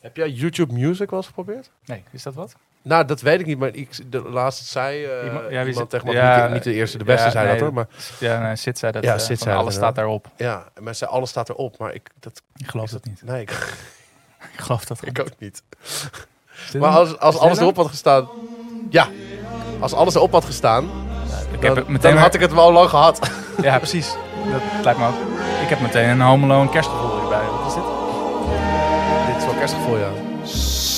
Heb 0.00 0.16
jij 0.16 0.30
YouTube 0.30 0.72
Music 0.72 1.10
wel 1.10 1.18
eens 1.18 1.28
geprobeerd? 1.28 1.70
Nee, 1.84 2.02
is 2.10 2.22
dat 2.22 2.34
wat? 2.34 2.56
Nou, 2.84 3.04
dat 3.04 3.20
weet 3.20 3.40
ik 3.40 3.46
niet, 3.46 3.58
maar 3.58 3.74
ik, 3.74 3.88
de 4.12 4.22
laatste 4.28 4.64
zei 4.64 5.04
eh, 5.04 5.24
Iemand- 5.24 5.44
ja, 5.50 5.58
iemand 5.58 5.76
zit- 5.76 5.90
tegen 5.90 6.12
ja, 6.12 6.42
niet, 6.44 6.52
niet 6.54 6.62
de 6.62 6.72
eerste, 6.72 6.98
de 6.98 7.04
beste 7.04 7.24
ja, 7.24 7.30
zei 7.30 7.44
nee, 7.44 7.52
dat 7.54 7.62
hoor. 7.64 7.72
Maar 7.74 7.86
Ja, 8.18 8.40
nee, 8.40 8.56
Sid 8.56 8.78
zei 8.78 8.92
dat. 8.92 9.02
Ja, 9.04 9.18
Sid 9.18 9.44
dat 9.44 9.54
alles 9.54 9.74
staat 9.74 9.94
daarop. 9.94 10.26
ja, 10.36 10.64
maar 10.80 10.94
zei, 10.94 11.10
alles 11.10 11.30
staat 11.30 11.48
erop, 11.48 11.78
maar 11.78 11.94
ik, 11.94 12.10
dat, 12.20 12.42
Ik 12.56 12.68
geloof 12.68 12.90
dat 12.90 13.04
niet. 13.04 13.22
Nee, 13.24 13.40
ik, 13.40 13.50
Ik 14.56 14.60
geloof 14.60 14.84
dat 14.84 14.98
ik 15.06 15.18
ook 15.20 15.28
niet. 15.38 15.62
Maar 16.78 16.90
als, 16.90 17.18
als 17.18 17.38
alles 17.38 17.58
erop 17.58 17.76
had 17.76 17.86
gestaan... 17.88 18.28
Ja, 18.90 19.08
als 19.80 19.92
alles 19.92 20.14
erop 20.14 20.32
had 20.32 20.44
gestaan, 20.44 20.84
Ik 21.52 21.60
dan, 21.60 21.76
heb 21.76 21.88
meteen 21.88 22.12
dan 22.14 22.22
had 22.22 22.34
ik 22.34 22.40
het 22.40 22.52
wel 22.54 22.72
lang 22.72 22.88
gehad. 22.88 23.30
Ja, 23.62 23.78
precies. 23.84 24.14
Dat 24.52 24.62
lijkt 24.84 24.98
me 24.98 25.06
ook. 25.06 25.14
Ik 25.62 25.68
heb 25.68 25.80
meteen 25.80 26.08
een 26.08 26.20
Home 26.20 26.44
Alone 26.44 26.70
kerstgevoel 26.70 27.18
hierbij. 27.20 27.44
Wat 27.44 27.66
is 27.66 27.74
dit? 27.74 27.82
Dit 29.26 29.36
is 29.36 29.44
wel 29.44 29.54
kerstgevoel, 29.54 29.96
ja. 29.98 30.08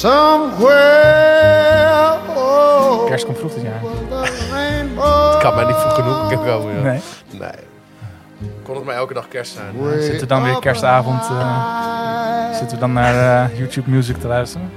Somewhere 0.00 1.65
Kerst 3.06 3.24
komt 3.24 3.38
vroeg 3.38 3.54
dit 3.54 3.62
jaar. 3.62 3.80
Het 5.32 5.42
kan 5.42 5.54
mij 5.54 5.64
niet 5.64 5.76
vroeg 5.76 5.94
genoeg 5.94 6.44
komen, 6.44 6.74
ja. 6.74 6.82
Nee. 6.82 7.00
Nee. 7.30 7.50
Kon 8.62 8.74
het 8.74 8.84
maar 8.84 8.94
elke 8.94 9.14
dag 9.14 9.28
kerst 9.28 9.52
zijn. 9.52 10.00
Zitten 10.00 10.20
we 10.20 10.26
dan 10.26 10.42
weer 10.42 10.58
kerstavond... 10.58 11.22
eh, 11.22 12.48
zitten 12.58 12.76
we 12.76 12.78
dan 12.78 12.92
naar 12.92 13.44
eh, 13.50 13.58
YouTube 13.58 13.90
Music 13.90 14.16
te 14.16 14.26
luisteren? 14.26 14.70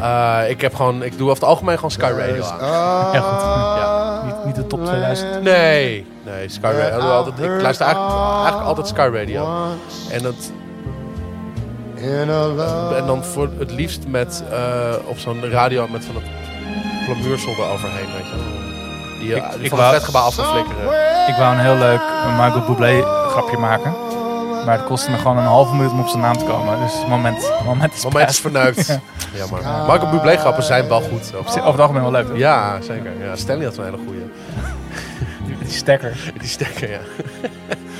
Eh, 0.00 0.40
ik 0.48 0.60
heb 0.60 0.74
gewoon, 0.74 1.02
ik 1.02 1.18
doe 1.18 1.28
over 1.28 1.40
het 1.40 1.48
algemeen 1.50 1.74
gewoon 1.74 1.90
Sky 1.90 2.12
Radio 2.16 2.44
aan. 2.44 2.58
Ja, 3.12 3.20
goed. 3.20 3.40
Ja. 3.80 4.22
Niet, 4.24 4.44
niet 4.44 4.54
de 4.54 4.66
top 4.66 4.84
2000. 4.84 5.42
Nee, 5.42 6.06
nee, 6.24 6.48
Sky 6.48 6.66
Radio. 6.66 6.96
Ik 6.96 7.00
doe 7.00 7.10
altijd, 7.10 7.38
ik 7.38 7.60
luister 7.60 7.86
eigenlijk, 7.86 8.14
eigenlijk 8.32 8.66
altijd 8.66 8.86
Sky 8.88 9.08
Radio. 9.12 9.66
En, 10.10 10.22
dat, 10.22 10.52
en 12.96 13.06
dan 13.06 13.24
voor 13.24 13.48
het 13.58 13.70
liefst 13.70 14.06
met, 14.06 14.42
eh, 14.50 14.94
op 15.04 15.18
zo'n 15.18 15.50
radio 15.50 15.86
met 15.90 16.04
van 16.04 16.14
dat 16.14 16.22
plamuursel 17.14 17.52
eroverheen, 17.52 18.06
weet 18.16 18.26
je. 18.26 18.36
Die, 19.18 19.34
Ik- 19.34 19.42
die 19.54 19.62
ik 19.62 19.68
van 19.68 19.78
wou- 19.78 19.90
het 19.92 19.96
vetgebouw 19.98 20.22
af 20.26 20.34
te 20.34 20.42
flikkeren. 20.44 20.84
Ik 21.28 21.34
wou 21.38 21.52
een 21.54 21.60
heel 21.60 21.74
leuk 21.76 22.00
Michael 22.36 22.64
Bublé 22.66 23.02
grapje 23.30 23.56
maken. 23.58 23.94
Maar 24.64 24.76
het 24.78 24.86
kostte 24.86 25.10
me 25.10 25.16
gewoon 25.18 25.36
een 25.38 25.44
halve 25.44 25.74
minuut 25.74 25.90
om 25.90 26.00
op 26.00 26.08
zijn 26.08 26.22
naam 26.22 26.38
te 26.38 26.44
komen. 26.44 26.78
Dus 26.78 26.92
het 26.98 27.08
moment, 27.08 27.52
moment 27.64 27.94
is 27.94 28.02
Moment 28.04 28.28
is 28.30 28.40
past. 28.40 28.40
verneukt. 28.40 28.86
Ja, 29.34 29.44
maar 29.50 29.60
Michael 29.86 30.10
Bublé 30.10 30.36
grappen 30.36 30.62
zijn 30.62 30.88
wel 30.88 31.00
goed. 31.00 31.24
Zo. 31.26 31.36
Over 31.38 31.60
het 31.70 31.80
algemeen 31.80 32.02
wel 32.02 32.10
leuk. 32.10 32.26
toch? 32.26 32.36
Ja, 32.36 32.80
zeker. 32.80 33.10
Ja, 33.24 33.36
Stanley 33.36 33.64
had 33.64 33.76
een 33.76 33.84
hele 33.84 33.98
goeie. 34.06 34.30
Die 35.64 35.72
stekker. 35.76 36.32
Die 36.40 36.48
stekker, 36.48 36.90
ja. 36.90 36.98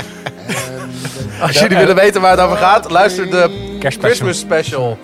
Als 1.47 1.59
jullie 1.59 1.77
willen 1.77 1.95
weten 1.95 2.21
waar 2.21 2.31
het 2.31 2.41
over 2.41 2.57
gaat, 2.57 2.91
luister 2.91 3.31
de 3.31 3.77
Kerstspecial. 3.81 4.01
Christmas 4.29 4.39
special. 4.39 4.99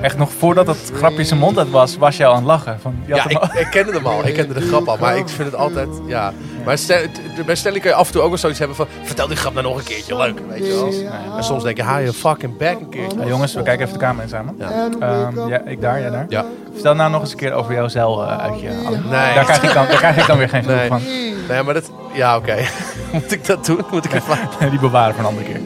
Echt 0.00 0.16
nog 0.16 0.30
voordat 0.38 0.66
het 0.66 0.92
grapje 0.94 1.24
zijn 1.24 1.40
mond 1.40 1.58
uit 1.58 1.70
was, 1.70 1.96
was 1.96 2.16
je 2.16 2.24
al 2.24 2.30
aan 2.30 2.36
het 2.38 2.46
lachen. 2.46 2.78
Van, 2.80 2.94
je 3.06 3.14
Ja, 3.14 3.28
ik, 3.28 3.42
ik 3.44 3.66
kende 3.70 3.92
hem 3.92 4.06
al. 4.06 4.26
Ik 4.26 4.34
kende 4.34 4.54
de 4.54 4.60
grap 4.60 4.88
al. 4.88 4.96
Maar 5.00 5.16
ik 5.16 5.28
vind 5.28 5.50
het 5.50 5.56
altijd... 5.56 5.88
Ja. 6.06 6.32
Maar 6.64 6.76
t- 6.76 7.00
bij 7.46 7.54
Stanley 7.54 7.80
kun 7.80 7.90
je 7.90 7.96
af 7.96 8.06
en 8.06 8.12
toe 8.12 8.22
ook 8.22 8.28
wel 8.28 8.38
zoiets 8.38 8.58
hebben 8.58 8.76
van... 8.76 8.86
Vertel 9.02 9.26
die 9.26 9.36
grap 9.36 9.52
nou 9.54 9.66
nog 9.66 9.78
een 9.78 9.84
keertje. 9.84 10.16
Leuk. 10.16 10.38
Weet 10.48 10.66
je 10.66 10.72
wel. 10.74 11.12
En 11.36 11.44
soms 11.44 11.62
denk 11.62 11.76
je, 11.76 11.82
haal 11.82 12.00
je 12.00 12.12
fucking 12.12 12.56
back 12.56 12.80
een 12.80 12.88
keertje. 12.88 13.18
Ja, 13.20 13.26
jongens, 13.26 13.54
we 13.54 13.62
kijken 13.62 13.86
even 13.86 13.98
de 13.98 14.04
camera 14.04 14.22
in 14.22 14.28
samen. 14.28 14.54
Ja. 14.58 14.88
Ehm, 15.00 15.48
ja, 15.48 15.60
ik 15.64 15.80
daar, 15.80 16.00
jij 16.00 16.10
daar. 16.10 16.26
Ja. 16.28 16.44
Vertel 16.72 16.94
nou 16.94 17.10
nog 17.10 17.20
eens 17.20 17.30
een 17.30 17.36
keer 17.36 17.52
over 17.52 17.74
jouw 17.74 17.88
zeil 17.88 18.22
eh, 18.24 18.38
uitje. 18.38 18.68
Alan. 18.86 18.92
Nee. 19.10 19.34
Daar, 19.34 19.44
krijg 19.44 19.62
ik 19.62 19.72
dan, 19.74 19.86
daar 19.86 19.96
krijg 19.96 20.16
ik 20.16 20.26
dan 20.26 20.38
weer 20.38 20.48
geen 20.48 20.62
genoeg 20.62 20.78
Nee. 20.78 20.88
van. 20.88 21.00
Nee, 21.48 21.62
maar 21.62 21.74
dat... 21.74 21.90
Ja, 22.12 22.36
oké. 22.36 22.56
Moet 23.12 23.32
ik 23.32 23.46
dat 23.46 23.66
doen? 23.66 23.80
Moet 23.90 24.04
ik 24.04 24.12
even... 24.12 24.38
Die 24.70 24.78
bewaren 24.78 25.14
voor 25.14 25.24
een 25.24 25.28
andere 25.30 25.46
keer. 25.46 25.60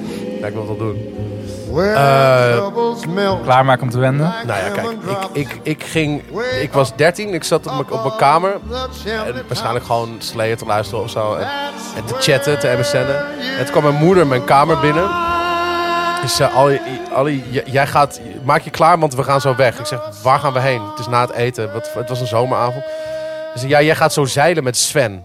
Ja, 0.44 0.50
ik 0.50 0.56
wil 0.56 0.68
het 0.68 0.78
wel 0.78 0.86
doen. 0.86 1.14
Uh, 1.74 2.52
troubles 2.52 3.06
melt. 3.06 3.42
Klaarmaken 3.42 3.82
om 3.82 3.90
te 3.90 3.98
wenden. 3.98 4.34
Nou 4.46 4.60
ja, 4.64 4.68
kijk. 4.70 4.88
Ik, 5.32 5.48
ik, 5.50 5.58
ik 5.62 5.84
ging... 5.84 6.22
Ik 6.60 6.72
was 6.72 6.96
13. 6.96 7.34
Ik 7.34 7.44
zat 7.44 7.66
op 7.66 7.72
mijn, 7.72 7.90
op 7.90 8.04
mijn 8.04 8.16
kamer. 8.16 8.52
En 9.26 9.42
waarschijnlijk 9.46 9.84
gewoon 9.84 10.14
Slayer 10.18 10.56
te 10.56 10.64
luisteren 10.66 11.04
of 11.04 11.10
zo. 11.10 11.34
En, 11.34 11.48
en 11.96 12.04
te 12.04 12.14
chatten, 12.18 12.58
te 12.58 12.76
MSN'en. 12.78 13.16
En 13.58 13.64
toen 13.64 13.70
kwam 13.70 13.82
mijn 13.82 13.94
moeder 14.04 14.26
mijn 14.26 14.44
kamer 14.44 14.80
binnen. 14.80 15.10
Dus 16.22 16.36
zei, 16.36 16.50
Ali, 16.54 16.80
Ali, 17.14 17.44
j- 17.50 17.62
jij 17.70 17.86
gaat, 17.86 18.20
maak 18.44 18.60
je 18.62 18.70
klaar, 18.70 18.98
want 18.98 19.14
we 19.14 19.22
gaan 19.22 19.40
zo 19.40 19.54
weg. 19.56 19.78
Ik 19.78 19.86
zeg, 19.86 19.98
waar 20.22 20.38
gaan 20.38 20.52
we 20.52 20.60
heen? 20.60 20.82
Het 20.90 20.98
is 20.98 21.06
na 21.08 21.20
het 21.20 21.32
eten. 21.32 21.72
Wat, 21.72 21.90
het 21.94 22.08
was 22.08 22.20
een 22.20 22.26
zomeravond. 22.26 22.84
Ze 23.52 23.58
zei, 23.58 23.70
ja, 23.70 23.82
jij 23.82 23.94
gaat 23.94 24.12
zo 24.12 24.24
zeilen 24.24 24.64
met 24.64 24.76
Sven. 24.76 25.24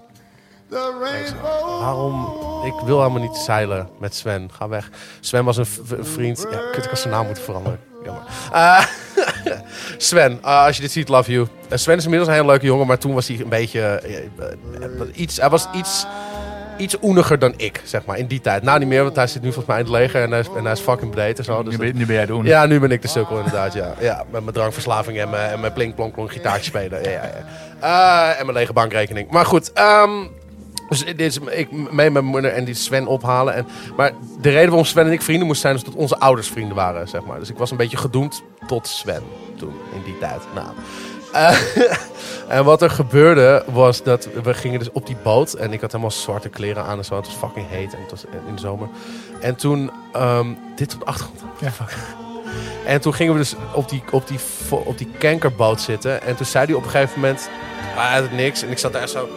Ik 0.70 0.78
zeg, 1.26 1.36
waarom? 1.80 2.48
Ik 2.64 2.74
wil 2.86 2.98
helemaal 3.02 3.22
niet 3.22 3.36
zeilen 3.36 3.90
met 4.00 4.16
Sven. 4.16 4.50
Ga 4.54 4.68
weg. 4.68 4.90
Sven 5.20 5.46
was 5.46 5.58
een, 5.58 5.66
vriend. 6.02 6.48
Ja, 6.52 6.62
kut, 6.72 6.84
ik 6.84 6.90
had 6.90 7.00
zijn 7.00 7.14
naam 7.14 7.26
moeten 7.26 7.44
veranderen. 7.44 7.80
Jammer. 8.04 8.24
Eh, 8.52 8.86
Sven, 9.98 10.40
eh, 10.42 10.66
als 10.66 10.76
je 10.76 10.82
dit 10.82 10.92
ziet, 10.92 11.10
love 11.10 11.32
you. 11.32 11.48
Eh, 11.70 11.78
Sven 11.78 11.98
is 11.98 12.04
inmiddels 12.04 12.30
een 12.30 12.36
hele 12.36 12.48
leuke 12.48 12.66
jongen, 12.66 12.88
maar 12.88 12.98
toen 12.98 13.14
was 13.14 13.28
hij 13.28 13.40
een 13.40 13.50
beetje... 13.50 14.02
iets, 15.14 15.38
hij 15.38 15.50
was 15.50 15.68
iets, 15.76 16.06
iets 16.78 16.96
oeniger 17.02 17.40
dan 17.40 17.54
ik, 17.58 17.82
zeg 17.84 18.06
maar, 18.06 18.18
in 18.18 18.28
die 18.28 18.42
tijd. 18.42 18.64
Nou, 18.64 18.80
niet 18.80 18.88
meer, 18.88 19.04
want 19.04 19.16
hij 19.16 19.28
zit 19.28 19.42
nu 19.42 19.48
volgens 19.48 19.68
mij 19.68 19.78
in 19.78 19.84
het 19.84 19.94
leger 19.94 20.22
en 20.24 20.32
hij 20.32 20.40
is, 20.40 20.48
en 20.56 20.64
hij 20.64 20.74
is 20.74 20.80
fucking 20.80 21.12
breed 21.12 21.38
en 21.38 21.44
zo. 21.44 21.64
Dus 21.64 21.78
Nu 21.78 21.80
ben, 21.80 21.98
nu 21.98 22.06
ben 22.06 22.16
jij 22.16 22.26
de 22.26 22.34
oen. 22.34 22.46
ja, 22.46 22.66
nu 22.66 22.80
ben 22.80 22.92
ik 22.92 23.02
de 23.02 23.08
sukkel 23.08 23.38
inderdaad, 23.38 23.74
ja. 23.74 23.94
ja 24.00 24.24
met 24.30 24.42
mijn 24.42 24.56
drankverslaving 24.56 25.20
en 25.20 25.30
mijn, 25.30 25.52
en 25.52 25.60
mijn 25.60 25.74
plink 25.74 25.96
plonk 25.96 26.14
plonk 26.14 26.32
gitaartje 26.32 26.64
spelen. 26.64 27.04
Ja, 27.04 27.10
ja, 27.10 27.22
ja. 27.82 28.34
En 28.34 28.46
mijn 28.46 28.58
lege 28.58 28.74
bankrekening. 28.74 29.32
Maar 29.32 29.46
goed, 29.46 29.74
ehm, 29.74 30.26
dus 30.90 31.06
dit 31.06 31.20
is, 31.20 31.38
ik 31.38 31.72
mee 31.72 31.90
met 31.92 32.12
mijn 32.12 32.26
moeder 32.26 32.52
en 32.52 32.66
die 32.66 32.74
Sven 32.74 33.08
ophalen. 33.08 33.54
En, 33.54 33.68
maar 33.96 34.12
de 34.42 34.50
reden 34.50 34.68
waarom 34.68 34.86
Sven 34.86 35.06
en 35.06 35.12
ik 35.12 35.22
vrienden 35.22 35.48
moesten 35.48 35.70
zijn... 35.70 35.76
is 35.76 35.94
dat 35.94 36.02
onze 36.02 36.20
ouders 36.20 36.48
vrienden 36.48 36.76
waren, 36.76 37.08
zeg 37.08 37.26
maar. 37.26 37.40
Dus 37.40 37.50
ik 37.50 37.58
was 37.58 37.72
een 37.72 37.78
beetje 37.78 37.98
gedoemd 37.98 38.44
tot 38.68 38.88
Sven 38.88 39.24
toen, 39.58 39.74
in 39.94 40.04
die 40.04 40.18
tijd. 40.18 40.42
Nou... 40.54 40.68
eh, 41.32 41.58
en 42.58 42.64
wat 42.64 42.82
er 42.82 42.90
gebeurde 42.90 43.64
was 43.68 44.04
dat 44.04 44.30
we 44.44 44.54
gingen 44.54 44.80
dus 44.80 44.92
op 44.92 45.08
die 45.08 45.18
boot. 45.24 45.54
En 45.54 45.74
ik 45.74 45.82
had 45.82 45.92
helemaal 45.92 46.12
zwarte 46.12 46.50
kleren 46.50 46.84
aan 46.84 46.98
en 46.98 47.06
zo. 47.06 47.16
Het 47.16 47.26
was 47.26 47.36
fucking 47.36 47.68
heet 47.70 47.94
en 47.94 48.02
het 48.02 48.12
was 48.12 48.24
in 48.48 48.56
de 48.56 48.62
zomer. 48.62 48.88
En 49.42 49.56
toen, 49.56 49.92
ehm, 50.14 50.48
dit 50.76 50.94
op 50.94 51.00
de 51.00 51.06
achtergrond. 51.06 51.42
Ja. 51.60 51.72
Fuck. 51.72 51.98
En 52.86 53.02
toen 53.02 53.14
gingen 53.14 53.34
we 53.34 53.40
dus 53.40 53.56
op 53.74 53.90
die, 53.90 54.04
op 54.12 54.28
die, 54.28 54.40
op 54.70 54.98
die 54.98 55.12
kankerboot 55.18 55.82
zitten. 55.82 56.22
En 56.22 56.36
toen 56.36 56.46
zei 56.46 56.66
hij 56.66 56.76
op 56.76 56.84
een 56.84 56.90
gegeven 56.90 57.20
moment, 57.20 57.50
hij 57.84 58.22
had 58.22 58.32
niks. 58.32 58.62
En 58.64 58.70
ik 58.70 58.78
zat 58.78 58.94
daar 58.94 59.08
zo 59.08 59.28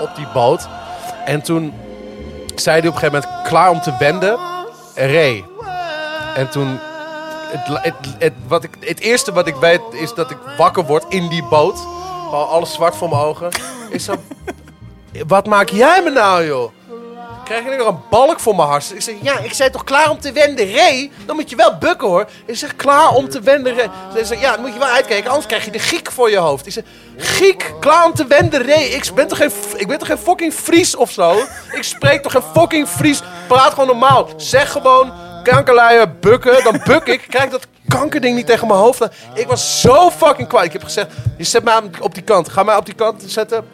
op 0.00 0.16
die 0.16 0.26
boot. 0.32 0.68
En 1.24 1.42
toen 1.42 1.74
zei 2.54 2.80
hij 2.80 2.88
op 2.88 2.94
een 2.94 3.00
gegeven 3.00 3.22
moment, 3.24 3.48
klaar 3.48 3.70
om 3.70 3.80
te 3.80 3.96
wenden, 3.98 4.38
Ray. 4.94 5.44
En 6.34 6.48
toen, 6.50 6.78
het, 7.50 7.94
het, 8.18 8.32
wat 8.48 8.64
ik, 8.64 8.70
het 8.80 9.00
eerste 9.00 9.32
wat 9.32 9.46
ik 9.46 9.54
weet 9.54 9.80
is 9.90 10.14
dat 10.14 10.30
ik 10.30 10.38
wakker 10.56 10.84
word 10.84 11.04
in 11.08 11.28
die 11.28 11.44
boot. 11.44 11.78
Alles 12.32 12.72
zwart 12.72 12.96
voor 12.96 13.08
mijn 13.08 13.22
ogen. 13.22 13.48
Ik 13.90 14.00
zo, 14.00 14.14
wat 15.26 15.46
maak 15.46 15.68
jij 15.68 16.02
me 16.02 16.10
nou 16.10 16.46
joh? 16.46 16.72
Krijg 17.48 17.64
ik 17.64 17.78
nog 17.78 17.88
een 17.88 18.00
balk 18.10 18.40
voor 18.40 18.56
mijn 18.56 18.68
hart? 18.68 18.92
Ik 18.94 19.02
zeg, 19.02 19.14
ja, 19.22 19.38
ik 19.38 19.52
zei 19.52 19.70
toch 19.70 19.84
klaar 19.84 20.10
om 20.10 20.20
te 20.20 20.32
wenden, 20.32 20.74
Ray? 20.74 21.10
Dan 21.26 21.36
moet 21.36 21.50
je 21.50 21.56
wel 21.56 21.78
bukken, 21.78 22.08
hoor. 22.08 22.28
Ik 22.46 22.56
zeg, 22.56 22.76
klaar 22.76 23.14
om 23.14 23.28
te 23.28 23.40
wenden, 23.40 23.76
Ray. 23.76 23.90
Ze 24.16 24.24
zegt, 24.24 24.40
ja, 24.40 24.52
dan 24.52 24.60
moet 24.60 24.72
je 24.72 24.78
wel 24.78 24.88
uitkijken, 24.88 25.28
anders 25.28 25.46
krijg 25.46 25.64
je 25.64 25.70
de 25.70 25.78
giek 25.78 26.10
voor 26.12 26.30
je 26.30 26.36
hoofd. 26.36 26.66
Ik 26.66 26.72
zeg, 26.72 26.84
giek, 27.16 27.72
klaar 27.80 28.04
om 28.04 28.14
te 28.14 28.26
wenden, 28.26 28.66
Ray? 28.66 28.82
Ik 28.82 29.10
ben 29.14 29.28
toch 29.28 29.38
geen, 29.38 29.50
ik 29.76 29.86
ben 29.86 29.98
toch 29.98 30.08
geen 30.08 30.18
fucking 30.18 30.52
Fries 30.52 30.96
of 30.96 31.10
zo? 31.10 31.36
Ik 31.72 31.82
spreek 31.82 32.22
toch 32.22 32.32
geen 32.32 32.42
fucking 32.54 32.88
Fries? 32.88 33.20
Praat 33.46 33.70
gewoon 33.70 33.86
normaal. 33.86 34.28
Zeg 34.36 34.72
gewoon, 34.72 35.12
kankerluien, 35.42 36.16
bukken. 36.20 36.64
Dan 36.64 36.80
buk 36.84 37.06
ik, 37.06 37.26
krijg 37.28 37.50
dat 37.50 37.66
kankerding 37.88 38.36
niet 38.36 38.46
tegen 38.46 38.66
mijn 38.66 38.80
hoofd. 38.80 39.08
Ik 39.34 39.46
was 39.46 39.80
zo 39.80 40.10
fucking 40.10 40.48
kwaad. 40.48 40.64
Ik 40.64 40.72
heb 40.72 40.84
gezegd, 40.84 41.10
je 41.36 41.44
zet 41.44 41.64
mij 41.64 41.80
op 42.00 42.14
die 42.14 42.24
kant. 42.24 42.48
Ga 42.48 42.62
mij 42.62 42.76
op 42.76 42.86
die 42.86 42.94
kant 42.94 43.22
zetten. 43.26 43.68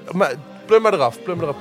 Plum 0.66 0.82
maar 0.82 0.94
eraf, 0.94 1.22
plum 1.22 1.36
maar 1.36 1.44
eraf. 1.44 1.56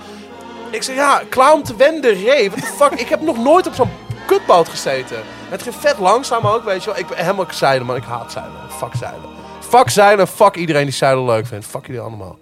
Ik 0.74 0.84
zeg, 0.84 0.96
ja, 0.96 1.22
te 1.64 1.76
wenden, 1.76 2.26
Ray. 2.26 2.50
What 2.50 2.62
the 2.62 2.74
fuck? 2.76 2.92
ik 2.92 3.08
heb 3.10 3.22
nog 3.22 3.38
nooit 3.38 3.68
op 3.68 3.74
zo'n 3.74 3.90
kutboot 4.28 4.70
gezeten. 4.70 5.18
Het 5.50 5.62
ging 5.62 5.76
vet 5.76 5.98
langzaam 5.98 6.48
ook, 6.48 6.64
weet 6.64 6.84
je 6.84 6.90
wel. 6.90 7.00
Ik 7.00 7.08
ben 7.08 7.18
helemaal 7.18 7.46
zeilen, 7.50 7.86
man. 7.88 7.96
Ik 7.96 8.04
haat 8.04 8.32
zeilen. 8.32 8.56
Fuck 8.70 8.96
zeilen. 8.96 9.30
Fuck 9.60 9.90
zeilen, 9.90 10.28
fuck 10.28 10.56
iedereen 10.56 10.84
die 10.84 10.94
zeilen 10.94 11.26
leuk 11.26 11.46
vindt. 11.46 11.66
Fuck 11.66 11.86
jullie 11.86 12.02
allemaal. 12.02 12.38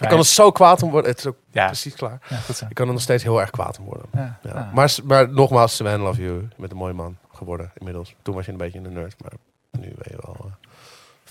Ik 0.00 0.08
kan 0.08 0.18
er 0.18 0.24
zo 0.24 0.50
kwaad 0.52 0.82
om 0.82 0.90
worden. 0.90 1.10
Het 1.10 1.18
is 1.18 1.26
ook 1.26 1.36
Ja. 1.50 1.66
precies 1.66 1.94
klaar. 1.94 2.18
Ja. 2.28 2.36
Ik 2.68 2.74
kan 2.74 2.86
er 2.86 2.92
nog 2.92 3.02
steeds 3.02 3.22
heel 3.22 3.40
erg 3.40 3.50
kwaad 3.50 3.78
om 3.78 3.84
worden. 3.84 4.06
Ja. 4.12 4.38
Ja. 4.42 4.70
Maar, 4.74 4.94
maar 5.04 5.28
nogmaals, 5.28 5.76
Sven, 5.76 6.00
love 6.00 6.22
you. 6.22 6.34
Je 6.34 6.48
bent 6.56 6.70
een 6.72 6.76
mooie 6.78 6.92
man 6.92 7.16
geworden 7.34 7.72
inmiddels. 7.74 8.14
Toen 8.22 8.34
was 8.34 8.46
je 8.46 8.52
een 8.52 8.58
beetje 8.58 8.78
een 8.78 8.92
nerd, 8.92 9.14
maar 9.22 9.32
nu 9.70 9.80
ben 9.98 10.06
je 10.10 10.16
wel 10.20 10.36
een 10.44 10.54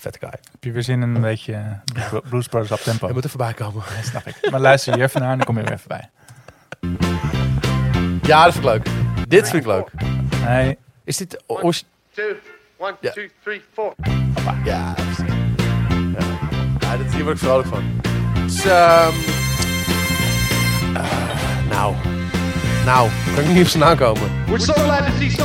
vette 0.00 0.18
guy. 0.18 0.30
Heb 0.30 0.64
je 0.64 0.72
weer 0.72 0.82
zin 0.82 1.02
in 1.02 1.14
een 1.14 1.20
beetje 1.20 1.52
eh, 1.52 2.08
Blu- 2.10 2.20
Blues 2.28 2.46
Brothers 2.48 2.72
op 2.72 2.78
tempo? 2.80 3.06
Je 3.06 3.12
moet 3.12 3.24
er 3.24 3.30
voorbij 3.30 3.52
komen. 3.54 3.82
Dat 3.96 4.04
snap 4.04 4.26
ik. 4.26 4.50
Maar 4.50 4.60
luister 4.60 4.94
hier 4.94 5.02
even 5.04 5.20
naar 5.20 5.30
en 5.30 5.36
dan 5.36 5.46
kom 5.46 5.56
je 5.58 5.62
weer 5.62 5.72
even 5.72 5.88
bij. 5.88 6.10
Ja, 8.22 8.44
dat 8.44 8.52
vind 8.52 8.64
ik 8.64 8.70
leuk. 8.72 8.86
Dit 9.28 9.48
vind 9.48 9.62
ik 9.62 9.68
leuk. 9.68 9.88
Nee, 10.44 10.78
Is 11.04 11.16
dit... 11.16 11.42
oors- 11.46 11.84
Two, 12.14 12.24
one, 12.76 12.94
Yeah. 13.00 13.14
two, 13.14 13.26
three, 13.42 13.62
four. 13.72 13.94
Ja, 14.64 14.92
precies. 14.92 15.34
Ja, 16.18 16.26
ja 16.78 16.96
dit, 16.96 17.14
hier 17.14 17.24
word 17.24 17.36
ik 17.36 17.42
vrolijk 17.42 17.68
van. 17.68 18.00
Dus, 18.44 18.64
ehm, 18.64 19.12
eh, 20.94 21.68
nou. 21.70 21.94
Nou, 22.86 23.08
kan 23.34 23.44
ik 23.44 23.48
niet 23.50 23.62
op 23.62 23.68
zijn 23.68 23.82
naam 23.82 23.96
komen? 23.96 24.22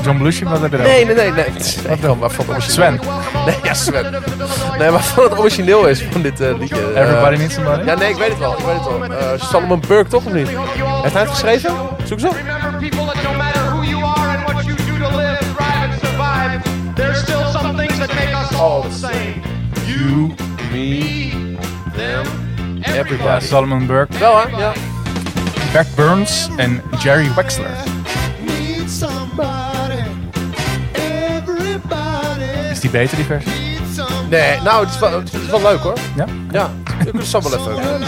John 0.04 0.18
Belushi, 0.18 0.46
wat 0.46 0.62
heb 0.62 0.72
je 0.72 0.78
Nee, 0.78 1.06
nee, 1.06 1.16
nee. 1.16 1.32
nee. 1.32 1.46
nee 1.88 1.98
gewoon 1.98 2.20
waarvan 2.20 2.46
het 2.46 2.54
origineel 2.56 2.98
Sven. 2.98 3.00
Nee, 3.46 3.56
ja, 3.64 3.74
Sven. 3.74 4.14
Nee, 4.78 4.90
waarvan 4.90 5.24
het 5.24 5.40
origineel 5.40 5.88
is 5.88 6.04
van 6.12 6.22
dit 6.22 6.40
eh, 6.40 6.58
liedje. 6.60 6.92
eh, 6.94 7.02
Everybody 7.02 7.36
Needs 7.38 7.54
Somebody? 7.54 7.84
Ja, 7.86 7.96
nee, 7.96 8.10
ik 8.10 8.16
weet 8.16 8.28
het 8.30 8.38
wel. 8.38 8.52
Ik 8.58 8.66
weet 8.66 8.76
het 8.76 9.08
wel. 9.08 9.18
Eh 9.18 9.42
Solomon 9.42 9.82
Burke, 9.88 10.10
toch 10.10 10.26
of 10.26 10.34
niet? 10.34 10.48
Heeft 11.02 11.14
hij 11.14 11.22
het 11.22 11.32
geschreven? 11.32 11.72
Zoek 12.04 12.20
eens 12.20 12.24
op. 12.30 12.36
Remember, 12.36 12.80
people, 12.90 13.06
that 13.14 13.24
no 13.24 13.34
matter 13.38 13.62
who 13.72 13.84
you 13.84 14.04
are 14.04 14.38
and 14.38 14.52
what 14.52 14.66
you 14.66 14.76
do 14.76 15.10
to 15.10 15.16
live, 15.18 15.38
thrive, 15.38 15.92
and 15.92 15.94
survive, 16.02 16.60
there's 16.96 17.20
still 17.20 17.44
some 17.60 17.78
things 17.78 17.98
that 17.98 18.14
make 18.14 18.36
us 18.44 18.60
all 18.60 18.82
the 18.82 18.96
same. 19.08 19.42
You, 19.86 20.32
me, 20.72 21.00
them, 21.96 22.26
Ja, 22.80 22.94
everybody. 22.94 23.46
Solomon 23.46 23.86
Burke, 23.86 24.18
Wel, 24.18 24.38
hè? 24.42 24.58
Ja. 24.58 24.72
Bert 25.72 25.96
Burns 25.96 26.50
en 26.58 26.82
Jerry 27.00 27.34
Wexler. 27.36 27.70
Is 32.72 32.80
die 32.80 32.90
beter, 32.90 33.16
die 33.16 33.26
versie? 33.26 33.52
Nee, 34.30 34.62
nou, 34.62 34.86
het 34.86 34.94
is 34.94 35.00
wel, 35.00 35.20
het 35.20 35.34
is 35.34 35.46
wel 35.46 35.62
leuk, 35.62 35.80
hoor. 35.80 35.98
Ja? 36.16 36.26
Ja, 36.52 36.72
ik 37.14 37.22
zal 37.22 37.42
wel 37.42 37.54
even... 37.54 38.04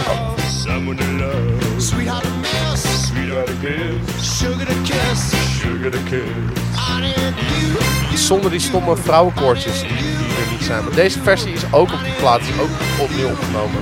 Zonder 8.14 8.50
die 8.50 8.60
stomme 8.60 8.96
vrouwenkoortjes 8.96 9.80
die, 9.80 9.88
er 9.90 10.50
niet 10.50 10.62
zijn. 10.62 10.84
Maar 10.84 10.94
deze 10.94 11.22
versie 11.22 11.52
is 11.52 11.62
ook 11.70 11.92
op 11.92 12.00
die 12.04 12.12
plaat, 12.12 12.40
is 12.40 12.60
ook 12.60 13.00
opnieuw 13.00 13.28
opgenomen. 13.28 13.80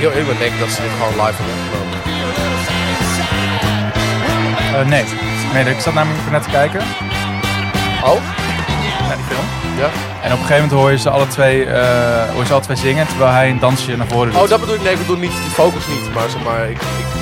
Heel 0.00 0.12
eerlijk 0.12 0.38
denk 0.38 0.58
dat 0.58 0.68
ze 0.70 0.80
dit 0.82 0.90
gewoon 0.98 1.26
live 1.26 1.42
hebben 1.42 1.54
opgenomen. 1.62 1.98
Eh, 4.74 4.86
nee. 4.86 5.04
nee, 5.64 5.74
ik 5.74 5.80
zat 5.80 5.94
namelijk 5.94 6.30
net 6.30 6.42
te 6.42 6.48
kijken 6.50 6.80
Oh? 8.04 8.20
naar 9.08 9.16
die 9.16 9.24
film. 9.28 9.46
Ja. 9.78 9.88
En 10.22 10.32
op 10.32 10.38
een 10.38 10.46
gegeven 10.46 10.54
moment 10.54 10.70
hoor 10.72 10.90
je 10.90 10.98
ze 10.98 11.10
alle 11.10 11.26
twee, 11.26 11.64
eh, 11.64 12.28
hoor 12.30 12.40
je 12.40 12.46
ze 12.46 12.52
alle 12.52 12.62
twee 12.62 12.76
zingen, 12.76 13.06
terwijl 13.06 13.30
hij 13.32 13.50
een 13.50 13.58
dansje 13.58 13.96
naar 13.96 14.06
voren 14.06 14.32
doet. 14.32 14.42
Oh, 14.42 14.48
dat 14.48 14.60
bedoel 14.60 14.74
ik. 14.74 14.82
Nee, 14.82 14.92
ik 14.92 14.98
bedoel 14.98 15.16
niet 15.16 15.30
die 15.30 15.50
focus 15.50 15.86
niet. 15.86 16.14
Maar 16.14 16.28
zeg 16.30 16.42
maar, 16.42 16.62
ik, 16.64 16.70
ik, 16.70 16.78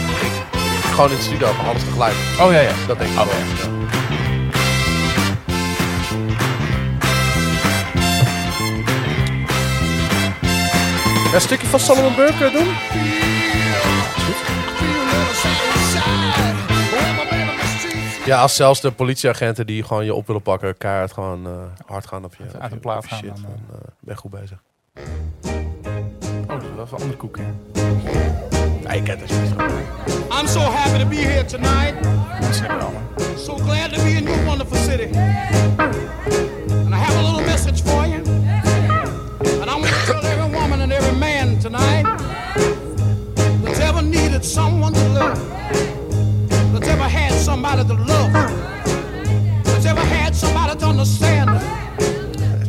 ik, 0.09 0.27
ik- 0.27 0.91
gewoon 0.95 1.11
in 1.11 1.17
de 1.17 1.23
studio, 1.23 1.49
alles 1.69 1.83
tegelijk. 1.85 2.15
Oh 2.41 2.53
ja, 2.53 2.59
ja. 2.61 2.71
Dat 2.87 2.99
denk 2.99 3.11
ik 3.11 3.19
Oké. 3.19 3.29
wel. 3.29 3.39
ja. 3.39 3.88
Een 11.39 11.45
stukje 11.45 11.67
van 11.67 11.81
Solomon 11.81 12.15
Burke 12.15 12.51
doen? 12.51 12.69
Ja, 18.25 18.41
als 18.41 18.57
zelfs 18.57 18.81
de 18.81 18.91
politieagenten 18.91 19.67
die 19.67 19.83
gewoon 19.83 20.05
je 20.05 20.15
op 20.15 20.27
willen 20.27 20.43
pakken, 20.43 20.77
keihard 20.77 21.13
gewoon 21.13 21.47
eh, 21.47 21.53
hard 21.87 22.07
gaan 22.07 22.25
op 22.25 22.35
je, 22.35 22.45
uit 22.59 22.73
een 22.73 22.81
plaat 22.81 23.07
gaan 23.07 23.19
shit, 23.19 23.29
dan, 23.29 23.43
dan 23.43 23.81
eh, 23.81 23.89
ben 24.01 24.17
goed 24.17 24.31
bezig. 24.31 24.63
Oh, 26.47 26.49
dat 26.49 26.63
is 26.63 26.69
wel 26.77 26.85
een 26.85 26.93
andere 26.93 27.17
koek, 27.17 27.39
hè. 27.39 27.45
Ja, 28.83 28.93
je 28.93 29.03
kent 29.03 29.21
het 29.21 29.31
niet. 29.41 29.51
I'm 30.41 30.47
so 30.47 30.61
happy 30.61 30.99
to 30.99 31.09
be 31.09 31.17
here 31.17 31.45
tonight. 31.45 31.95
So 33.37 33.57
glad 33.57 33.95
to 33.95 34.03
be 34.03 34.11
in 34.11 34.23
your 34.23 34.45
wonderful 34.45 34.77
city. 34.77 35.17
And 36.85 36.95
I 36.95 36.99
have 36.99 37.17
a 37.17 37.23
little 37.23 37.45
message 37.47 37.83
for 37.83 38.07
you. 38.07 38.23
And 39.61 39.71
I 39.71 39.75
want 39.75 39.87
to 39.87 40.21
tell 40.21 40.38
tonight 41.79 42.19
that's 43.65 43.81
ever 43.81 44.03
needed 44.03 44.45
someone 44.45 44.93
to 44.93 45.09
love, 45.09 45.39
that's 46.73 46.89
ever 46.89 47.09
had 47.09 47.33
somebody 47.33 47.85
to 47.85 47.95
love, 47.95 48.33
that's 49.65 49.87
ever 49.87 50.01
had 50.01 50.35
somebody 50.35 50.79
to 50.79 50.87
understand, 50.87 51.49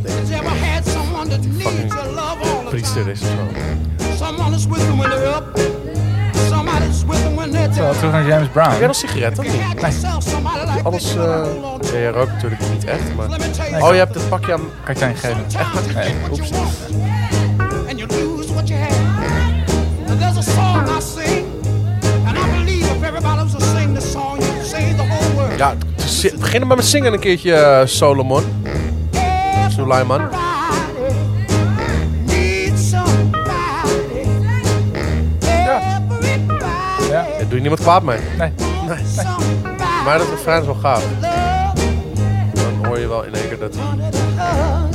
that's 0.04 0.32
ever 0.32 0.50
had 0.50 0.86
someone 0.86 1.30
that 1.30 1.42
needs 1.46 1.94
your 1.94 2.12
love 2.14 2.40
all 2.42 2.64
the 2.72 2.82
time. 2.82 3.16
Someone 4.18 4.54
is 4.54 4.68
with 4.68 4.80
them 4.88 4.98
when 4.98 5.10
they're 5.10 5.28
up, 5.28 5.58
somebody's 6.50 7.06
with 7.06 7.20
them 7.24 7.36
when 7.36 7.52
they're 7.52 7.74
Zo, 7.74 7.82
down. 7.82 7.96
terug 7.96 8.12
naar 8.12 8.26
James 8.26 8.48
Heb 8.48 8.54
jij 8.54 8.64
Brown. 8.64 8.86
nog 8.86 8.96
sigaretten 8.96 9.44
like 9.44 10.84
Alles, 10.84 11.16
eh, 11.16 11.44
to. 11.44 11.80
Ja, 11.94 11.98
je 11.98 12.08
rookt 12.10 12.32
natuurlijk 12.32 12.62
niet 12.72 12.86
echt, 12.86 13.16
maar... 13.16 13.28
Oh, 13.82 13.92
je 13.92 13.98
hebt 13.98 14.14
het 14.14 14.30
pakje 14.30 14.54
aan... 14.54 14.62
Kan 14.84 14.96
ik 14.96 15.18
geven? 15.18 15.46
You 15.50 15.94
Nee, 15.94 16.14
oeps. 16.32 16.52
Begin 26.22 26.68
maar 26.68 26.76
met 26.76 26.86
zingen 26.86 27.14
een 27.14 27.20
keertje, 27.20 27.54
eh, 27.54 27.86
Solomon. 27.86 28.44
Somebody. 29.70 30.02
Everybody. 30.02 30.60
Ja. 37.10 37.26
Daar 37.38 37.48
doe 37.48 37.56
je 37.56 37.60
niemand 37.60 37.82
kwaad 37.82 38.04
mee. 38.04 38.20
Nee. 38.38 38.52
Maar 40.06 40.18
dat 40.18 40.30
refrein 40.30 40.60
is 40.60 40.66
wel 40.66 40.76
gaaf. 40.76 41.04
Dan 42.54 42.86
hoor 42.86 43.00
je 43.00 43.08
wel 43.08 43.24
in 43.24 43.34
één 43.34 43.48
keer 43.48 43.60
dat 43.60 43.76
hij... 43.78 44.89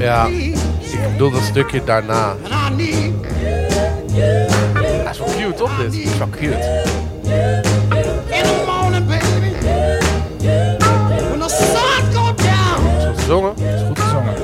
Ja. 0.00 0.26
Ik 0.26 1.12
bedoel 1.12 1.30
dat 1.30 1.42
stukje 1.42 1.84
daarna. 1.84 2.36
Hij 4.74 5.10
is 5.10 5.18
wel 5.18 5.28
cute, 5.36 5.54
toch, 5.54 5.76
dit? 5.76 5.94
is 5.94 6.18
wel 6.18 6.28
cute. 6.28 6.82
in 8.30 8.42
the 8.42 8.62
morning, 8.66 9.06
baby. 9.06 9.52
When 11.28 11.38
the 11.40 11.48
sun 11.48 12.12
go 12.12 12.34
down, 12.34 12.96
Is 12.98 13.04
dat 13.04 13.18
gezongen? 13.18 13.52
Is 13.56 13.82
goed. 13.86 13.98
Gezongen. 13.98 14.34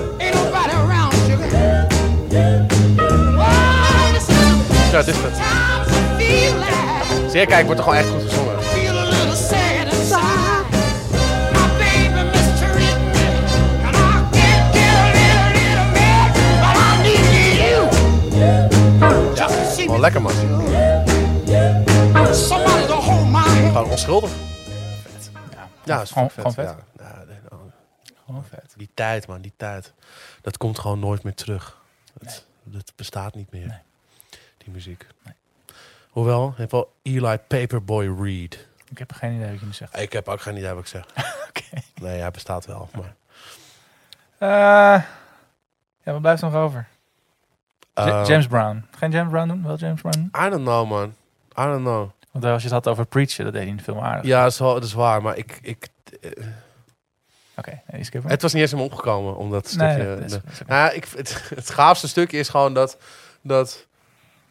Ja, 4.92 5.02
dit 5.02 5.14
is 5.14 5.20
het. 5.22 5.34
sometimes 5.36 5.88
I 5.88 6.24
feel 6.24 6.54
like 6.54 7.30
Zie 7.30 7.40
je, 7.40 7.46
kijk, 7.46 7.64
wordt 7.64 7.80
er 7.80 7.86
gewoon 7.86 7.98
echt 7.98 8.08
goed 8.08 8.22
gezongen. 8.22 8.45
Lekker, 20.12 20.22
man. 20.22 20.32
Gewoon 23.72 23.90
onschuldig. 23.90 24.30
Ja, 25.84 26.00
is 26.02 26.10
Gewoon- 26.10 26.30
vet. 26.30 26.34
gewoon 26.34 26.52
vet. 26.52 26.64
Ja, 26.98 27.04
ja, 27.04 27.24
nee, 27.26 27.38
nou, 27.50 27.62
Gewoon 28.26 28.44
vet. 28.44 28.74
die 28.76 28.90
tijd, 28.94 29.26
man, 29.26 29.40
die 29.40 29.52
tijd. 29.56 29.92
Dat 30.42 30.56
komt 30.56 30.78
gewoon 30.78 30.98
nooit 30.98 31.22
meer 31.22 31.34
terug. 31.34 31.76
Dat, 32.18 32.44
dat 32.62 32.92
bestaat 32.96 33.34
niet 33.34 33.50
meer. 33.52 33.80
Die 34.58 34.70
muziek. 34.72 35.06
Hoewel, 36.10 36.46
je 36.46 36.54
hebt 36.60 36.72
wel 36.72 36.92
Eli 37.02 37.36
Paperboy 37.38 38.22
Reed. 38.22 38.66
Ik 38.90 38.98
heb 38.98 39.12
geen 39.12 39.34
idee 39.34 39.50
wat 39.50 39.60
je 39.60 39.66
nu 39.66 39.72
zegt. 39.72 39.98
Ik 39.98 40.12
heb 40.12 40.28
ook 40.28 40.40
geen 40.40 40.56
idee 40.56 40.70
wat 40.72 40.78
ik 40.82 40.86
zeg. 40.86 41.04
Oké. 41.48 41.82
Nee, 41.94 42.20
hij 42.20 42.30
bestaat 42.30 42.66
wel. 42.66 42.88
Maar, 42.94 43.14
Eh, 44.38 45.02
ja, 46.02 46.12
wat 46.12 46.20
blijft 46.20 46.42
er 46.42 46.50
nog 46.50 46.60
over? 46.62 46.86
Eh, 48.04 48.22
James 48.26 48.46
Brown. 48.46 48.84
Geen 48.98 49.10
James 49.10 49.30
Brown 49.30 49.48
doen? 49.48 49.62
Wel 49.62 49.76
James 49.76 50.00
Brown 50.00 50.16
doen? 50.18 50.46
I 50.46 50.50
don't 50.50 50.64
know, 50.64 50.88
man. 50.90 51.14
I 51.58 51.62
don't 51.62 51.82
know. 51.84 52.10
Want 52.32 52.44
als 52.44 52.62
je 52.62 52.68
het 52.68 52.84
had 52.84 52.88
over 52.88 53.06
Preacher, 53.06 53.44
dat 53.44 53.52
deed 53.52 53.62
hij 53.62 53.70
in 53.70 53.76
de 53.76 53.82
film 53.82 53.98
aardig. 54.00 54.24
Ja, 54.26 54.42
dat 54.42 54.52
is, 54.52 54.58
wel, 54.58 54.74
dat 54.74 54.84
is 54.84 54.92
waar. 54.92 55.22
Maar 55.22 55.36
ik, 55.36 55.58
ik, 55.62 55.88
eh, 56.20 56.30
Oké, 57.56 57.70
nee, 57.70 57.82
die 57.86 58.04
skippen. 58.04 58.30
het 58.30 58.42
was 58.42 58.52
niet 58.52 58.62
eens 58.62 58.72
in 58.72 58.78
me 58.78 58.84
opgekomen. 58.84 59.36
Omdat 59.36 59.74
Nee, 59.76 60.06
dat 60.06 60.20
is- 60.20 60.32
de-. 60.32 60.40
Nou, 60.66 60.94
ik, 60.94 61.04
het, 61.16 61.42
het 61.54 61.70
gaafste 61.70 62.08
stukje 62.08 62.38
is 62.38 62.48
gewoon 62.48 62.74
dat... 62.74 62.98
dat 63.42 63.86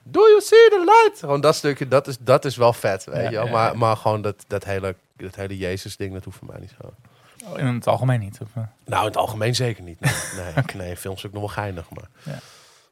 Do 0.04 0.20
you 0.22 0.42
see 0.42 0.70
the 0.70 0.84
light? 0.86 1.20
Gewoon 1.20 1.42
dat 1.42 1.56
stukje, 1.56 1.88
dat 1.88 2.08
is, 2.08 2.18
dat 2.20 2.46
is 2.46 2.56
wel 2.56 2.74
vet, 2.74 3.04
weet 3.04 3.16
Ja, 3.16 3.22
je 3.30 3.36
wel. 3.36 3.46
ja, 3.46 3.52
Maar, 3.52 3.72
ja. 3.72 3.78
maar 3.78 3.98
gewoon 3.98 4.22
dat, 4.22 4.44
dat 4.48 4.64
hele, 4.64 4.96
dat 5.18 5.36
hele 5.36 5.58
Jezus-ding, 5.58 6.14
dat 6.14 6.24
hoeft 6.24 6.38
voor 6.38 6.48
mij 6.48 6.60
niet 6.60 6.74
zo. 6.82 6.94
Oh, 7.46 7.60
in 7.60 7.66
het 7.66 7.88
algemeen 7.88 8.20
niet. 8.20 8.38
Of, 8.42 8.48
eh? 8.54 8.64
Nou, 8.86 9.02
in 9.02 9.08
het 9.08 9.18
algemeen 9.18 9.56
zeker 9.56 9.84
niet. 9.84 10.00
Nee, 10.00 10.14
nee, 10.56 10.64
nee 10.88 10.98
films 10.98 11.26
ook 11.26 11.32
nog 11.32 11.42
wel 11.42 11.52
geinig, 11.52 11.86
maar... 11.90 12.36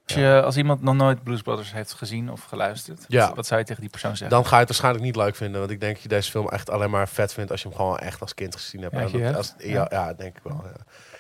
Als, 0.06 0.16
je, 0.18 0.42
als 0.46 0.58
iemand 0.58 0.82
nog 0.82 0.96
nooit 0.96 1.24
Blues 1.24 1.42
Brothers 1.42 1.74
heeft 1.74 1.94
gezien 1.94 2.32
of 2.32 2.44
geluisterd, 2.44 3.06
Ja. 3.08 3.28
wat, 3.28 3.36
wat 3.36 3.46
zou 3.48 3.60
je 3.60 3.66
tegen 3.66 3.82
die 3.82 3.90
persoon 3.90 4.12
zeggen? 4.18 4.30
Dan 4.38 4.46
ga 4.46 4.54
je 4.54 4.60
het 4.60 4.68
waarschijnlijk 4.68 5.04
niet 5.06 5.16
leuk 5.16 5.36
vinden. 5.36 5.60
Want 5.60 5.72
ik 5.72 5.80
denk 5.80 5.94
dat 5.94 6.04
je 6.04 6.10
deze 6.10 6.32
film 6.32 6.50
echt 6.50 6.70
alleen 6.70 6.90
maar 6.90 7.08
vet 7.08 7.34
vindt 7.34 7.52
als 7.52 7.62
je 7.62 7.68
hem 7.68 7.78
gewoon 7.78 7.98
echt 7.98 8.22
als 8.22 8.34
kind 8.34 8.56
gezien 8.56 8.82
hebt. 8.82 9.12
Ja, 9.12 9.20
dat- 9.20 9.36
als, 9.36 9.54
ja, 9.58 9.88
ja, 9.90 10.14
denk 10.14 10.38
ik 10.38 10.44
wel. 10.44 10.64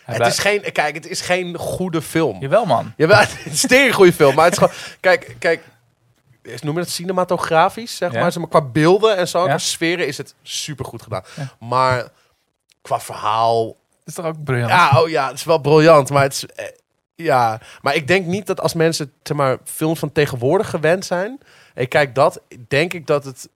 Het 0.04 0.28
is 0.28 0.40
geen, 0.40 0.72
kijk, 0.72 0.96
het 0.96 1.08
is 1.08 1.22
geen 1.22 1.58
goede 1.58 2.02
film. 2.02 2.40
Jawel, 2.42 2.66
man. 2.66 2.94
Jawel, 2.98 3.20
het 3.28 3.46
is 3.54 3.70
een 3.70 3.94
goede 3.94 4.14
film. 4.14 4.36
Maar 4.36 4.44
het 4.46 4.54
is 4.54 4.60
gewoon, 4.60 4.74
kijk, 5.00 5.36
kijk, 5.40 5.64
is- 6.42 6.62
noem 6.62 6.74
je 6.76 6.80
het 6.82 6.90
cinematografisch, 6.90 7.96
zeg 7.98 8.12
Ja. 8.14 8.20
maar. 8.20 8.48
Qua 8.50 8.62
beelden 8.62 9.18
en 9.18 9.28
zo, 9.28 9.46
Ja. 9.48 9.58
sferen 9.58 10.08
is 10.08 10.18
het 10.18 10.36
super 10.42 10.86
goed 10.86 11.02
gedaan. 11.02 11.24
Ja. 11.36 11.50
Maar 11.68 12.08
qua 12.82 13.00
verhaal, 13.00 13.66
Dat 13.66 13.76
is 14.06 14.14
toch 14.14 14.26
ook 14.26 14.44
briljant? 14.44 14.70
ja, 14.72 15.02
oh 15.02 15.10
ja, 15.10 15.28
het 15.28 15.36
is 15.38 15.44
wel 15.44 15.58
briljant. 15.58 16.10
Maar 16.10 16.24
het 16.24 16.34
is, 16.34 16.46
eh, 16.46 16.66
ja, 17.16 17.60
maar 17.82 17.96
ik 17.96 18.08
denk 18.08 18.26
niet 18.26 18.48
dat 18.48 18.62
als 18.62 18.74
mensen, 18.74 19.12
zeg 19.24 19.38
maar, 19.38 19.58
films 19.64 20.00
van 20.00 20.12
tegenwoordig 20.12 20.70
gewend 20.70 21.06
zijn. 21.06 21.40
Ik 21.76 21.90
kijk 21.90 22.16
dat, 22.16 22.42
denk 22.68 22.94
ik 22.94 23.08
dat 23.08 23.26
het. 23.26 23.50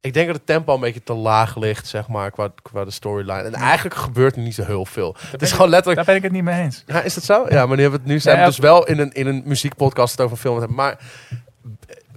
Ik 0.00 0.14
denk 0.14 0.26
dat 0.26 0.36
het 0.36 0.46
tempo 0.46 0.74
een 0.74 0.80
beetje 0.80 1.02
te 1.02 1.14
laag 1.14 1.56
ligt, 1.56 1.86
zeg 1.86 2.08
maar, 2.08 2.30
qua, 2.30 2.48
qua 2.62 2.84
de 2.84 2.90
storyline. 2.90 3.42
En 3.42 3.54
eigenlijk 3.54 3.94
gebeurt 3.94 4.36
er 4.36 4.42
niet 4.42 4.54
zo 4.54 4.64
heel 4.64 4.86
veel. 4.86 5.16
Het 5.30 5.42
is 5.42 5.52
gewoon 5.52 5.68
letterlijk. 5.68 5.96
Daar 5.96 6.06
ben 6.06 6.16
ik 6.16 6.22
het 6.22 6.32
niet 6.32 6.42
mee 6.42 6.62
eens. 6.62 6.82
Ja, 6.86 7.00
is 7.00 7.14
dat 7.14 7.24
zo? 7.24 7.46
Ja, 7.48 7.66
maar 7.66 7.76
nu 7.76 7.82
hebben 7.82 8.00
we 8.00 8.06
het 8.06 8.14
nu 8.14 8.20
zijn 8.20 8.38
we 8.38 8.44
dus 8.44 8.58
wel 8.58 8.86
in 8.86 8.98
een, 8.98 9.12
in 9.12 9.26
een 9.26 9.42
muziekpodcast 9.44 10.10
het 10.10 10.20
over 10.20 10.32
een 10.32 10.42
film 10.42 10.58
hebben. 10.58 10.76
Maar 10.76 10.98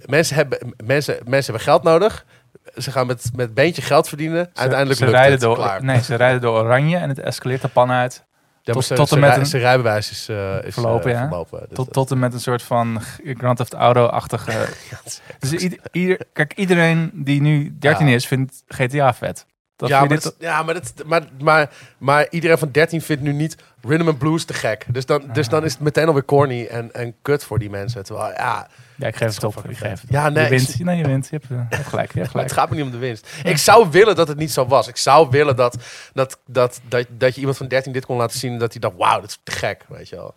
mensen 0.06 0.36
hebben, 0.36 0.58
mensen, 0.84 1.18
mensen 1.24 1.52
hebben 1.52 1.72
geld 1.72 1.82
nodig. 1.82 2.24
Ze 2.76 2.90
gaan 2.90 3.06
met, 3.06 3.30
met 3.34 3.54
beentje 3.54 3.82
geld 3.82 4.08
verdienen. 4.08 4.50
Uiteindelijk 4.54 4.98
ze 4.98 5.04
lukt 5.04 5.16
rijden 5.16 5.32
het. 5.32 5.40
door, 5.40 5.56
Klaar. 5.56 5.84
Nee, 5.84 6.02
ze 6.02 6.14
rijden 6.14 6.40
door 6.40 6.58
oranje 6.58 6.96
en 6.96 7.08
het 7.08 7.18
escaleert 7.18 7.62
de 7.62 7.68
pan 7.68 7.90
uit. 7.90 8.24
Ja, 8.68 8.74
tot- 8.74 8.84
ze- 8.84 8.94
tot 8.94 9.10
en 9.10 9.14
ze 9.14 9.26
met 9.26 9.36
een- 9.36 9.46
zijn 9.46 9.62
rijbewijs 9.62 10.10
is, 10.10 10.28
eh, 10.28 10.56
is 10.64 10.74
Verlopen, 10.74 11.10
eh, 11.10 11.16
ja. 11.18 11.26
verlopen. 11.28 11.58
Dus 11.68 11.76
Tot, 11.76 11.92
tot 11.92 12.10
en 12.10 12.18
met 12.18 12.34
een 12.34 12.40
soort 12.40 12.62
van 12.62 13.00
Grand 13.24 13.56
Theft 13.56 13.74
Auto-achtige... 13.74 14.50
ja, 14.90 14.98
dus 15.38 15.52
ieder, 15.52 15.78
ieder- 15.92 16.20
kijk, 16.32 16.52
iedereen 16.54 17.10
die 17.14 17.40
nu 17.40 17.76
13 17.78 18.08
Ja. 18.08 18.14
is, 18.14 18.26
vindt 18.26 18.62
GTA 18.68 19.14
vet. 19.14 19.46
Dat 19.76 19.88
ja, 19.88 19.98
maar, 20.04 20.08
dat, 20.08 20.34
ja 20.38 20.62
maar, 20.62 20.74
dat, 20.74 20.92
maar, 21.06 21.22
maar, 21.42 21.70
maar 21.98 22.26
iedereen 22.30 22.58
van 22.58 22.70
13 22.72 23.02
vindt 23.02 23.22
nu 23.22 23.32
niet 23.32 23.56
rhythm 23.82 24.08
and 24.08 24.18
blues 24.18 24.44
te 24.44 24.54
gek. 24.54 24.84
Dus 24.88 25.06
dan, 25.06 25.22
dus 25.32 25.48
dan 25.48 25.64
is 25.64 25.72
het 25.72 25.80
meteen 25.80 26.06
alweer 26.06 26.24
corny 26.24 26.66
en, 26.66 26.94
en 26.94 27.14
kut 27.22 27.44
voor 27.44 27.58
die 27.58 27.70
mensen. 27.70 28.04
Terwijl, 28.04 28.32
ja, 28.32 28.68
ja, 28.98 29.06
ik 29.06 29.16
geef 29.16 29.34
het 29.34 29.44
op. 29.44 29.68
Ik 29.68 29.76
geef 29.76 30.00
het 30.00 30.10
Ja, 30.10 30.28
nee, 30.28 30.44
je 30.44 30.50
wint. 30.50 30.78
Nee, 30.84 30.96
je 30.96 31.04
wint. 31.06 31.28
Je 31.30 31.36
hebt, 31.36 31.50
eh, 31.50 31.58
hebt 31.78 31.88
gelijk. 31.88 32.12
Je 32.12 32.20
hebt 32.20 32.32
Maar 32.34 32.42
het 32.42 32.52
gelijk. 32.52 32.52
gaat 32.52 32.70
me 32.70 32.76
niet 32.76 32.84
om 32.84 32.90
de 32.90 33.06
winst. 33.06 33.28
Ik 33.44 33.56
zou 33.56 33.90
willen 33.90 34.16
dat 34.16 34.28
het 34.28 34.38
niet 34.38 34.52
zo 34.52 34.66
was. 34.66 34.88
Ik 34.88 34.96
zou 34.96 35.30
willen 35.30 35.56
dat, 35.56 35.76
dat, 36.12 36.38
dat, 36.46 36.80
dat, 36.88 37.06
dat 37.10 37.34
je 37.34 37.38
iemand 37.40 37.56
van 37.56 37.68
13 37.68 37.92
dit 37.92 38.06
kon 38.06 38.16
laten 38.16 38.38
zien. 38.38 38.52
en 38.52 38.58
Dat 38.58 38.72
hij 38.72 38.80
dacht, 38.80 38.96
wauw, 38.96 39.20
dat 39.20 39.30
is 39.30 39.38
te 39.42 39.52
gek. 39.52 39.84
Weet 39.88 40.08
je 40.08 40.16
wel. 40.16 40.34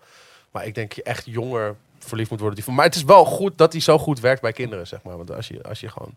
Maar 0.51 0.66
ik 0.66 0.76
denk 0.76 0.91
je 0.93 1.03
echt 1.03 1.26
jonger 1.26 1.76
verliefd 1.99 2.30
moet 2.30 2.39
worden. 2.39 2.64
Die- 2.64 2.74
Maar 2.74 2.86
het 2.86 2.95
is 2.95 3.03
wel 3.03 3.26
goed 3.26 3.57
dat 3.57 3.72
hij 3.72 3.82
zo 3.82 3.97
goed 3.97 4.20
werkt 4.20 4.41
bij 4.41 4.51
kinderen, 4.51 4.88
zeg 4.88 5.01
maar. 5.03 5.18
Want 5.18 5.32
als 5.32 5.47
je, 5.47 5.64
als 5.64 5.80
je 5.80 5.89
gewoon... 5.89 6.16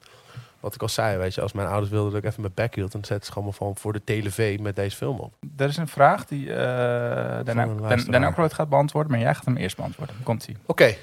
Wat 0.60 0.74
ik 0.74 0.82
al 0.82 0.88
zei, 0.88 1.16
weet 1.18 1.34
je, 1.34 1.40
als 1.40 1.52
mijn 1.52 1.68
ouders 1.68 1.90
wilden 1.90 2.12
dat 2.12 2.22
ik 2.22 2.28
even 2.28 2.40
mijn 2.40 2.52
bek 2.54 2.74
hield, 2.74 2.92
dan 2.92 3.04
zetten 3.04 3.26
ze 3.26 3.32
gewoon 3.32 3.54
van 3.54 3.76
voor 3.76 3.92
de 3.92 4.04
telev 4.04 4.58
met 4.60 4.76
deze 4.76 4.96
film 4.96 5.18
op. 5.18 5.32
Er 5.56 5.68
is 5.68 5.76
een 5.76 5.88
vraag 5.88 6.26
die 6.26 6.52
eh 6.54 7.44
Dan, 7.44 8.34
gaat 8.52 8.68
beantwoorden, 8.68 9.10
maar 9.10 9.20
jij 9.20 9.34
gaat 9.34 9.44
hem 9.44 9.56
eerst 9.56 9.76
beantwoorden. 9.76 10.16
Komt 10.22 10.46
ie. 10.48 10.56
Oké, 10.66 10.94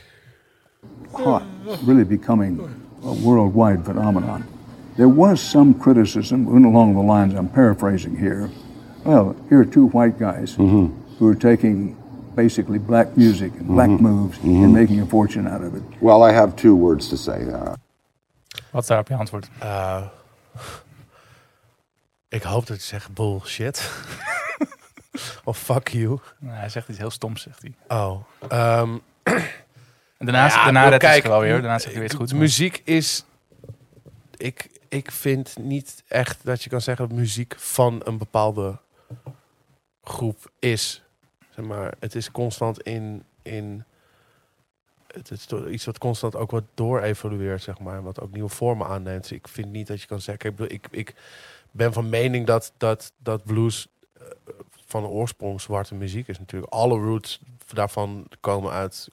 caught 1.23 1.43
really 1.85 2.03
becoming 2.03 2.59
a 3.03 3.13
worldwide 3.13 3.83
phenomenon. 3.85 4.43
There 4.95 5.07
was 5.09 5.39
some 5.41 5.73
criticism, 5.73 6.47
and 6.47 6.65
along 6.65 6.93
the 6.95 7.01
lines 7.13 7.33
I'm 7.33 7.49
paraphrasing 7.49 8.17
here. 8.17 8.49
Well, 9.03 9.35
here 9.49 9.59
are 9.59 9.65
two 9.69 9.87
white 9.91 10.17
guys 10.19 10.55
who 10.55 11.27
are 11.27 11.35
taking 11.37 11.95
basically 12.35 12.79
black 12.79 13.15
music 13.17 13.51
and 13.59 13.67
black 13.67 13.89
moves 13.89 14.37
and 14.43 14.71
making 14.73 15.01
a 15.01 15.05
fortune 15.05 15.47
out 15.47 15.61
of 15.63 15.73
it. 15.75 15.83
Well, 16.01 16.23
I 16.29 16.33
have 16.33 16.55
two 16.55 16.75
words 16.75 17.09
to 17.09 17.15
say. 17.17 17.43
Uh, 17.45 17.73
Wat 18.71 18.81
is 18.81 18.87
daarop 18.87 19.07
je 19.07 19.15
antwoord? 19.15 19.49
eh, 19.59 20.01
ik 22.29 22.43
hoop 22.43 22.67
dat 22.67 22.77
je 22.77 22.83
zegt 22.83 23.13
bullshit. 23.13 23.91
of 25.43 25.57
fuck 25.57 25.87
you. 25.87 26.19
Nou, 26.39 26.55
hij 26.55 26.69
zegt 26.69 26.89
iets 26.89 26.97
heel 26.97 27.09
stoms, 27.09 27.41
zegt 27.41 27.61
hij. 27.61 27.97
Oh, 27.99 28.19
ehm, 28.49 28.97
En 30.21 30.27
daarna, 30.27 30.47
Ja, 30.47 30.63
daarna 30.63 30.87
redt 30.87 31.13
zich 31.13 31.27
wel 31.27 31.39
weer. 31.39 31.51
Daarna 31.51 31.79
zegt 31.79 31.95
hij 31.95 32.07
weer 32.09 32.27
de 32.27 32.35
Muziek 32.35 32.81
is. 32.83 33.25
Ik, 34.37 34.69
ik 34.89 35.11
vind 35.11 35.57
niet 35.57 36.03
echt 36.07 36.45
dat 36.45 36.63
je 36.63 36.69
kan 36.69 36.81
zeggen 36.81 37.07
dat 37.07 37.17
muziek 37.17 37.55
van 37.57 38.01
een 38.03 38.17
bepaalde 38.17 38.77
groep 40.03 40.51
is. 40.59 41.03
Zeg 41.49 41.65
maar, 41.65 41.93
het 41.99 42.15
is 42.15 42.31
constant 42.31 42.81
in. 42.81 43.23
in 43.41 43.83
het 45.07 45.31
is 45.31 45.47
iets 45.69 45.85
wat 45.85 45.97
constant 45.97 46.35
ook 46.35 46.51
wat 46.51 46.63
door 46.73 47.01
evolueert, 47.01 47.61
zeg 47.61 47.79
maar. 47.79 48.03
Wat 48.03 48.19
ook 48.19 48.31
nieuwe 48.31 48.49
vormen 48.49 48.87
aanneemt. 48.87 49.21
Dus 49.21 49.31
ik 49.31 49.47
vind 49.47 49.71
niet 49.71 49.87
dat 49.87 50.01
je 50.01 50.07
kan 50.07 50.21
zeggen. 50.21 50.49
Ik, 50.49 50.55
bedoel, 50.55 50.73
ik, 50.73 50.87
ik 50.91 51.15
ben 51.71 51.93
van 51.93 52.09
mening 52.09 52.45
dat, 52.45 52.73
dat, 52.77 53.13
dat 53.17 53.43
blues 53.43 53.87
eh, 54.13 54.25
van 54.85 55.05
oorsprong 55.05 55.61
zwarte 55.61 55.95
muziek 55.95 56.27
is 56.27 56.39
natuurlijk. 56.39 56.73
Alle 56.73 56.99
roots 56.99 57.39
daarvan 57.75 58.27
komen 58.39 58.71
uit, 58.71 59.09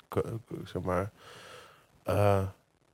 zeg 0.64 0.82
maar, 0.82 1.10
eh, 2.02 2.42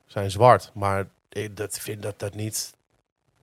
zijn 0.05 0.31
zwart. 0.31 0.71
Maar 0.73 1.07
ik 1.29 1.57
dat 1.57 1.79
vind 1.79 2.01
dat 2.01 2.19
dat 2.19 2.35
niet. 2.35 2.73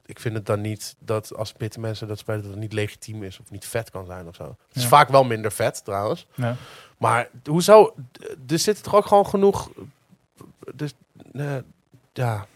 Ik 0.06 0.20
vind 0.20 0.34
het 0.34 0.46
dan 0.46 0.60
niet 0.60 0.94
dat 0.98 1.34
als 1.36 1.54
witte 1.56 1.80
mensen 1.80 2.08
dat 2.08 2.18
spelen, 2.18 2.42
dat 2.42 2.50
het 2.50 2.60
niet 2.60 2.72
legitiem 2.72 3.22
is 3.22 3.40
of 3.40 3.50
niet 3.50 3.66
vet 3.66 3.90
kan 3.90 4.06
zijn 4.06 4.28
of 4.28 4.34
zo. 4.34 4.44
Het 4.44 4.76
is 4.76 4.82
Ja. 4.82 4.88
vaak 4.88 5.08
wel 5.08 5.24
minder 5.24 5.52
vet 5.52 5.84
trouwens. 5.84 6.26
Ja. 6.34 6.56
Maar 6.98 7.28
hoezo? 7.44 7.94
Er 8.48 8.58
zit 8.58 8.82
toch 8.82 8.94
ook 8.94 9.06
gewoon 9.06 9.26
genoeg. 9.26 9.70
Dus, 10.74 10.94
eh, 11.32 11.56
ja. 12.12 12.46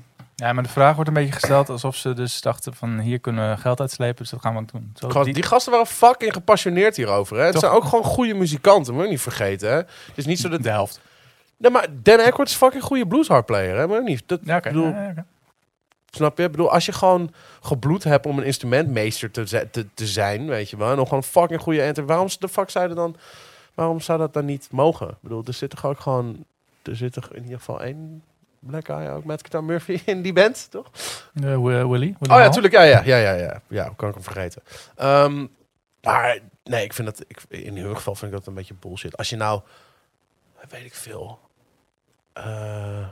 Ja, 0.43 0.53
maar 0.53 0.63
de 0.63 0.69
vraag 0.69 0.95
wordt 0.95 1.09
een 1.09 1.15
beetje 1.17 1.33
gesteld 1.33 1.69
alsof 1.69 1.97
ze 1.97 2.13
dus 2.13 2.41
dachten 2.41 2.75
van 2.75 2.99
hier 2.99 3.19
kunnen 3.19 3.51
we 3.51 3.57
geld 3.61 3.81
uitslepen, 3.81 4.17
dus 4.17 4.31
dat 4.31 4.41
gaan 4.41 4.53
we 4.55 4.61
ook 4.61 4.73
doen. 4.73 4.93
Zo, 4.95 5.09
Gast, 5.09 5.25
die- 5.25 5.35
die 5.35 5.43
gasten 5.43 5.73
waren 5.73 5.87
fucking 5.87 6.33
gepassioneerd 6.33 6.97
hierover. 6.97 7.37
Hè? 7.37 7.43
Het 7.43 7.53
Toch? 7.53 7.61
zijn 7.61 7.73
ook 7.73 7.85
gewoon 7.85 8.05
goede 8.05 8.35
muzikanten, 8.35 8.95
moet 8.95 9.03
je 9.05 9.09
niet 9.11 9.21
vergeten. 9.21 9.69
Hè? 9.69 9.75
Het 9.77 9.89
is 10.15 10.27
niet 10.27 10.41
zo 10.41 10.49
dat. 10.49 10.63
de 10.63 10.69
helft. 10.71 11.01
Nee, 11.57 11.71
maar 11.71 11.87
Dan 12.03 12.19
Aykroyd 12.21 12.49
is 12.49 12.55
fucking 12.55 12.83
goede 12.83 13.07
bluesharplayer, 13.07 13.77
hè? 13.77 13.87
Maar 13.87 14.03
niet. 14.03 14.23
Dat, 14.27 14.41
Ja, 14.45 14.61
bedoel, 14.61 14.87
Ja. 14.87 15.27
Snap 16.11 16.39
je? 16.39 16.45
Ik 16.45 16.51
bedoel, 16.51 16.71
als 16.73 16.87
je 16.87 16.93
gewoon 16.93 17.33
gebloed 17.63 18.05
hebt 18.05 18.27
om 18.27 18.39
een 18.39 18.45
instrumentmeester 18.45 19.31
te, 19.31 19.69
te, 19.71 19.87
te 19.95 20.07
zijn, 20.07 20.47
weet 20.47 20.71
je 20.71 20.77
wel, 20.77 20.91
en 20.91 20.97
nog 20.97 21.09
gewoon 21.09 21.23
fucking 21.23 21.61
goede 21.61 21.83
enter. 21.83 22.07
Waarom 22.07 22.29
de 22.39 22.49
fuck 22.49 22.71
zou 22.71 22.89
je 22.89 22.95
dan, 22.95 23.17
waarom 23.75 24.01
zou 24.01 24.19
dat 24.19 24.33
dan 24.33 24.45
niet 24.45 24.69
mogen? 24.71 25.09
Ik 25.09 25.15
bedoel, 25.21 25.43
er 25.47 25.53
zit 25.53 25.71
toch 25.71 25.87
ook 25.87 26.01
gewoon, 26.01 26.45
er 26.83 26.97
zit 26.97 27.13
toch 27.13 27.29
in 27.33 27.43
ieder 27.43 27.59
geval 27.59 27.83
één 27.83 28.23
black 28.67 28.87
guy 28.87 29.09
ook 29.09 29.25
met 29.25 29.41
Guitar 29.41 29.65
Murphy 29.65 30.01
in 30.13 30.23
die 30.23 30.33
band, 30.33 30.71
toch? 30.71 30.91
Eh, 31.35 31.43
Wi- 31.43 31.59
Willy. 31.61 31.87
Willy 31.89 32.15
Oh 32.21 32.27
ja, 32.27 32.37
Hall. 32.39 32.51
tuurlijk, 32.51 32.75
ja, 32.75 32.83
ja, 32.83 33.03
ja, 33.05 33.17
ja, 33.33 33.61
ja, 33.69 33.93
kan 33.97 34.09
ik 34.09 34.15
hem 34.15 34.23
vergeten? 34.25 34.63
Ehm, 34.97 35.47
maar 36.03 36.39
nee, 36.65 36.85
ik 36.85 36.93
vind 36.93 37.09
dat, 37.09 37.25
ik, 37.29 37.43
in 37.49 37.77
hun 37.77 37.97
geval 37.97 38.15
vind 38.15 38.33
ik 38.33 38.39
dat 38.39 38.47
een 38.47 38.55
beetje 38.55 38.75
bullshit. 38.75 39.17
Als 39.17 39.29
je 39.31 39.37
nou, 39.37 39.61
weet 40.69 40.85
ik 40.85 40.95
veel, 40.95 41.39
Eh, 42.33 43.07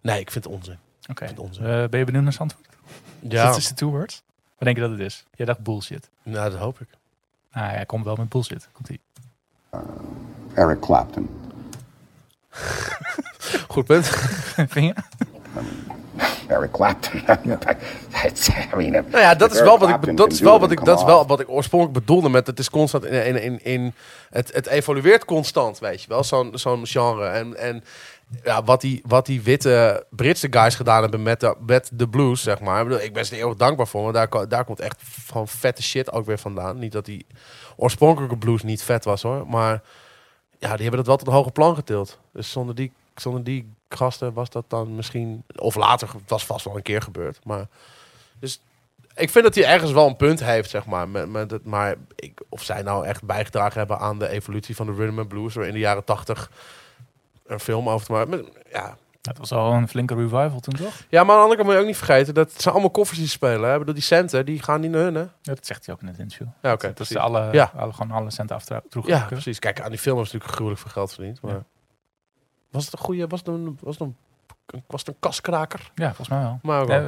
nee, 0.00 0.20
ik 0.20 0.30
vind 0.30 0.44
het 0.44 0.52
onzin. 0.54 0.78
Oké. 1.10 1.24
het 1.24 1.38
onzin. 1.38 1.64
Eh, 1.64 1.70
ben 1.88 1.98
je 1.98 2.04
benieuwd 2.04 2.24
naar 2.24 2.36
antwoord? 2.38 2.66
Ja, 3.20 3.44
Dat 3.46 3.56
is 3.56 3.68
de 3.68 3.74
two 3.74 3.88
words. 3.90 4.22
Wat 4.48 4.58
denk 4.58 4.76
je 4.76 4.82
dat 4.82 4.90
het 4.90 5.00
is? 5.00 5.24
Jij 5.34 5.46
dacht 5.46 5.58
bullshit. 5.60 6.10
nou, 6.22 6.50
dat 6.50 6.58
hoop 6.58 6.80
ik. 6.80 6.88
Nou, 7.52 7.66
hij 7.70 7.86
komt 7.86 8.04
wel 8.04 8.14
met 8.16 8.28
bullshit. 8.28 8.68
Komt 8.72 8.88
ie. 8.88 9.00
Eric 10.54 10.80
Clapton. 10.80 11.28
Goed 13.78 13.86
punt. 13.86 14.06
Vind 14.74 14.86
je? 14.86 14.94
Eric 16.46 16.70
Clapton. 16.70 17.22
Uh, 17.26 17.36
Nou 19.10 19.10
ja, 19.10 19.34
dat 19.34 19.52
is 19.52 19.60
wel 19.60 19.78
wat 19.78 19.88
ik, 19.88 20.16
dat 20.16 20.32
is 20.32 20.40
wel 20.40 20.60
wat 20.60 20.70
ik, 20.70 20.84
dat 20.84 20.98
is 20.98 21.04
wel 21.04 21.26
wat 21.26 21.40
ik 21.40 21.48
oorspronkelijk 21.48 21.98
bedoelde 21.98 22.28
met 22.28 22.46
het 22.46 22.58
is 22.58 22.70
constant 22.70 23.04
in, 23.04 23.26
in, 23.26 23.42
in, 23.42 23.64
in 23.64 23.94
het, 24.30 24.54
het 24.54 24.66
evolueert 24.66 25.24
constant, 25.24 25.78
weet 25.78 26.02
je 26.02 26.08
wel, 26.08 26.24
zo'n 26.24 26.50
zo'n 26.52 26.86
genre. 26.86 27.26
En, 27.26 27.56
en 27.56 27.84
ja, 28.42 28.62
wat 28.62 28.80
die, 28.80 29.02
wat 29.06 29.26
die 29.26 29.42
witte 29.42 30.06
Britse 30.10 30.46
guys 30.50 30.74
gedaan 30.74 31.00
hebben 31.00 31.22
met 31.22 31.40
de, 31.40 31.56
met 31.66 31.90
de 31.92 32.08
blues, 32.08 32.42
zeg 32.42 32.60
maar. 32.60 32.80
Ik, 32.80 32.88
bedoel, 32.88 33.04
ik 33.04 33.12
ben 33.12 33.26
ze 33.26 33.34
er 33.34 33.40
eeuwig 33.40 33.56
dankbaar 33.56 33.86
voor, 33.86 34.02
want 34.02 34.14
daar, 34.14 34.48
daar 34.48 34.64
komt 34.64 34.80
echt 34.80 35.02
gewoon 35.26 35.48
vette 35.48 35.82
shit 35.82 36.12
ook 36.12 36.26
weer 36.26 36.38
vandaan. 36.38 36.78
Niet 36.78 36.92
dat 36.92 37.04
die 37.04 37.26
oorspronkelijke 37.76 38.36
blues 38.36 38.62
niet 38.62 38.82
vet 38.82 39.04
was 39.04 39.22
hoor, 39.22 39.46
maar 39.48 39.82
ja, 40.58 40.72
die 40.72 40.82
hebben 40.82 40.96
dat 40.96 41.06
wel 41.06 41.16
tot 41.16 41.26
een 41.26 41.32
hoger 41.32 41.52
plan 41.52 41.74
getild. 41.74 42.18
Dus 42.32 42.50
zonder 42.50 42.74
die, 42.74 42.92
zonder 43.20 43.44
die 43.44 43.72
gasten 43.88 44.32
was 44.32 44.50
dat 44.50 44.64
dan 44.68 44.94
misschien, 44.94 45.44
of 45.56 45.74
later, 45.74 46.08
was 46.26 46.46
vast 46.46 46.64
wel 46.64 46.76
een 46.76 46.82
keer 46.82 47.02
gebeurd, 47.02 47.44
maar... 47.44 47.66
Dus 48.40 48.60
ik 49.14 49.30
vind 49.30 49.44
dat 49.44 49.54
hij 49.54 49.64
ergens 49.64 49.92
wel 49.92 50.06
een 50.06 50.16
punt 50.16 50.44
heeft, 50.44 50.70
zeg 50.70 50.86
maar. 50.86 51.08
Met, 51.08 51.28
met 51.28 51.50
het, 51.50 51.64
maar 51.64 51.94
ik, 52.14 52.40
of 52.48 52.62
zij 52.62 52.82
nou 52.82 53.06
echt 53.06 53.24
bijgedragen 53.24 53.78
hebben 53.78 53.98
aan 53.98 54.18
de 54.18 54.28
evolutie 54.28 54.76
van 54.76 54.86
de 54.86 54.92
rhythm 54.92 55.18
and 55.18 55.28
blues... 55.28 55.54
door 55.54 55.66
in 55.66 55.72
de 55.72 55.78
jaren 55.78 56.04
tachtig 56.04 56.50
een 57.46 57.60
film 57.60 57.88
over 57.88 58.06
te 58.06 58.12
maken. 58.12 58.30
Maar, 58.30 58.40
ja. 58.72 58.96
Dat 59.20 59.38
was 59.38 59.52
al 59.52 59.72
een 59.72 59.88
flinke 59.88 60.14
revival 60.14 60.60
toen, 60.60 60.74
toch? 60.74 60.92
ja, 61.08 61.24
maar 61.24 61.30
aan 61.30 61.36
de 61.36 61.42
andere 61.42 61.54
kant 61.54 61.64
moet 61.66 61.72
je 61.72 61.80
ook 61.80 61.86
niet 61.86 61.96
vergeten... 61.96 62.34
dat 62.34 62.52
het 62.52 62.60
zijn 62.62 62.74
allemaal 62.74 62.92
koffers 62.92 63.18
die 63.18 63.26
ze 63.26 63.32
spelen. 63.32 63.68
Hè? 63.68 63.72
Ik 63.72 63.78
bedoel, 63.78 63.94
die 63.94 64.02
centen, 64.02 64.44
die 64.46 64.62
gaan 64.62 64.80
niet 64.80 64.90
naar 64.90 65.02
hun, 65.02 65.14
hè? 65.14 65.20
Ja, 65.20 65.30
dat 65.42 65.66
zegt 65.66 65.86
hij 65.86 65.94
ook 65.94 66.00
in 66.00 66.06
het 66.06 66.18
interview. 66.18 66.46
Ja, 66.62 66.72
oké. 66.72 66.92
dat 66.94 67.06
ze 67.06 67.18
alle, 67.18 67.48
Ja. 67.52 67.72
alle, 67.76 67.92
gewoon 67.92 68.10
alle 68.10 68.30
centen 68.30 68.56
afdroegen. 68.56 69.12
Ja, 69.12 69.24
precies. 69.28 69.58
Kijk, 69.58 69.80
aan 69.80 69.90
die 69.90 69.98
film 69.98 70.16
is 70.20 70.24
natuurlijk 70.24 70.52
gruwelijk 70.52 70.80
veel 70.82 70.90
geld 70.90 71.12
verdiend. 71.14 71.40
Maar 71.40 71.52
Ja. 71.52 71.64
Was 72.70 72.84
het 72.84 72.92
een 72.92 72.98
goede... 72.98 73.26
Was 73.26 73.38
het 73.38 73.48
een, 73.48 73.78
was 73.80 73.98
het 73.98 74.08
een, 74.08 74.16
was 74.86 75.00
het 75.00 75.08
een 75.08 75.16
kaskraker? 75.20 75.90
Ja, 75.94 76.06
volgens 76.06 76.28
mij 76.28 76.40
wel. 76.40 76.58
Maar 76.62 76.86
Ja, 76.88 77.00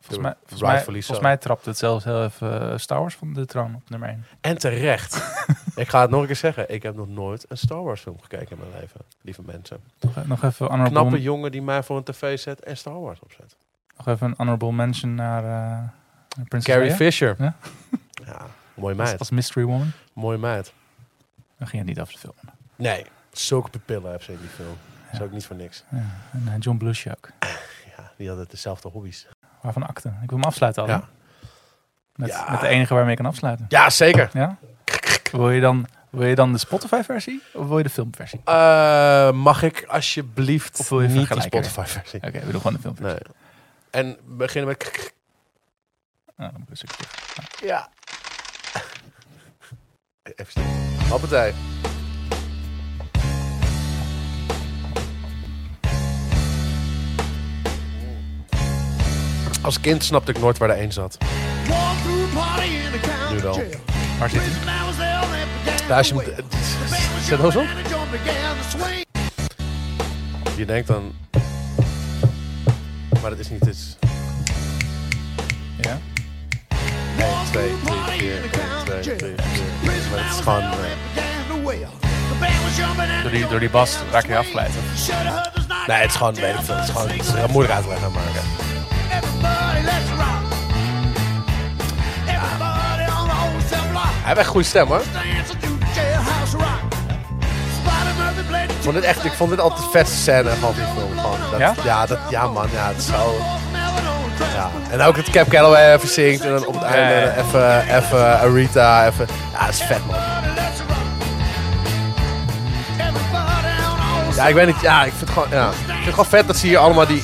volgens 0.00 0.18
mij, 0.18 0.34
volgens, 0.38 0.62
mij, 0.62 0.82
volgens 0.84 1.20
mij 1.20 1.36
trapt 1.36 1.64
het 1.64 1.78
zelfs 1.78 2.04
heel 2.04 2.24
even 2.24 2.70
eh, 2.70 2.78
Star 2.78 3.00
Wars 3.00 3.14
van 3.14 3.32
de 3.32 3.46
troon 3.46 3.74
op 3.74 3.90
nummer 3.90 4.08
1. 4.08 4.24
En 4.40 4.58
terecht. 4.58 5.14
ik 5.74 5.88
ga 5.88 6.00
het 6.00 6.10
nog 6.10 6.20
een 6.20 6.26
keer 6.26 6.36
zeggen. 6.36 6.72
Ik 6.74 6.82
heb 6.82 6.94
nog 6.96 7.08
nooit 7.08 7.44
een 7.48 7.58
Star 7.58 7.82
Wars 7.82 8.00
film 8.00 8.20
gekeken 8.20 8.50
in 8.50 8.58
mijn 8.58 8.80
leven. 8.80 9.00
Lieve 9.20 9.42
mensen. 9.42 9.80
Nog, 10.00 10.26
nog 10.26 10.42
even 10.42 10.66
honorable, 10.66 10.98
knappe 11.00 11.22
jongen 11.22 11.52
die 11.52 11.62
mij 11.62 11.82
voor 11.82 11.96
een 11.96 12.02
tv 12.04 12.38
zet 12.38 12.60
en 12.60 12.76
Star 12.76 13.00
Wars 13.00 13.20
opzet. 13.20 13.56
nog 13.96 14.06
even 14.08 14.26
een 14.26 14.34
honorable 14.36 14.72
mention 14.72 15.14
naar 15.14 15.44
eh 15.44 15.88
Princess 16.48 16.64
Carrie 16.66 16.84
Leia. 16.86 16.96
Fisher. 16.96 17.34
Ja. 17.38 17.54
Ja, 18.26 18.46
mooie 18.74 18.94
Als, 18.98 19.08
meid. 19.08 19.18
als 19.18 19.30
mystery 19.30 19.64
woman. 19.64 19.90
Mooie 20.12 20.38
meid. 20.38 20.72
Dan 21.58 21.68
ging 21.68 21.78
het 21.82 21.86
niet 21.90 22.00
over 22.00 22.12
de 22.12 22.18
film. 22.18 22.34
Nee, 22.76 23.04
zulke 23.32 23.70
pupillen 23.70 24.10
heeft 24.10 24.24
ze 24.24 24.32
in 24.32 24.38
die 24.40 24.48
film. 24.48 24.76
Dat 25.14 25.22
is 25.22 25.26
ook 25.26 25.32
niet 25.32 25.46
voor 25.46 25.56
niks. 25.56 25.84
Ja. 25.88 25.98
En 26.32 26.42
eh, 26.46 26.54
John 26.58 26.78
Belushi 26.78 27.10
ook. 27.10 27.28
Ja, 27.96 28.12
die 28.16 28.28
hadden 28.28 28.46
dezelfde 28.50 28.88
hobby's. 28.88 29.26
Waarvan 29.60 29.86
akte. 29.86 30.08
Ik 30.08 30.30
wil 30.30 30.38
hem 30.38 30.46
afsluiten 30.46 30.82
al. 30.82 30.88
Met, 32.14 32.44
met 32.50 32.60
de 32.60 32.66
enige 32.66 32.94
waarmee 32.94 33.12
ik 33.12 33.16
kan 33.16 33.26
afsluiten. 33.26 33.66
Ja, 33.68 33.90
zeker. 33.90 34.30
Ja? 34.32 34.58
Wil 35.32 35.50
je 35.50 35.60
dan, 35.60 35.86
wil 36.10 36.26
je 36.26 36.34
dan 36.34 36.52
de 36.52 36.58
Spotify-versie 36.58 37.42
of 37.52 37.66
wil 37.68 37.78
je 37.78 37.84
de 37.84 37.90
filmversie? 37.90 38.40
Eh, 38.44 39.30
mag 39.32 39.62
ik 39.62 39.84
alsjeblieft 39.88 40.78
Of 40.78 40.88
wil 40.88 41.00
je 41.00 41.08
niet 41.08 41.28
de? 41.28 41.40
Spotify-versie? 41.40 42.22
Oké, 42.22 42.40
we 42.40 42.50
doen 42.52 42.60
gewoon 42.60 42.72
de 42.72 42.80
filmversie. 42.80 43.20
Nee. 43.90 44.06
En 44.06 44.16
beginnen 44.24 44.68
met... 44.70 45.12
Nou, 46.36 46.52
dan 46.52 46.64
moet 46.68 46.82
ik. 46.82 46.90
Ja. 47.62 47.88
Even 50.36 50.50
stil. 50.50 51.93
Als 59.64 59.80
kind 59.80 60.04
snapte 60.04 60.30
ik 60.30 60.40
nooit 60.40 60.58
waar 60.58 60.68
de 60.68 60.80
een 60.82 60.92
zat. 60.92 61.18
Partying 62.34 63.40
wel. 63.42 63.62
Waar 64.18 64.30
zit 64.30 64.40
hij? 64.42 64.50
Ja, 65.88 65.96
als 65.96 66.08
je 66.08 66.14
hem... 66.14 66.24
Zet 67.24 67.38
eens 67.42 67.56
op. 67.56 67.66
Je 70.56 70.64
denkt 70.66 70.86
dan... 70.88 71.12
Maar 73.20 73.30
dat 73.30 73.38
is 73.38 73.50
niet... 73.50 73.60
Het 73.60 73.68
is 73.74 73.96
Ja. 75.80 75.98
1, 77.18 77.28
2, 77.50 77.70
3, 77.84 78.18
4, 78.18 78.32
1, 78.32 78.42
2, 78.84 79.00
3, 79.16 79.16
4. 79.18 79.34
Maar 80.10 80.24
het 80.24 80.34
is 80.34 80.40
gewoon... 80.40 80.62
eh, 80.62 80.68
Door 83.22 83.30
die, 83.30 83.46
door 83.48 83.60
die 83.60 83.70
bas 83.70 83.96
raak 84.12 84.26
je 84.26 84.36
afgeleid. 84.36 84.70
nee, 85.86 85.96
het 85.96 86.10
is 86.10 86.16
gewoon... 86.16 86.34
Weet 86.34 86.54
ik 86.54 86.60
veel. 86.60 86.74
Het 86.74 86.84
is 86.84 86.90
gewoon... 86.90 87.08
Het 87.08 87.20
is 87.20 87.32
moeilijk 87.50 87.74
uit 87.74 87.82
te 87.82 87.88
leggen, 87.88 88.12
maar... 88.12 88.22
Hij 94.24 94.32
heeft 94.32 94.38
echt 94.38 94.46
een 94.46 94.52
goede 94.52 94.66
stem, 94.66 94.86
hoor. 94.86 95.00
Ik 98.68 98.90
vond 98.90 98.94
dit 98.94 99.04
echt... 99.04 99.24
Ik 99.24 99.32
vond 99.32 99.50
dit 99.50 99.60
altijd 99.60 99.82
de 99.82 99.88
vetste 99.90 100.16
scène 100.16 100.50
van 100.50 100.72
die 100.74 100.84
film. 100.84 101.16
Dat, 101.50 101.58
Ja? 101.58 101.74
Ja, 101.84 102.06
dat, 102.06 102.18
ja, 102.30 102.46
man. 102.46 102.68
Ja, 102.72 102.86
het 102.86 102.96
is 102.96 103.06
zo... 103.06 103.36
Ja. 104.54 104.70
En 104.90 105.00
ook 105.00 105.16
dat 105.16 105.30
Cap 105.30 105.48
Calloway 105.48 105.94
even 105.94 106.08
zingt 106.08 106.44
en 106.44 106.50
dan 106.50 106.66
op 106.66 106.74
het 106.74 106.82
einde 106.82 107.14
ja, 107.14 107.20
ja. 107.20 107.34
even, 107.34 107.96
even 107.96 108.40
Arita, 108.40 109.06
even... 109.06 109.26
Ja, 109.52 109.60
dat 109.60 109.74
is 109.74 109.82
vet, 109.82 110.06
man. 110.06 110.16
Ja, 114.34 114.46
ik 114.46 114.54
weet 114.54 114.66
niet. 114.66 114.80
Ja, 114.80 115.04
ik 115.04 115.12
vind 115.12 115.20
het 115.20 115.30
gewoon, 115.30 115.48
ja. 115.50 115.68
Ik 115.68 115.74
vind 115.74 116.04
het 116.04 116.08
gewoon 116.08 116.26
vet 116.26 116.46
dat 116.46 116.56
ze 116.56 116.66
hier 116.66 116.78
allemaal 116.78 117.06
die, 117.06 117.22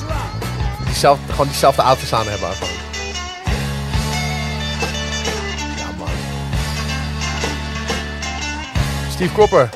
diezelfde, 0.91 1.31
gewoon 1.31 1.47
diezelfde 1.47 1.81
outfits 1.81 2.13
aan 2.13 2.27
hebben. 2.27 2.49
Gewoon. 2.53 2.73
Ja, 5.77 5.85
man. 5.97 6.07
Steve 9.11 9.33
Cropper. 9.33 9.69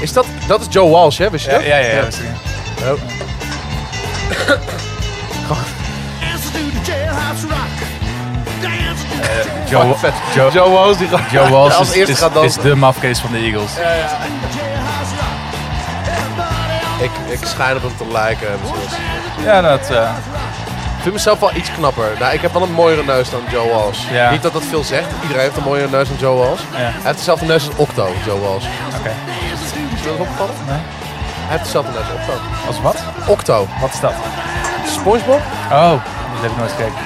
Is 0.00 0.12
dat, 0.12 0.26
dat 0.46 0.60
is 0.60 0.66
Joe 0.70 0.90
Walsh, 0.90 1.18
hè? 1.18 1.30
Wist 1.30 1.44
je 1.44 1.50
Ja, 1.50 1.56
dat? 1.56 1.66
ja, 1.66 1.76
ja. 1.76 1.86
ja, 1.86 2.02
is. 2.06 2.16
Oh. 2.82 3.00
Joe. 9.68 9.94
Joe, 10.34 10.50
Joe 10.52 10.70
Walsh 10.70 10.98
die 10.98 11.08
gaat, 11.08 11.30
Joe 11.30 11.48
Walsh 11.56 11.74
als 11.74 11.88
is, 11.88 11.94
eerste 11.94 12.12
is, 12.12 12.18
gaat 12.18 12.28
is 12.30 12.34
dansen. 12.40 12.62
de 12.62 12.74
mafkees 12.74 13.18
van 13.18 13.32
de 13.32 13.38
Eagles. 13.38 13.70
Ik, 17.06 17.38
ik 17.40 17.46
schijn 17.46 17.76
op 17.76 17.82
hem 17.82 17.96
te 17.96 18.06
lijken. 18.12 18.48
misschien. 18.60 19.44
Ja, 19.44 19.60
dat... 19.60 19.90
eh, 19.90 20.10
Ik 20.96 21.02
vind 21.02 21.14
mezelf 21.14 21.38
wel 21.40 21.54
iets 21.54 21.72
knapper. 21.72 22.08
Nou, 22.18 22.32
ik 22.34 22.40
heb 22.40 22.52
wel 22.52 22.62
een 22.62 22.72
mooiere 22.72 23.04
neus 23.04 23.30
dan 23.30 23.40
Joe 23.50 23.68
Walsh. 23.68 23.98
Ja. 24.10 24.30
Niet 24.30 24.42
dat 24.42 24.52
dat 24.52 24.64
veel 24.64 24.84
zegt. 24.84 25.06
Iedereen 25.22 25.42
heeft 25.42 25.56
een 25.56 25.62
mooiere 25.62 25.88
neus 25.90 26.08
dan 26.08 26.16
Joe 26.16 26.36
Walsh. 26.36 26.60
Ja. 26.60 26.76
Hij 26.78 26.90
heeft 27.02 27.18
dezelfde 27.18 27.46
neus 27.46 27.66
als 27.66 27.76
Octo, 27.76 28.08
Joe 28.24 28.40
Walsh. 28.40 28.64
Oké. 28.98 29.12
Is 29.94 30.02
je 30.02 30.08
dat 30.08 30.18
opgevallen? 30.18 30.54
Nee. 30.68 30.78
Hij 30.78 31.56
heeft 31.56 31.64
dezelfde 31.64 31.90
neus 31.92 32.00
als 32.10 32.18
Octo. 32.20 32.40
Als 32.66 32.80
wat? 32.80 32.96
Octo. 33.26 33.68
Wat 33.80 33.92
is 33.92 34.00
dat? 34.00 34.12
Spongebob? 34.86 35.40
Oh, 35.70 35.90
dat 35.90 36.40
heb 36.40 36.50
ik 36.50 36.56
nooit 36.56 36.70
gekeken. 36.70 36.94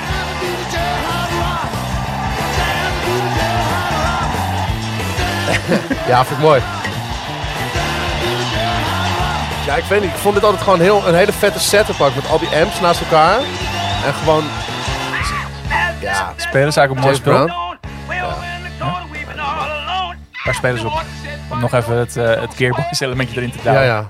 Ja, 6.07 6.25
vind 6.25 6.39
ik 6.39 6.45
mooi. 6.45 6.61
Ja, 9.71 9.77
ik 9.77 9.85
weet 9.85 10.01
niet. 10.01 10.11
Ik 10.11 10.17
vond 10.17 10.35
dit 10.35 10.45
altijd 10.45 10.63
gewoon 10.63 10.81
heel, 10.81 11.07
een 11.09 11.15
hele 11.15 11.33
vette 11.33 11.59
setup 11.61 12.01
ook. 12.01 12.15
Met 12.15 12.29
al 12.29 12.39
die 12.39 12.49
amps 12.49 12.81
naast 12.81 13.01
elkaar. 13.01 13.39
En 14.07 14.15
gewoon... 14.15 14.45
Ja, 16.01 16.33
Spelen 16.37 16.73
ze 16.73 16.81
eigenlijk 16.81 16.91
op 16.91 16.99
mooi 17.01 17.15
spel? 17.15 17.45
Brown. 17.45 17.79
Waar 20.45 20.55
spelen 20.55 20.79
ze 20.81 20.87
op? 20.87 21.03
Om 21.51 21.61
nog 21.61 21.73
even 21.73 21.97
het, 21.97 22.17
eh 22.17 22.41
het 22.41 22.55
Gearbox 22.55 23.01
elementje 23.01 23.37
erin 23.37 23.51
te 23.51 23.59
Ja, 23.63 23.71
duwen. 23.73 23.87
ja. 23.87 24.07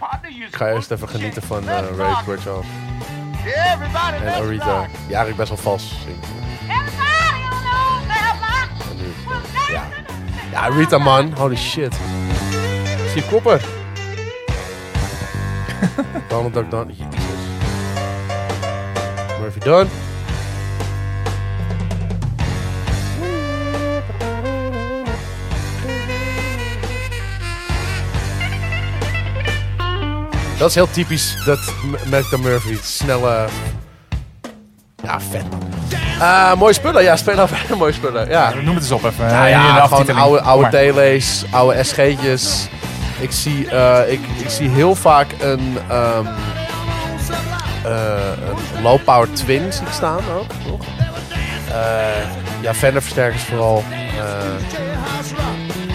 Ik 0.48 0.56
ga 0.56 0.68
eerst 0.68 0.90
even 0.90 1.08
genieten 1.08 1.42
van 1.42 1.68
eh 1.68 1.78
Ray 1.96 2.14
Bridgeoff. 2.24 2.66
En 4.24 4.32
Arita. 4.32 4.86
Die 5.06 5.16
eigenlijk 5.16 5.36
best 5.36 5.64
wel 5.64 5.78
nu, 8.96 9.14
ja. 9.74 9.82
Ja, 10.52 10.66
Rita 10.66 10.98
man. 10.98 11.32
Holy 11.36 11.56
shit. 11.56 11.94
Steve 13.10 13.26
Cropper. 13.26 13.60
Donald 16.28 16.54
Duck 16.54 16.70
Don. 16.70 16.88
Jezus. 16.88 17.40
Murphy 19.40 19.58
Dunn. 19.60 19.88
Dat 30.58 30.68
is 30.68 30.74
heel 30.74 30.90
typisch, 30.90 31.36
dat 31.44 31.58
Malcolm 32.10 32.42
Murphy. 32.42 32.76
Snelle... 32.82 33.46
Ja, 35.02 35.20
vet 35.20 35.50
man. 35.50 35.60
Eh 36.20 36.54
mooie 36.54 36.72
spullen, 36.72 37.02
ja, 37.02 37.16
spelen 37.16 37.48
mooie 37.78 37.92
spullen. 37.92 38.28
Ja, 38.28 38.52
Noem 38.62 38.74
het 38.74 38.82
eens 38.82 38.92
op 38.92 39.04
even. 39.04 39.26
nou 39.26 39.48
ja, 39.48 39.86
gewoon 39.86 40.16
oude, 40.16 40.40
oude 40.40 40.68
tele's, 40.68 41.44
oude 41.50 41.84
SG'tjes. 41.84 42.68
Ik 43.20 43.32
zie, 43.32 43.68
eh, 43.70 44.12
ik, 44.12 44.20
ik 44.38 44.48
zie 44.48 44.68
heel 44.68 44.94
vaak 44.94 45.34
een, 45.38 45.78
eh, 45.88 46.18
een 48.76 48.82
low 48.82 49.04
power 49.04 49.32
twin 49.32 49.72
zie 49.72 49.86
ik 49.86 49.92
staan 49.92 50.22
ook, 50.36 50.50
toch? 50.66 50.86
Eh, 51.72 52.62
ja, 52.62 52.74
versterkers 52.74 53.42
vooral. 53.42 53.84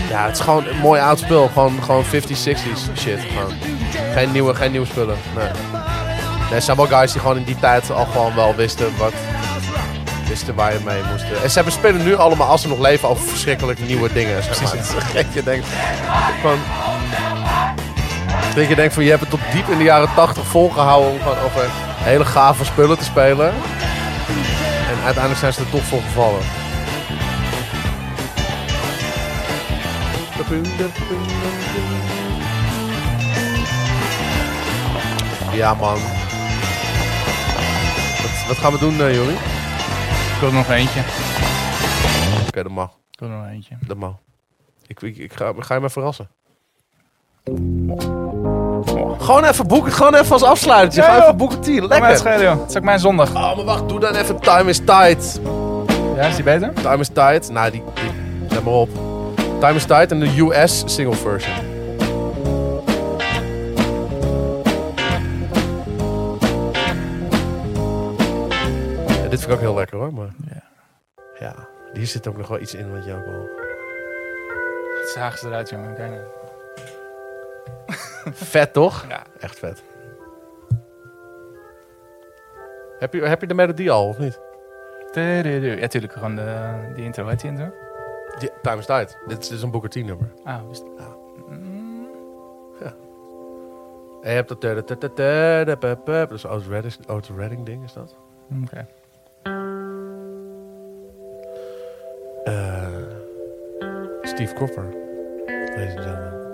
Ja, 0.09 0.25
het 0.25 0.35
is 0.35 0.39
gewoon 0.39 0.67
een 0.67 0.77
mooi 0.77 1.01
oud 1.01 1.19
spul. 1.19 1.47
Gewoon, 1.47 1.83
gewoon 1.83 2.03
50s, 2.03 2.43
60s 2.43 2.97
shit. 2.97 3.19
Gewoon. 3.19 3.53
Geen, 4.13 4.31
nieuwe, 4.31 4.55
geen 4.55 4.71
nieuwe 4.71 4.87
spullen. 4.87 5.17
Nee. 5.35 5.47
er 6.53 6.61
zijn 6.61 6.77
wel 6.77 6.87
guys 6.87 7.11
die 7.11 7.21
gewoon 7.21 7.37
in 7.37 7.43
die 7.43 7.59
tijd 7.59 7.91
al 7.91 8.05
gewoon 8.05 8.35
wel 8.35 8.55
wisten 8.55 8.97
wat, 8.97 9.13
wisten 10.27 10.55
waar 10.55 10.73
je 10.73 10.79
mee 10.85 11.01
moest. 11.11 11.23
En 11.43 11.49
ze 11.49 11.55
hebben 11.55 11.73
spelen 11.73 12.03
nu 12.03 12.15
allemaal, 12.15 12.47
als 12.47 12.61
ze 12.61 12.67
nog 12.67 12.79
leven, 12.79 13.09
over 13.09 13.27
verschrikkelijk 13.27 13.79
nieuwe 13.79 14.13
dingen. 14.13 14.43
Zeg 14.43 14.61
maar. 14.61 15.13
Dat 15.23 15.33
je 15.33 15.43
denkt, 15.43 15.67
van, 16.41 16.57
dat 18.55 18.67
je 18.67 18.75
denkt 18.75 18.93
van, 18.93 19.03
je 19.03 19.09
hebt 19.09 19.21
het 19.21 19.29
tot 19.29 19.39
diep 19.51 19.67
in 19.67 19.77
de 19.77 19.83
jaren 19.83 20.13
80 20.13 20.45
volgehouden 20.45 21.11
om 21.11 21.19
gewoon 21.19 21.39
over 21.39 21.65
hele 22.03 22.25
gave 22.25 22.65
spullen 22.65 22.97
te 22.97 23.03
spelen. 23.03 23.53
En 24.89 25.03
uiteindelijk 25.03 25.39
zijn 25.39 25.53
ze 25.53 25.61
er 25.61 25.69
toch 25.69 25.83
voor 25.83 26.01
gevallen. 26.01 26.41
Ja 35.53 35.73
man. 35.73 35.99
Wat, 38.21 38.47
wat 38.47 38.57
gaan 38.57 38.71
we 38.71 38.79
doen, 38.79 39.01
eh 39.01 39.15
Jorie? 39.15 39.37
Ik 40.33 40.39
wil 40.39 40.49
er 40.49 40.55
nog 40.55 40.69
eentje. 40.69 41.01
Oké, 42.47 42.63
dat 42.63 42.71
mag. 42.71 42.89
Ik 43.11 43.19
wil 43.19 43.29
er 43.29 43.35
nog 43.35 43.47
eentje. 43.47 43.77
Dat 43.87 43.97
mag. 43.97 44.15
Ik, 44.87 45.01
ik, 45.01 45.17
ik 45.17 45.33
ga, 45.33 45.53
ga 45.57 45.73
je 45.73 45.81
me 45.81 45.89
verrassen. 45.89 46.29
Gewoon 49.19 49.43
even 49.43 49.67
boeken, 49.67 49.91
gewoon 49.91 50.15
even 50.15 50.31
als 50.31 50.43
afsluitertje. 50.43 51.01
Ja, 51.01 51.07
Ga 51.07 51.13
joh. 51.15 51.23
even 51.23 51.37
boeken 51.37 51.59
10, 51.61 51.79
Laat 51.79 51.87
mij 51.89 51.97
het 51.97 52.01
lekker. 52.01 52.17
schelen, 52.17 52.51
joh. 52.53 52.61
Het 52.61 52.69
is 52.69 52.77
ook 52.77 52.83
mijn 52.83 52.99
zondag. 52.99 53.29
Oh, 53.35 53.55
maar 53.55 53.65
wacht, 53.65 53.89
doe 53.89 53.99
dan 53.99 54.15
even 54.15 54.39
Time 54.39 54.69
is 54.69 54.77
Tight. 54.85 55.39
Ja, 56.15 56.21
is 56.21 56.35
die 56.35 56.43
beter? 56.43 56.73
Time 56.73 56.97
is 56.99 57.07
Tight. 57.13 57.49
Nou, 57.51 57.71
die, 57.71 57.83
die 57.93 58.11
let 58.49 58.63
maar 58.63 58.73
op. 58.73 58.89
Time 59.59 59.73
is 59.75 59.85
Tight 59.85 60.11
en 60.11 60.19
de 60.19 60.39
US 60.41 60.83
single 60.85 61.15
version. 61.15 61.53
Ja, 69.07 69.27
dit 69.29 69.39
vind 69.39 69.43
ik 69.43 69.51
ook 69.51 69.59
heel 69.59 69.73
lekker 69.75 69.97
hoor, 69.97 70.13
maar... 70.13 70.27
Ja. 70.49 70.63
Ja, 71.39 71.53
hier 71.93 72.07
zit 72.07 72.27
ook 72.27 72.37
nog 72.37 72.47
wel 72.47 72.59
iets 72.59 72.73
in 72.73 72.91
wat 72.95 73.05
je 73.05 73.13
ook 73.13 73.25
wel... 73.25 73.49
Het 75.01 75.09
zagen 75.13 75.39
ze 75.39 75.47
eruit, 75.47 75.69
jongen. 75.69 75.95
Kijk 75.95 76.09
nou. 76.09 76.21
Vet 78.31 78.73
toch? 78.73 79.05
Ja. 79.07 79.23
Echt 79.39 79.59
vet. 79.59 79.83
Heb 82.99 83.13
je, 83.13 83.21
heb 83.21 83.41
je 83.41 83.47
de 83.47 83.53
melodie 83.53 83.91
al, 83.91 84.07
of 84.07 84.17
niet? 84.17 84.39
Ja, 85.13 85.87
tuurlijk. 85.87 86.13
Gewoon 86.13 86.35
de, 86.35 86.73
die 86.95 87.03
intro. 87.03 87.27
Heet 87.27 87.39
die 87.41 87.49
intro? 87.49 87.71
Die, 88.39 88.49
Time 88.61 88.77
is 88.77 88.85
Tight. 88.85 89.17
Dit 89.27 89.39
is, 89.41 89.47
dit 89.47 89.57
is 89.57 89.63
een 89.63 89.71
Booker 89.71 89.89
T 89.89 89.95
nummer. 89.95 90.27
Ah, 90.43 90.67
wist 90.67 90.83
ik. 90.83 90.87
En 94.25 94.31
je 94.31 94.37
hebt 94.37 94.47
dat... 94.49 94.61
da- 94.61 94.73
da- 94.73 94.81
da- 94.81 94.95
da- 94.95 95.63
da- 95.63 95.75
da- 95.75 95.95
da- 96.05 96.25
Dat 96.25 96.31
is 96.61 96.67
Redding, 96.67 96.93
Otis 97.07 97.29
Redding 97.37 97.65
ding, 97.65 97.83
is 97.83 97.93
dat? 97.93 98.15
Oké. 98.63 98.87
Eh, 102.43 102.87
Steve 104.21 104.53
Cropper. 104.53 104.83
Ladies 105.45 105.95
and 105.95 106.03
gentlemen. 106.05 106.44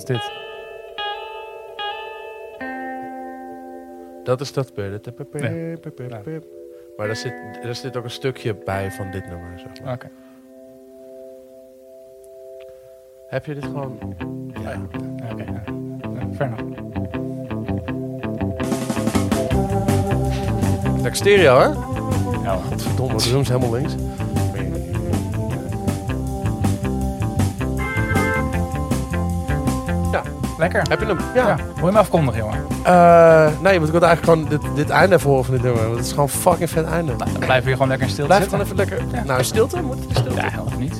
Is 0.00 0.04
dit? 0.04 0.30
Dat 4.24 4.40
is 4.40 4.52
dat. 4.52 4.72
Nee. 5.32 5.76
Maar 6.96 7.06
daar 7.06 7.16
zit, 7.16 7.32
er 7.62 7.74
zit 7.74 7.96
ook 7.96 8.04
een 8.04 8.10
stukje 8.10 8.54
bij 8.54 8.90
van 8.90 9.10
dit 9.10 9.28
nummer. 9.28 9.58
Zeg 9.58 9.84
maar. 9.84 9.94
Oké. 9.94 10.10
Heb 13.26 13.44
je 13.44 13.54
dit 13.54 13.64
gewoon... 13.64 14.16
Ja. 14.62 14.80
Oké. 15.32 15.42
ja. 15.42 15.62
Ja, 16.14 16.34
Fair 16.34 16.52
enough. 16.52 16.78
Lekker 20.94 21.16
stereo, 21.16 21.58
hè? 21.58 21.66
Ja, 22.42 22.58
Verdomme, 22.76 23.16
de 23.16 23.22
drums 23.22 23.48
helemaal 23.48 23.72
links. 23.72 23.94
Lekker. 30.60 30.82
heb 30.90 31.00
je 31.00 31.06
hem? 31.06 31.18
Ja. 31.34 31.46
Ja. 31.48 31.56
Wil 31.56 31.64
je 31.74 31.84
hem 31.84 31.96
afkondigen, 31.96 32.38
jongen? 32.40 32.64
Eh, 32.84 33.46
nee, 33.62 33.72
want 33.74 33.84
ik 33.86 33.90
wilde 33.90 34.06
eigenlijk 34.06 34.24
gewoon 34.24 34.44
dit, 34.48 34.76
dit 34.76 34.90
einde 34.90 35.14
even 35.16 35.28
horen 35.30 35.44
van 35.44 35.54
dit 35.54 35.62
nummer. 35.62 35.82
Want 35.82 35.96
het 35.96 36.04
is 36.04 36.10
gewoon 36.10 36.24
een 36.32 36.40
fucking 36.40 36.70
vet 36.70 36.84
einde. 36.86 37.12
Nou, 37.16 37.30
dan 37.30 37.38
blijven 37.40 37.56
we 37.60 37.62
hier 37.66 37.72
gewoon 37.72 37.88
lekker 37.88 38.06
in 38.06 38.12
stilte 38.12 38.30
Blijf 38.34 38.48
gewoon 38.50 38.66
zitten. 38.66 38.86
even 38.86 38.98
lekker... 39.06 39.24
Nou, 39.26 39.38
in 39.38 39.44
stilte? 39.44 39.82
Moet 39.82 39.98
stilte? 40.10 40.40
Ja, 40.40 40.48
of 40.66 40.78
niet. 40.78 40.98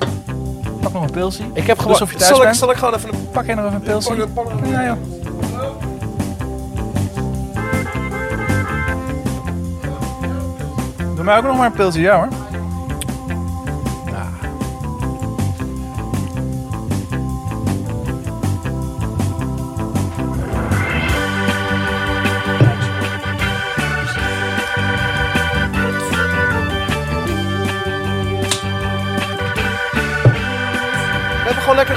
Pak 0.80 0.92
nog 0.92 1.02
een 1.02 1.10
pilsie. 1.10 1.50
Ik 1.52 1.66
heb 1.66 1.76
gewoon... 1.78 1.92
Alsof 1.92 2.12
je 2.12 2.16
thuis 2.18 2.36
zal, 2.36 2.46
ik, 2.48 2.54
zal 2.54 2.70
ik 2.70 2.76
gewoon 2.76 2.94
even 2.94 3.08
een... 3.14 3.28
Pak 3.32 3.46
je 3.46 3.54
nog 3.54 3.64
even 3.64 3.76
een 3.76 3.82
pilsie? 3.82 4.16
Pak- 4.16 4.34
pak- 4.34 4.44
pak- 4.44 4.66
Ja, 4.66 4.84
joh. 4.84 4.96
Doe 11.14 11.24
mij 11.24 11.36
ook 11.36 11.44
nog 11.44 11.56
maar 11.56 11.66
een 11.66 11.72
pilsie, 11.72 12.02
ja 12.02 12.16
hoor. 12.16 12.28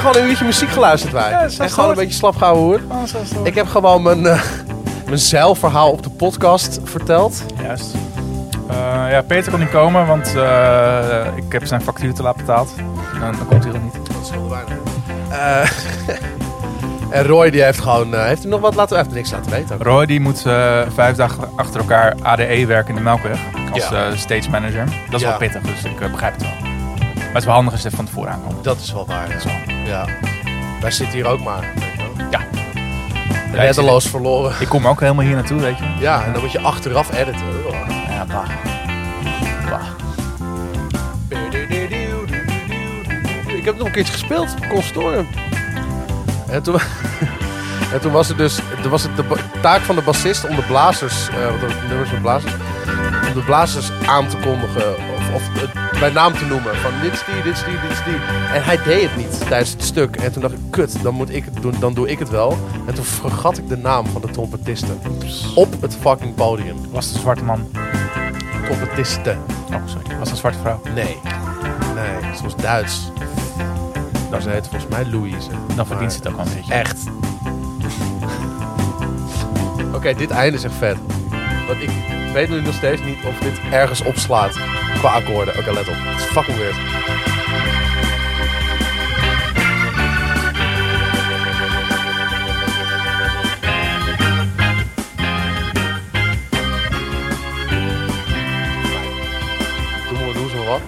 Gewoon 0.03 0.23
een 0.23 0.29
uurtje 0.29 0.45
muziek 0.45 0.69
geluisterd 0.69 1.13
wij. 1.13 1.29
Ja, 1.29 1.39
is 1.41 1.57
en 1.57 1.65
goed. 1.65 1.73
gewoon 1.73 1.89
een 1.89 1.95
beetje 1.95 2.13
slap 2.13 2.35
gehouden 2.35 2.63
hoor. 2.89 2.97
Oh, 2.97 3.03
is. 3.03 3.31
Ik 3.43 3.55
heb 3.55 3.67
gewoon 3.67 4.01
mijn, 4.03 4.25
eh, 4.25 4.41
mijn 5.05 5.17
zeilverhaal 5.17 5.91
op 5.91 6.03
de 6.03 6.09
podcast 6.09 6.79
verteld. 6.83 7.43
Juist. 7.61 7.93
Eh, 8.69 8.75
ja, 9.11 9.21
Peter 9.21 9.51
kon 9.51 9.59
niet 9.59 9.69
komen, 9.69 10.05
want 10.07 10.35
eh, 10.35 11.25
ik 11.35 11.51
heb 11.51 11.65
zijn 11.65 11.81
factuur 11.81 12.13
te 12.13 12.21
laat 12.23 12.35
betaald. 12.35 12.73
En 13.13 13.19
dan 13.19 13.47
komt 13.47 13.63
hij 13.63 13.73
er 13.73 13.79
niet. 13.79 13.93
Dat 13.93 14.25
scheelde 14.27 14.49
weinig. 14.49 14.77
Eh, 15.29 16.17
en 17.19 17.25
Roy 17.25 17.49
die 17.49 17.63
heeft 17.63 17.79
gewoon... 17.81 18.13
heeft 18.15 18.41
hij 18.41 18.51
nog 18.51 18.59
wat 18.61 18.75
laten... 18.75 18.97
Heeft 18.97 19.11
niks 19.11 19.31
laten 19.31 19.51
weten. 19.51 19.75
ook. 19.75 19.83
Roy 19.83 20.05
die 20.05 20.19
moet 20.19 20.41
vijf 20.93 21.15
dagen 21.15 21.49
achter 21.55 21.79
elkaar 21.79 22.15
ADE 22.21 22.65
werken 22.65 22.89
in 22.89 22.95
de 22.95 23.01
Melkweg. 23.01 23.39
Als 23.73 23.89
Ja. 23.89 24.15
stage 24.15 24.49
manager. 24.49 24.85
Dat 24.85 25.13
is 25.15 25.21
Ja. 25.21 25.27
wel 25.29 25.37
pittig, 25.37 25.61
dus 25.61 25.83
ik 25.83 26.11
begrijp 26.11 26.33
het 26.33 26.41
wel. 26.41 26.62
Maar 27.33 27.41
het 27.41 27.51
is 27.51 27.57
wel 27.57 27.63
handig 27.63 27.73
als 27.73 27.83
even 27.83 27.97
van 27.97 28.05
tevoren 28.05 28.31
aankomt. 28.31 28.63
Dat 28.63 28.79
is 28.79 28.91
wel 28.91 29.05
waar. 29.05 29.29
Ja. 29.29 29.51
ja. 29.85 30.05
Wij 30.81 30.91
zitten 30.91 31.15
hier 31.15 31.27
ook 31.27 31.43
maar. 31.43 31.59
weet 31.59 31.91
je 31.91 31.97
wel. 31.97 32.29
Ja. 32.31 32.39
Reddeloos 33.51 34.07
verloren. 34.07 34.55
Ik 34.59 34.67
kom 34.67 34.87
ook 34.87 34.99
helemaal 34.99 35.25
hier 35.25 35.35
naartoe, 35.35 35.59
weet 35.59 35.77
je. 35.77 35.85
Ja, 35.99 36.23
en 36.23 36.33
dan 36.33 36.41
moet 36.41 36.51
je 36.51 36.59
achteraf 36.59 37.13
editen. 37.13 37.45
Ja, 38.09 38.25
bah. 38.25 38.49
Bah. 39.69 39.81
Ik 43.47 43.65
heb 43.65 43.73
het 43.73 43.77
nog 43.77 43.87
een 43.87 43.91
keertje 43.91 44.13
gespeeld 44.13 44.55
op 44.71 45.03
het. 45.03 45.25
En 46.49 46.63
toen, 46.63 46.79
en 47.93 48.01
toen 48.01 48.11
was 48.11 48.27
het 48.27 48.37
dus 48.37 48.59
er 48.83 48.89
was 48.89 49.03
het 49.03 49.15
de 49.15 49.23
taak 49.61 49.81
van 49.81 49.95
de 49.95 50.01
bassist 50.01 50.47
om 50.47 50.55
de 50.55 50.63
blazers, 50.63 51.29
eh 51.29 51.47
want 51.47 51.59
de 51.59 51.87
nummers 51.87 52.11
met 52.11 52.21
blazers, 52.21 52.53
om 53.27 53.33
de 53.33 53.43
blazers 53.45 53.91
aan 54.05 54.27
te 54.27 54.37
kondigen 54.37 54.95
of, 55.33 55.41
het 55.51 55.99
bij 55.99 56.11
naam 56.11 56.33
te 56.33 56.45
noemen. 56.45 56.75
Van 56.75 56.91
dit 57.01 57.13
is 57.13 57.23
die, 57.25 57.43
dit 57.43 57.53
is 57.53 57.63
die, 57.63 57.81
dit 57.81 57.91
is 57.91 58.03
die. 58.03 58.15
En 58.53 58.63
hij 58.63 58.77
deed 58.83 59.01
het 59.01 59.15
niet 59.15 59.47
tijdens 59.47 59.71
het 59.71 59.83
stuk. 59.83 60.15
En 60.15 60.31
toen 60.31 60.41
dacht 60.41 60.53
ik, 60.53 60.59
kut, 60.69 61.03
dan 61.03 61.13
moet 61.13 61.33
ik 61.33 61.45
het 61.45 61.61
doen, 61.61 61.75
dan 61.79 61.93
doe 61.93 62.09
ik 62.09 62.19
het 62.19 62.29
wel. 62.29 62.57
En 62.85 62.93
toen 62.93 63.05
vergat 63.05 63.57
ik 63.57 63.69
de 63.69 63.77
naam 63.77 64.05
van 64.05 64.21
de 64.21 64.29
trompetisten. 64.29 64.99
Op 65.55 65.81
het 65.81 65.97
fucking 66.01 66.35
podium. 66.35 66.77
Was 66.91 67.05
het 67.05 67.15
een 67.15 67.21
zwarte 67.21 67.43
man? 67.43 67.67
Trompetisten. 68.65 69.37
Oh, 69.73 69.81
sorry. 69.85 70.07
Was 70.07 70.19
het 70.19 70.29
een 70.29 70.37
zwarte 70.37 70.59
vrouw? 70.59 70.81
Nee. 70.93 71.17
Nee, 71.95 72.35
ze 72.35 72.43
was 72.43 72.55
Duits. 72.55 73.11
Nou, 74.29 74.41
ze 74.41 74.49
heet 74.49 74.67
volgens 74.67 74.91
mij 74.91 75.05
Louise. 75.05 75.49
Dan 75.75 75.85
verdient 75.85 76.11
ze 76.13 76.17
het 76.17 76.27
ook 76.27 76.35
wel 76.35 76.45
een 76.45 76.53
beetje. 76.53 76.73
Echt. 76.73 76.97
Oké, 79.93 80.13
dit 80.13 80.29
einde 80.29 80.57
is 80.57 80.63
echt 80.63 80.73
vet. 80.73 80.97
Want 81.67 81.81
ik 81.81 81.89
weet 82.33 82.49
nu 82.49 82.61
nog 82.61 82.73
steeds 82.73 83.01
niet 83.03 83.17
of 83.27 83.39
dit 83.39 83.59
ergens 83.71 84.03
opslaat 84.03 84.59
akkoorden. 85.09 85.57
Oké, 85.57 85.71
let 85.71 85.87
op. 85.87 85.95
Het 85.97 86.19
is 86.19 86.25
fucking 86.25 86.57
weird. 86.57 86.75
Doe 100.09 100.25
maar, 100.25 100.33
doe 100.33 100.55
maar 100.55 100.65
wat. 100.65 100.81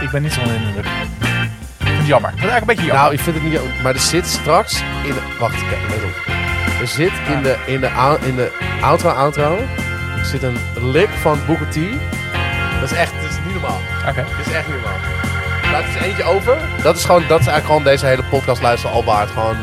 Ik 0.00 0.10
ben 0.12 0.22
niet 0.22 0.32
zo 0.32 0.40
onder 0.40 0.58
de 0.58 0.64
indruk. 0.64 0.86
Jammer. 2.06 2.30
Vind 2.30 2.42
het 2.42 2.50
eigenlijk 2.50 2.60
een 2.60 2.66
beetje 2.66 2.84
jammer. 2.84 3.02
Nou, 3.02 3.12
ik 3.12 3.20
vind 3.20 3.36
het 3.36 3.44
niet... 3.44 3.82
Maar 3.82 3.94
er 3.94 4.00
zit 4.00 4.26
straks 4.26 4.80
in 4.80 5.12
de... 5.12 5.20
Wacht, 5.38 5.68
kijk, 5.68 5.80
let 5.88 6.04
op. 6.04 6.35
Er 6.86 6.92
zit 6.92 7.12
in 7.28 7.42
de, 7.42 7.56
in 7.66 7.80
de, 7.80 7.90
ou- 7.90 8.18
in 8.26 8.36
de 8.36 8.52
outro 8.80 9.08
outro 9.08 9.58
zit 10.22 10.42
een 10.42 10.58
lick 10.74 11.08
van 11.08 11.38
Booker 11.46 11.68
T. 11.68 11.74
Dat 12.80 12.90
is 12.90 12.96
echt... 12.96 13.12
Dat 13.22 13.30
is 13.30 13.36
niet 13.44 13.52
normaal. 13.52 13.78
Oké. 14.08 14.24
Dat 14.36 14.46
is 14.46 14.52
echt 14.52 14.66
niet 14.66 14.76
normaal. 14.76 14.98
Laat 15.72 15.84
eens 15.84 15.94
eentje 15.94 16.24
over. 16.24 16.58
Dat 16.82 16.96
is, 16.96 17.04
gewoon, 17.04 17.20
dat 17.28 17.40
is 17.40 17.46
eigenlijk 17.46 17.66
gewoon 17.66 17.82
deze 17.82 18.06
hele 18.06 18.22
podcast 18.22 18.62
luisteren 18.62 18.96
al 18.96 19.04
waard. 19.04 19.30
Gewoon 19.30 19.56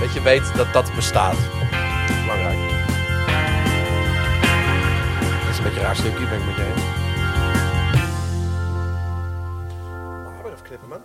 dat 0.00 0.12
je 0.14 0.22
weet 0.22 0.54
dat 0.56 0.72
dat 0.72 0.94
bestaat. 0.94 1.36
Belangrijk. 2.22 2.58
Dat 5.40 5.50
is 5.50 5.58
een 5.58 5.64
beetje 5.64 5.78
een 5.80 5.86
raar 5.86 5.96
stukje, 5.96 6.26
ben 6.26 6.38
ik 6.38 6.46
met 6.46 6.56
je 6.56 6.64
eens. 6.74 6.82
Ah, 10.26 10.52
even 10.52 10.62
knippen, 10.62 10.88
man. 10.88 11.00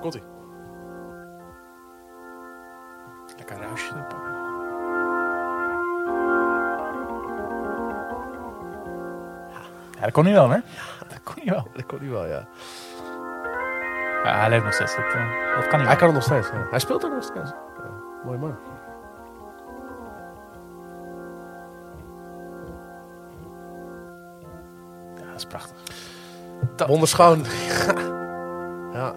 Komt-ie. 0.00 0.31
Ja, 10.02 10.08
dat 10.08 10.12
kon 10.12 10.24
hij 10.24 10.32
wel, 10.34 10.48
hè? 10.50 10.58
Dat 11.08 11.20
kon 11.24 11.34
hij 11.44 11.52
wel. 11.52 11.68
Dat 11.74 11.86
kon 11.86 11.98
hij 11.98 12.08
wel, 12.08 12.26
ja. 12.26 12.46
Ja, 14.24 14.38
hij 14.40 14.48
leeft 14.48 14.64
nog 14.64 14.72
steeds. 14.74 14.96
Dat, 14.96 15.04
eh, 15.04 15.54
dat 15.56 15.66
kan 15.66 15.78
hij 15.78 15.88
Hij 15.88 15.96
kan 15.96 16.06
het 16.06 16.14
nog 16.14 16.22
steeds. 16.24 16.48
ja. 16.48 16.66
Hij 16.70 16.78
speelt 16.78 17.04
ook 17.04 17.12
nog 17.12 17.22
steeds. 17.24 17.50
Ja, 17.50 17.90
mooi 18.24 18.38
man. 18.38 18.56
Ja, 25.16 25.26
dat 25.30 25.36
is 25.36 25.44
prachtig. 25.46 25.76
Wonderschoon. 26.86 27.44
ja. 28.98 29.12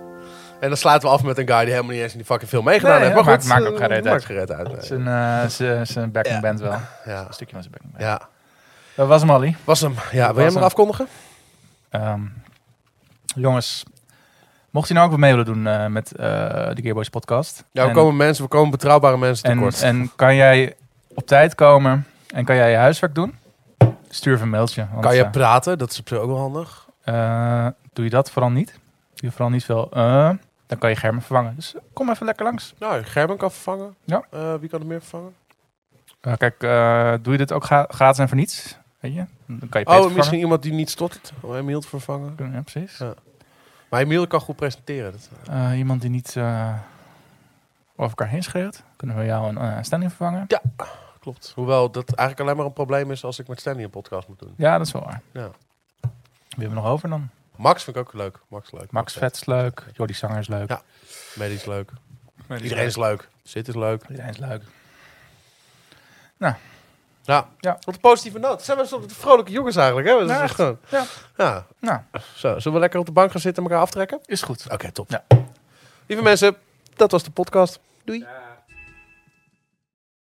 En 0.59 0.67
dan 0.67 0.77
sluiten 0.77 1.07
we 1.09 1.15
af 1.15 1.23
met 1.23 1.37
een 1.37 1.47
guy 1.47 1.59
die 1.59 1.69
helemaal 1.73 1.91
niet 1.93 2.01
eens 2.01 2.11
in 2.11 2.17
die 2.17 2.25
fucking 2.27 2.49
film 2.49 2.63
meegedaan 2.63 2.93
Nee, 2.99 3.03
heeft. 3.03 3.15
Maar 3.15 3.25
maakt- 3.25 3.41
goed, 3.41 3.51
maakt 3.51 3.65
ook 3.67 3.73
eh, 3.79 3.81
geen 3.81 3.91
uit. 3.91 4.03
Maakt 4.03 4.25
geen 4.25 4.37
reet 4.37 4.51
uit. 4.51 4.85
Zijn, 4.85 5.07
eh, 5.07 5.83
zijn, 5.83 6.11
backing 6.11 6.35
Ja. 6.35 6.41
band 6.41 6.59
wel. 6.59 6.77
Ja. 7.05 7.19
Een 7.27 7.33
stukje 7.33 7.53
van 7.53 7.63
zijn 7.63 7.71
backing 7.73 7.91
band. 7.91 8.03
ja. 8.03 8.21
Dat 8.95 9.07
was 9.07 9.21
hem, 9.21 9.31
Ali. 9.31 9.55
Was 9.63 9.81
hem. 9.81 9.93
Ja, 10.11 10.27
wil 10.27 10.35
jij 10.35 10.45
hem 10.45 10.53
nog 10.53 10.63
afkondigen? 10.63 11.07
Ehm, 11.89 12.21
jongens, 13.35 13.83
mocht 14.69 14.87
je 14.87 14.93
nou 14.93 15.05
ook 15.05 15.11
wat 15.11 15.19
mee 15.21 15.31
willen 15.31 15.45
doen 15.45 15.67
eh, 15.67 15.85
met 15.85 16.11
eh, 16.11 16.25
de 16.73 16.81
Gearboys 16.81 17.09
podcast. 17.09 17.63
Ja, 17.71 17.81
we 17.81 17.87
en, 17.87 17.93
komen 17.95 18.15
mensen, 18.15 18.43
we 18.43 18.49
komen 18.49 18.71
betrouwbare 18.71 19.17
mensen 19.17 19.49
en, 19.49 19.55
tekort. 19.57 19.81
en 19.81 20.11
kan 20.15 20.35
jij 20.35 20.75
op 21.07 21.27
tijd 21.27 21.55
komen 21.55 22.07
en 22.27 22.45
kan 22.45 22.55
jij 22.55 22.71
je 22.71 22.77
huiswerk 22.77 23.15
doen? 23.15 23.37
Stuur 24.09 24.33
even 24.33 24.45
een 24.45 24.51
mailtje. 24.51 24.87
Want, 24.91 25.05
kan 25.05 25.15
je 25.15 25.23
eh, 25.23 25.31
praten? 25.31 25.77
Dat 25.77 25.91
is 25.91 25.99
op 25.99 26.07
zich 26.07 26.17
ook 26.17 26.27
wel 26.27 26.37
handig. 26.37 26.87
doe 27.93 28.03
je 28.03 28.09
dat 28.09 28.31
vooral 28.31 28.51
niet? 28.51 28.71
Doe 29.13 29.29
je 29.29 29.31
vooral 29.31 29.49
niet 29.49 29.65
veel. 29.65 29.89
dan 30.67 30.77
kan 30.77 30.89
je 30.89 30.95
Germen 30.95 31.21
vervangen. 31.21 31.55
Dus 31.55 31.75
kom 31.93 32.09
even 32.09 32.25
lekker 32.25 32.45
langs. 32.45 32.73
Nou, 32.79 33.03
Gerben 33.03 33.37
kan 33.37 33.51
vervangen. 33.51 33.95
Ja. 34.03 34.23
Wie 34.59 34.69
kan 34.69 34.79
er 34.79 34.85
meer 34.85 35.01
vervangen? 35.01 35.33
Kijk, 36.37 36.59
doe 37.23 37.31
je 37.31 37.37
dit 37.37 37.51
ook 37.51 37.63
gra- 37.63 37.87
gratis 37.89 38.19
en 38.19 38.27
voor 38.27 38.37
niets? 38.37 38.77
Weet 39.05 39.13
je? 39.13 39.25
Dan 39.45 39.69
kan 39.69 39.79
je 39.79 39.85
Peter 39.85 40.01
Oh, 40.03 40.15
misschien 40.15 40.39
iemand 40.39 40.61
die 40.63 40.73
niet 40.73 40.89
stottert. 40.89 41.33
Om 41.39 41.55
Emiel 41.55 41.79
te 41.81 41.87
vervangen. 41.87 42.35
Ja, 42.53 42.61
precies. 42.61 42.97
Ja. 42.97 43.13
Maar 43.89 44.01
Emiel 44.01 44.27
kan 44.27 44.39
goed 44.39 44.55
presenteren. 44.55 45.11
Dat, 45.11 45.29
Eh, 45.47 45.77
iemand 45.77 46.01
die 46.01 46.09
niet 46.09 46.35
eh, 46.35 46.73
over 47.91 48.09
elkaar 48.09 48.27
heen 48.27 48.43
schreeuwt. 48.43 48.83
Kunnen 48.95 49.17
we 49.17 49.25
jou 49.25 49.47
een 49.49 49.57
eh, 49.57 49.77
stelling 49.81 50.09
vervangen? 50.09 50.47
klopt. 50.47 50.63
Klopt. 51.19 51.51
Hoewel 51.55 51.91
dat 51.91 52.13
eigenlijk 52.13 52.39
alleen 52.39 52.55
maar 52.57 52.65
een 52.65 52.73
probleem 52.73 53.11
is 53.11 53.23
als 53.23 53.39
ik 53.39 53.47
met 53.47 53.59
Stanley 53.59 53.83
een 53.83 53.89
podcast 53.89 54.27
moet 54.27 54.39
doen. 54.39 54.53
Ja, 54.57 54.77
dat 54.77 54.87
is 54.87 54.93
wel 54.93 55.03
waar. 55.03 55.21
Ja. 55.31 55.49
Wie 56.01 56.09
hebben 56.49 56.69
we 56.69 56.75
nog 56.83 56.85
over 56.85 57.09
dan? 57.09 57.29
Max 57.55 57.83
vind 57.83 57.95
ik 57.95 58.01
ook 58.01 58.13
leuk. 58.13 58.39
Max 58.47 58.71
leuk. 58.71 58.91
Max 58.91 59.13
Vet 59.13 59.35
is 59.35 59.45
leuk. 59.45 59.85
Jordi 59.93 60.13
Zanger 60.13 60.39
is 60.39 60.47
leuk. 60.47 60.69
Ja. 60.69 60.81
Medisch 61.35 61.59
is 61.59 61.65
leuk. 61.65 61.91
Iedereen 62.61 62.85
is 62.85 62.95
leuk. 62.97 63.29
Zit 63.43 63.67
is 63.67 63.75
leuk. 63.75 64.03
Iedereen 64.09 64.29
is 64.29 64.37
leuk. 64.37 64.61
Ja. 67.25 67.47
Ja. 67.59 67.77
Wat 67.81 67.95
een 67.95 68.01
positieve 68.01 68.39
noot. 68.39 68.61
Zijn 68.61 68.77
we 68.77 68.85
soort 68.85 69.13
vrolijke 69.13 69.51
jongens 69.51 69.75
eigenlijk, 69.75 70.07
hè? 70.07 70.13
Dat 70.13 70.23
is 70.23 70.27
Ja, 70.29 70.33
echt 70.33 70.43
echt. 70.43 70.55
gewoon. 70.55 70.77
Ja. 70.89 71.03
Ja. 71.37 71.65
Nou, 71.79 71.99
Zo, 72.35 72.59
zullen 72.59 72.73
we 72.73 72.79
lekker 72.79 72.99
op 72.99 73.05
de 73.05 73.11
bank 73.11 73.31
gaan 73.31 73.41
zitten 73.41 73.63
en 73.63 73.69
elkaar 73.69 73.83
aftrekken? 73.85 74.19
is 74.25 74.41
goed. 74.41 74.65
Oké, 74.71 74.91
top. 74.91 75.09
Ja. 75.09 75.23
Lieve 76.07 76.23
mensen, 76.23 76.55
dat 76.95 77.11
was 77.11 77.23
de 77.23 77.31
podcast. 77.31 77.79
Doei. 78.03 78.25